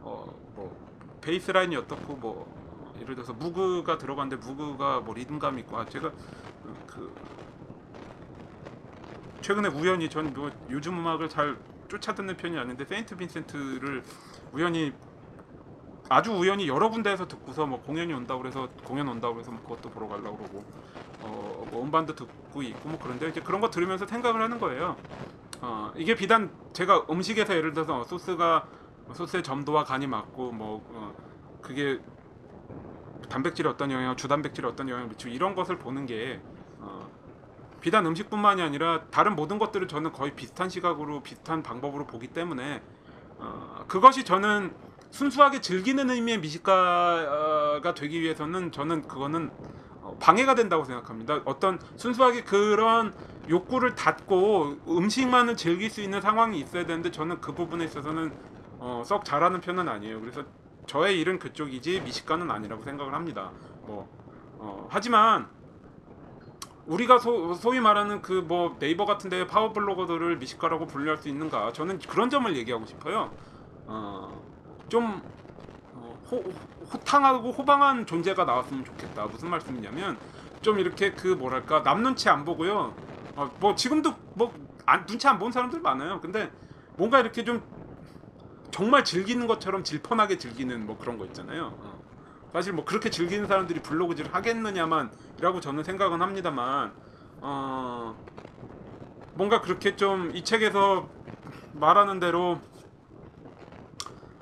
어, 0.00 0.32
뭐 0.54 1.18
베이스 1.20 1.50
라인이 1.50 1.74
어떻고 1.76 2.14
뭐 2.16 2.94
예를 3.00 3.14
들어서 3.16 3.32
무그가 3.32 3.98
들어갔는데 3.98 4.46
무그가 4.46 5.00
뭐 5.00 5.14
리듬감 5.14 5.58
있고 5.60 5.78
아 5.78 5.84
제가 5.84 6.10
그, 6.62 6.76
그 6.86 7.14
최근에 9.40 9.68
우연히 9.68 10.08
전 10.08 10.32
뭐 10.32 10.50
요즘 10.70 10.96
음악을 10.98 11.28
잘 11.28 11.56
쫓아 11.92 12.14
듣는 12.14 12.38
편이 12.38 12.58
아닌데 12.58 12.86
세인트 12.86 13.16
빈센트를 13.16 14.02
우연히 14.52 14.94
아주 16.08 16.32
우연히 16.32 16.66
여러 16.66 16.88
군데에서 16.88 17.28
듣고서 17.28 17.66
뭐 17.66 17.82
공연이 17.82 18.14
온다고 18.14 18.40
그래서 18.40 18.68
공연 18.84 19.08
온다고 19.08 19.34
그래서 19.34 19.50
뭐 19.50 19.62
그것도 19.62 19.90
보러 19.90 20.08
가려고 20.08 20.38
그러고 20.38 20.64
어뭐 21.22 21.84
음반도 21.84 22.14
듣고 22.14 22.62
있고 22.62 22.88
뭐 22.88 22.98
그런데 23.00 23.28
이제 23.28 23.42
그런 23.42 23.60
거 23.60 23.70
들으면서 23.70 24.06
생각을 24.06 24.40
하는 24.40 24.58
거예요. 24.58 24.96
어 25.60 25.92
이게 25.94 26.14
비단 26.14 26.50
제가 26.72 27.06
음식에서 27.10 27.54
예를 27.54 27.74
들어서 27.74 28.04
소스가 28.04 28.66
소스의 29.12 29.42
점도와 29.42 29.84
간이 29.84 30.06
맞고 30.06 30.52
뭐 30.52 30.82
어, 30.88 31.14
그게 31.60 32.00
단백질에 33.28 33.68
어떤 33.68 33.90
영향, 33.90 34.16
주단백질에 34.16 34.66
어떤 34.66 34.88
영향을 34.88 35.10
미치고 35.10 35.32
이런 35.32 35.54
것을 35.54 35.78
보는 35.78 36.06
게 36.06 36.40
어, 36.44 36.61
비단 37.82 38.06
음식뿐만이 38.06 38.62
아니라 38.62 39.02
다른 39.10 39.34
모든 39.36 39.58
것들을 39.58 39.88
저는 39.88 40.12
거의 40.12 40.34
비슷한 40.34 40.70
시각으로 40.70 41.20
비슷한 41.22 41.62
방법으로 41.62 42.06
보기 42.06 42.28
때문에 42.28 42.80
어, 43.38 43.84
그것이 43.88 44.24
저는 44.24 44.72
순수하게 45.10 45.60
즐기는 45.60 46.08
의미의 46.08 46.38
미식가가 46.38 47.92
되기 47.94 48.22
위해서는 48.22 48.70
저는 48.70 49.02
그거는 49.02 49.50
어, 50.00 50.16
방해가 50.20 50.54
된다고 50.54 50.84
생각합니다. 50.84 51.42
어떤 51.44 51.80
순수하게 51.96 52.44
그런 52.44 53.12
욕구를 53.50 53.96
닫고 53.96 54.76
음식만을 54.88 55.56
즐길 55.56 55.90
수 55.90 56.00
있는 56.02 56.20
상황이 56.20 56.60
있어야 56.60 56.86
되는데 56.86 57.10
저는 57.10 57.40
그 57.40 57.52
부분에 57.52 57.84
있어서는 57.84 58.32
어, 58.78 59.02
썩 59.04 59.24
잘하는 59.24 59.60
편은 59.60 59.88
아니에요. 59.88 60.20
그래서 60.20 60.44
저의 60.86 61.20
일은 61.20 61.40
그쪽이지 61.40 62.00
미식가는 62.02 62.48
아니라고 62.48 62.84
생각을 62.84 63.12
합니다. 63.12 63.50
뭐 63.82 64.08
어, 64.58 64.86
하지만 64.88 65.48
우리가 66.86 67.18
소, 67.18 67.54
소위 67.54 67.80
말하는 67.80 68.22
그 68.22 68.42
뭐 68.42 68.76
네이버 68.78 69.04
같은 69.06 69.30
데 69.30 69.46
파워 69.46 69.72
블로거들을 69.72 70.36
미식가라고 70.38 70.86
분류할 70.86 71.18
수 71.18 71.28
있는가? 71.28 71.72
저는 71.72 71.98
그런 72.00 72.28
점을 72.30 72.54
얘기하고 72.56 72.86
싶어요. 72.86 73.32
어, 73.86 74.42
좀 74.88 75.22
어, 75.92 76.18
호, 76.30 76.38
호탕하고 76.92 77.52
호방한 77.52 78.06
존재가 78.06 78.44
나왔으면 78.44 78.84
좋겠다. 78.84 79.26
무슨 79.26 79.50
말씀이냐면 79.50 80.18
좀 80.62 80.78
이렇게 80.78 81.14
그 81.14 81.28
뭐랄까 81.28 81.82
남 81.82 82.02
눈치 82.02 82.28
안 82.28 82.44
보고요. 82.44 82.96
어, 83.36 83.50
뭐 83.60 83.74
지금도 83.74 84.14
뭐 84.34 84.52
안, 84.86 85.06
눈치 85.06 85.28
안 85.28 85.38
본 85.38 85.52
사람들 85.52 85.80
많아요. 85.80 86.20
근데 86.20 86.50
뭔가 86.96 87.20
이렇게 87.20 87.44
좀 87.44 87.62
정말 88.70 89.04
즐기는 89.04 89.46
것처럼 89.46 89.84
질펀하게 89.84 90.38
즐기는 90.38 90.86
뭐 90.86 90.96
그런 90.98 91.18
거 91.18 91.26
있잖아요. 91.26 91.76
어. 92.52 92.58
사실 92.58 92.72
뭐 92.72 92.84
그렇게 92.84 93.10
즐기는 93.10 93.46
사람들이 93.46 93.80
블로그질 93.80 94.28
하겠느냐만이라고 94.34 95.60
저는 95.60 95.84
생각은 95.84 96.20
합니다만 96.22 96.92
어 97.40 98.14
뭔가 99.34 99.60
그렇게 99.60 99.96
좀 99.96 100.32
이 100.34 100.44
책에서 100.44 101.08
말하는 101.72 102.20
대로 102.20 102.60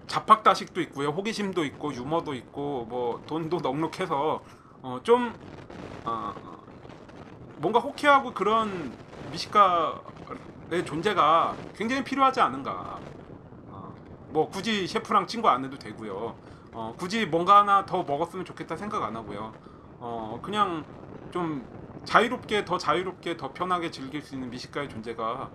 자팍다식도 0.08 0.80
있고요 0.82 1.08
호기심도 1.10 1.64
있고 1.64 1.94
유머도 1.94 2.34
있고 2.34 2.86
뭐 2.88 3.22
돈도 3.26 3.58
넉넉해서 3.60 4.42
어 4.82 5.00
좀 5.04 5.32
어, 6.04 6.34
뭔가 7.58 7.78
호쾌하고 7.78 8.32
그런 8.32 8.92
미식가의 9.30 10.84
존재가 10.86 11.54
굉장히 11.76 12.02
필요하지 12.02 12.40
않은가 12.40 12.98
어, 13.68 13.94
뭐 14.30 14.48
굳이 14.48 14.86
셰프랑 14.88 15.26
친구 15.26 15.48
안 15.48 15.64
해도 15.64 15.78
되고요 15.78 16.34
어, 16.72 16.94
굳이 16.96 17.26
뭔가 17.26 17.58
하나 17.58 17.84
더 17.84 18.02
먹었으면 18.02 18.44
좋겠다 18.44 18.76
생각 18.76 19.02
안 19.02 19.16
하고요. 19.16 19.52
어, 19.98 20.38
그냥 20.42 20.84
좀 21.30 21.64
자유롭게 22.04 22.64
더 22.64 22.78
자유롭게 22.78 23.36
더 23.36 23.52
편하게 23.52 23.90
즐길 23.90 24.22
수 24.22 24.34
있는 24.34 24.50
미식가의 24.50 24.88
존재가 24.88 25.50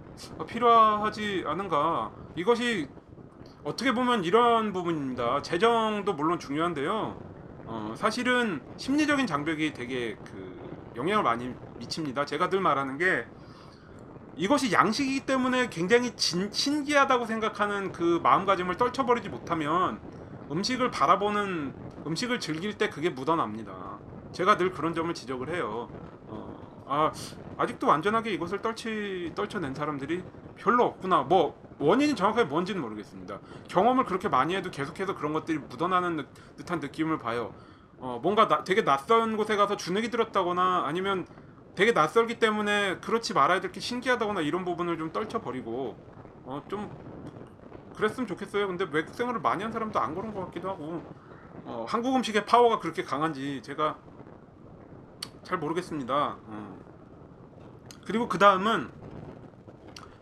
필요하지 0.48 1.44
않은가. 1.48 2.12
이것이 2.36 2.88
어떻게 3.64 3.94
보면 3.94 4.24
이런 4.24 4.74
부분입니다. 4.74 5.42
재정도 5.42 6.14
물론 6.14 6.38
중요한데요. 6.40 7.18
어, 7.66 7.94
사실은 7.98 8.62
심리적인 8.78 9.26
장벽이 9.26 9.74
되게 9.74 10.16
그 10.24 10.94
영향을 10.96 11.24
많이 11.24 11.54
미칩니다. 11.80 12.26
제가 12.26 12.50
늘 12.50 12.62
말하는 12.62 12.98
게 12.98 13.26
이것이 14.38 14.72
양식이기 14.72 15.26
때문에 15.26 15.70
굉장히 15.70 16.12
진, 16.16 16.52
신기하다고 16.52 17.26
생각하는 17.26 17.92
그 17.92 18.20
마음가짐을 18.22 18.78
떨쳐버리지 18.78 19.30
못하면 19.30 20.00
음식을 20.52 20.92
바라보는 20.92 21.76
음식을 22.06 22.40
즐길 22.40 22.78
때 22.78 22.90
그게 22.90 23.10
묻어납니다. 23.10 24.00
제가 24.32 24.58
늘 24.58 24.72
그런 24.72 24.94
점을 24.94 25.12
지적을 25.14 25.50
해요. 25.56 25.92
어, 26.28 26.84
아 26.86 27.12
아직도 27.58 27.88
완전하게 27.88 28.34
이것을 28.34 28.62
떨치 28.62 29.32
떨쳐낸 29.36 29.74
사람들이 29.74 30.24
별로 30.56 30.86
없구나. 30.86 31.24
뭐 31.24 31.60
원인이 31.80 32.16
정확하게 32.16 32.46
뭔지는 32.50 32.82
모르겠습니다. 32.82 33.40
경험을 33.70 34.06
그렇게 34.06 34.30
많이 34.30 34.56
해도 34.56 34.70
계속해서 34.72 35.16
그런 35.16 35.34
것들이 35.34 35.58
묻어나는 35.60 36.18
듯- 36.18 36.56
듯한 36.58 36.80
느낌을 36.80 37.18
봐요. 37.20 37.56
어, 37.98 38.20
뭔가 38.22 38.48
나, 38.48 38.64
되게 38.64 38.84
낯선 38.84 39.38
곳에 39.38 39.56
가서 39.56 39.78
주눅이 39.78 40.10
들었다거나 40.10 40.84
아니면 40.86 41.26
되게 41.76 41.92
낯설기 41.92 42.40
때문에 42.40 43.00
그렇지 43.00 43.34
말아야 43.34 43.62
될 43.62 43.72
게 43.72 43.80
신기하다거나 43.80 44.42
이런 44.42 44.64
부분을 44.66 44.98
좀 44.98 45.12
떨쳐버리고 45.12 45.98
어, 46.46 46.64
좀 46.70 46.90
그랬으면 47.96 48.28
좋겠어요. 48.28 48.68
근데 48.68 48.88
외국 48.92 49.14
생활을 49.16 49.42
많이 49.42 49.64
한 49.64 49.72
사람도 49.72 50.00
안 50.00 50.16
그런 50.16 50.34
것 50.34 50.46
같기도 50.46 50.70
하고 50.70 51.04
어, 51.64 51.86
한국 51.88 52.16
음식의 52.16 52.46
파워가 52.46 52.80
그렇게 52.80 53.04
강한지 53.04 53.62
제가 53.64 53.98
잘 55.44 55.58
모르겠습니다. 55.58 56.38
어. 56.46 56.78
그리고 58.06 58.28
그 58.28 58.38
다음은 58.38 58.90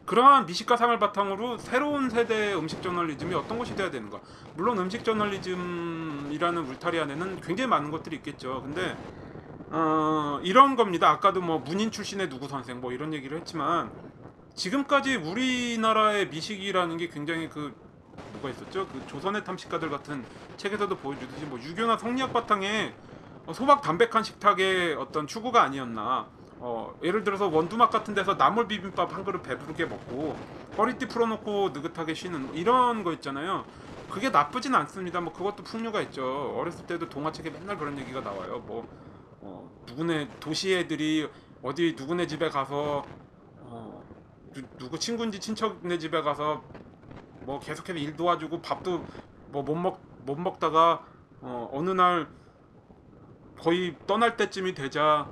그러한 0.05 0.45
미식가상을 0.45 0.97
바탕으로 0.99 1.57
새로운 1.57 2.09
세대의 2.09 2.57
음식 2.57 2.81
저널리즘이 2.81 3.33
어떤 3.35 3.57
것이 3.57 3.75
돼야 3.75 3.89
되는가? 3.89 4.19
물론 4.55 4.77
음식 4.79 5.03
저널리즘이라는 5.03 6.61
울타리 6.67 6.99
안에는 6.99 7.41
굉장히 7.41 7.67
많은 7.69 7.89
것들이 7.89 8.17
있겠죠. 8.17 8.61
근데 8.61 8.97
어, 9.69 10.39
이런 10.43 10.75
겁니다. 10.75 11.09
아까도 11.09 11.41
뭐 11.41 11.59
문인 11.59 11.89
출신의 11.89 12.29
누구 12.29 12.47
선생 12.47 12.81
뭐 12.81 12.91
이런 12.91 13.13
얘기를 13.13 13.37
했지만 13.37 13.91
지금까지 14.55 15.15
우리나라의 15.15 16.29
미식이라는 16.29 16.97
게 16.97 17.09
굉장히 17.09 17.49
그 17.49 17.75
뭐가 18.33 18.49
있었죠? 18.49 18.87
그 18.87 19.05
조선의 19.07 19.43
탐식가들 19.43 19.89
같은 19.89 20.23
책에서도 20.57 20.95
보여주듯이 20.97 21.45
뭐 21.45 21.59
유교나 21.59 21.97
성리학 21.97 22.31
바탕에 22.33 22.93
어, 23.45 23.53
소박 23.53 23.81
담백한 23.81 24.23
식탁의 24.23 24.95
어떤 24.95 25.27
추구가 25.27 25.63
아니었나. 25.63 26.27
어, 26.59 26.97
예를 27.03 27.25
들어서 27.25 27.47
원두막 27.47 27.91
같은 27.91 28.13
데서 28.13 28.37
나물 28.37 28.67
비빔밥 28.67 29.13
한 29.13 29.25
그릇 29.25 29.43
배부르게 29.43 29.85
먹고 29.85 30.37
허리띠 30.77 31.07
풀어놓고 31.07 31.71
느긋하게 31.73 32.13
쉬는 32.13 32.55
이런 32.55 33.03
거 33.03 33.11
있잖아요. 33.13 33.65
그게 34.09 34.29
나쁘진 34.29 34.73
않습니다. 34.75 35.19
뭐 35.19 35.33
그것도 35.33 35.63
풍류가 35.63 36.01
있죠. 36.03 36.55
어렸을 36.57 36.85
때도 36.85 37.09
동화책에 37.09 37.49
맨날 37.49 37.77
그런 37.77 37.97
얘기가 37.97 38.21
나와요. 38.21 38.63
뭐 38.65 38.87
어, 39.41 39.69
누구네 39.87 40.29
도시 40.39 40.73
애들이 40.73 41.27
어디 41.61 41.95
누구네 41.97 42.27
집에 42.27 42.49
가서 42.49 43.03
어, 43.05 43.22
누, 44.53 44.61
누구 44.77 44.99
친구인지 44.99 45.39
친척네 45.39 45.97
집에 45.99 46.21
가서 46.21 46.63
뭐 47.41 47.59
계속해서 47.59 47.99
일 47.99 48.15
도와주고 48.15 48.61
밥도 48.61 49.05
뭐 49.51 49.63
못 49.63 49.75
먹 49.75 49.99
못 50.25 50.39
먹다가 50.39 51.05
어, 51.41 51.69
어느 51.73 51.89
날 51.91 52.27
거의 53.59 53.95
떠날 54.07 54.37
때쯤이 54.37 54.73
되자 54.73 55.27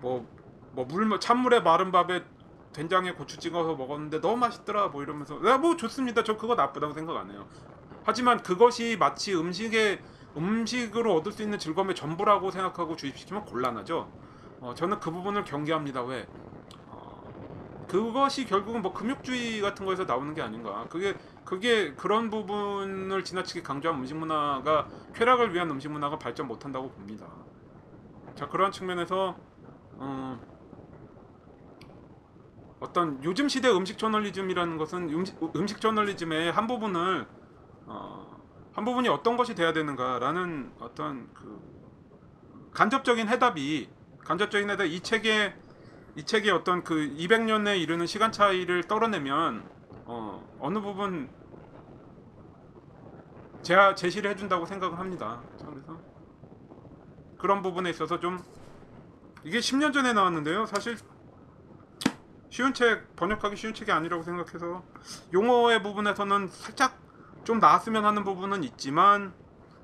뭐뭐물 0.00 1.20
찬물에 1.20 1.60
마른 1.60 1.90
밥에 1.92 2.24
된장에 2.72 3.12
고추 3.12 3.38
찍어서 3.38 3.74
먹었는데 3.74 4.20
너무 4.20 4.36
맛있더라 4.36 4.88
뭐 4.88 5.02
이러면서 5.02 5.40
야뭐 5.44 5.76
좋습니다. 5.76 6.22
저 6.22 6.36
그거 6.36 6.54
나쁘다고 6.54 6.92
생각 6.92 7.16
안 7.16 7.30
해요. 7.30 7.48
하지만 8.04 8.42
그것이 8.42 8.96
마치 8.98 9.34
음식의 9.34 10.00
음식으로 10.36 11.14
얻을 11.16 11.32
수 11.32 11.42
있는 11.42 11.58
즐거움의 11.58 11.94
전부라고 11.96 12.50
생각하고 12.50 12.96
주입시키면 12.96 13.44
곤란하죠. 13.44 14.10
어, 14.60 14.74
저는 14.74 15.00
그 15.00 15.10
부분을 15.10 15.44
경계합니다. 15.44 16.02
왜? 16.04 16.26
어, 16.28 16.57
그것이 17.88 18.44
결국은 18.44 18.82
뭐 18.82 18.92
금욕주의 18.92 19.60
같은 19.60 19.86
거에서 19.86 20.04
나오는 20.04 20.34
게 20.34 20.42
아닌가 20.42 20.86
그게 20.90 21.16
그게 21.44 21.94
그런 21.94 22.28
부분을 22.28 23.24
지나치게 23.24 23.62
강조한 23.62 23.98
음식 23.98 24.14
문화가 24.14 24.88
쾌락을 25.14 25.54
위한 25.54 25.70
음식 25.70 25.90
문화가 25.90 26.18
발전 26.18 26.46
못 26.46 26.64
한다고 26.64 26.90
봅니다. 26.90 27.26
자 28.34 28.46
그러한 28.46 28.70
측면에서 28.70 29.36
어, 29.96 30.38
어떤 32.80 33.22
요즘 33.24 33.48
시대 33.48 33.70
음식 33.70 33.98
저널리즘이라는 33.98 34.76
것은 34.76 35.10
음식, 35.10 35.36
음식 35.56 35.80
저널리즘의 35.80 36.52
한 36.52 36.66
부분을 36.66 37.26
어, 37.86 38.38
한 38.74 38.84
부분이 38.84 39.08
어떤 39.08 39.36
것이 39.36 39.54
돼야 39.54 39.72
되는가라는 39.72 40.72
어떤 40.78 41.32
그 41.32 41.58
간접적인 42.72 43.28
해답이 43.28 43.88
간접적인 44.24 44.70
해답 44.70 44.84
이 44.84 45.00
책의 45.00 45.54
이 46.18 46.24
책의 46.24 46.50
어떤 46.50 46.82
그 46.82 47.14
200년에 47.16 47.80
이르는 47.80 48.06
시간 48.06 48.32
차이를 48.32 48.82
떨어내면 48.88 49.62
어, 50.04 50.44
어느 50.58 50.80
부분 50.80 51.30
제가 53.62 53.94
제시를 53.94 54.32
해준다고 54.32 54.66
생각을 54.66 54.98
합니다. 54.98 55.40
자, 55.56 55.66
그래서 55.66 55.96
그런 57.38 57.62
부분에 57.62 57.90
있어서 57.90 58.18
좀 58.18 58.42
이게 59.44 59.60
10년 59.60 59.92
전에 59.92 60.12
나왔는데요. 60.12 60.66
사실 60.66 60.96
쉬운 62.50 62.74
책 62.74 63.14
번역하기 63.14 63.54
쉬운 63.54 63.72
책이 63.72 63.92
아니라고 63.92 64.24
생각해서 64.24 64.82
용어의 65.32 65.84
부분에서는 65.84 66.48
살짝 66.48 66.98
좀 67.44 67.60
나았으면 67.60 68.04
하는 68.04 68.24
부분은 68.24 68.64
있지만 68.64 69.32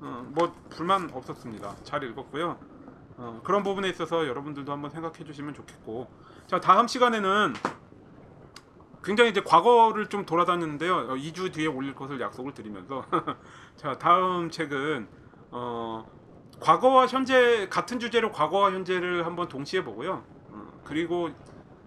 어, 0.01 0.25
뭐 0.35 0.53
불만 0.69 1.09
없었습니다. 1.13 1.77
잘 1.85 2.03
읽었고요. 2.03 2.74
어, 3.17 3.41
그런 3.43 3.63
부분에 3.63 3.87
있어서 3.89 4.27
여러분들도 4.27 4.71
한번 4.71 4.91
생각해 4.91 5.23
주시면 5.23 5.53
좋겠고 5.53 6.07
자 6.47 6.59
다음 6.59 6.87
시간에는 6.87 7.53
굉장히 9.03 9.29
이제 9.29 9.41
과거를 9.41 10.07
좀 10.07 10.25
돌아다녔는데요. 10.25 10.95
어, 10.95 11.15
2주 11.15 11.53
뒤에 11.53 11.67
올릴 11.67 11.93
것을 11.93 12.19
약속을 12.19 12.53
드리면서 12.53 13.05
자 13.77 13.97
다음 13.97 14.49
책은 14.49 15.07
어, 15.51 16.09
과거와 16.59 17.07
현재 17.07 17.67
같은 17.69 17.99
주제로 17.99 18.31
과거와 18.31 18.71
현재를 18.71 19.25
한번 19.25 19.47
동시에 19.47 19.83
보고요. 19.83 20.23
어, 20.49 20.81
그리고 20.83 21.29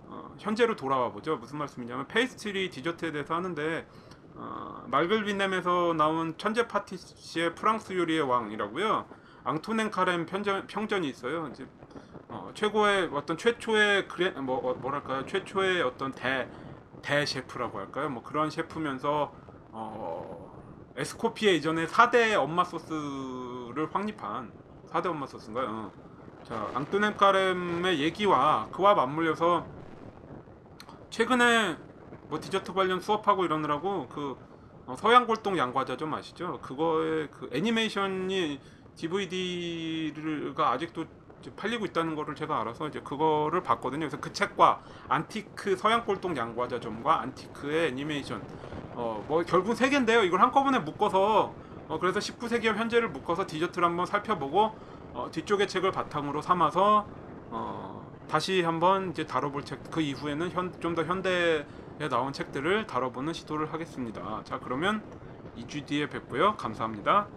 어, 0.07 0.35
현재로 0.39 0.76
돌아와 0.76 1.11
보죠. 1.11 1.37
무슨 1.37 1.59
말씀이냐면 1.59 2.07
페이스트리 2.07 2.70
디저트에 2.70 3.12
대해서 3.12 3.35
하는데 3.35 3.87
어, 4.35 4.85
말글빛냄에서 4.87 5.95
나온 5.95 6.39
천재 6.39 6.68
파티시에 6.69 7.55
프랑스 7.57 7.93
요리의 7.93 8.22
왕이라고요. 8.22 9.07
앙토냉 9.45 9.91
카렘 9.91 10.26
편전, 10.26 10.66
평전 10.66 11.05
이 11.05 11.09
있어요. 11.09 11.49
이제 11.49 11.66
어, 12.28 12.51
최고의 12.55 13.11
어떤 13.12 13.36
최초의 13.39 14.09
그래 14.09 14.30
뭐 14.30 14.59
어, 14.59 14.74
뭐랄까요 14.74 15.26
최초의 15.26 15.82
어떤 15.82 16.12
대 16.12 16.49
대 17.03 17.24
셰프라고 17.24 17.78
할까요? 17.78 18.09
뭐 18.09 18.22
그런 18.22 18.51
셰프면서 18.51 19.32
어, 19.70 20.93
에스코피에 20.97 21.55
이전에 21.55 21.86
4대 21.86 22.34
엄마 22.34 22.64
소스를 22.64 23.89
확립한 23.93 24.53
4대 24.91 25.07
엄마 25.07 25.26
소스인가요? 25.26 25.66
어. 25.68 25.93
자, 26.45 26.70
앙토냉 26.75 27.16
카렘의 27.16 28.01
얘기와 28.01 28.68
그와 28.72 28.95
맞물려서 28.95 29.66
최근에 31.11 31.76
뭐 32.28 32.41
디저트 32.41 32.72
관련 32.72 33.01
수업하고 33.01 33.45
이러느라고 33.45 34.09
그 34.09 34.36
어, 34.86 34.97
서양골동 34.97 35.59
양과자점 35.59 36.14
아시죠? 36.14 36.61
그거의 36.61 37.28
그 37.30 37.49
애니메이션이 37.53 38.59
DVD가 38.99 40.73
아직도 40.73 41.05
팔리고 41.57 41.87
있다는 41.87 42.15
거를 42.17 42.35
제가 42.35 42.61
알아서 42.61 42.89
이제 42.89 43.01
그거를 43.01 43.63
봤거든요. 43.63 44.01
그래서 44.01 44.19
그 44.21 44.33
책과 44.33 44.81
안티크 45.09 45.77
서양골동 45.77 46.37
양과자점과 46.37 47.21
안티크의 47.23 47.89
애니메이션 47.89 48.43
어 48.95 49.25
뭐 49.29 49.43
결국 49.45 49.75
세 49.77 49.89
개인데요. 49.91 50.23
이걸 50.25 50.41
한꺼번에 50.41 50.79
묶어서 50.81 51.55
어 51.89 51.99
그래서 52.01 52.19
19세기와 52.19 52.75
현재를 52.77 53.09
묶어서 53.11 53.47
디저트를 53.47 53.87
한번 53.87 54.07
살펴보고 54.07 54.75
어 55.15 55.29
뒤쪽의 55.33 55.69
책을 55.69 55.93
바탕으로 55.93 56.43
삼아서 56.43 57.07
어 57.51 58.05
다시 58.29 58.63
한번 58.63 59.11
이제 59.11 59.25
다뤄볼 59.27 59.65
책 59.65 59.79
그 59.91 60.01
이후에는 60.01 60.51
좀 60.81 60.95
더 60.95 61.05
현대에 61.05 61.65
나온 62.11 62.33
책들을 62.33 62.87
다뤄보는 62.87 63.33
시도를 63.33 63.73
하겠습니다. 63.73 64.43
자 64.45 64.59
그러면 64.59 65.03
2주 65.57 65.87
뒤에 65.87 66.09
뵙고요. 66.09 66.57
감사합니다. 66.57 67.29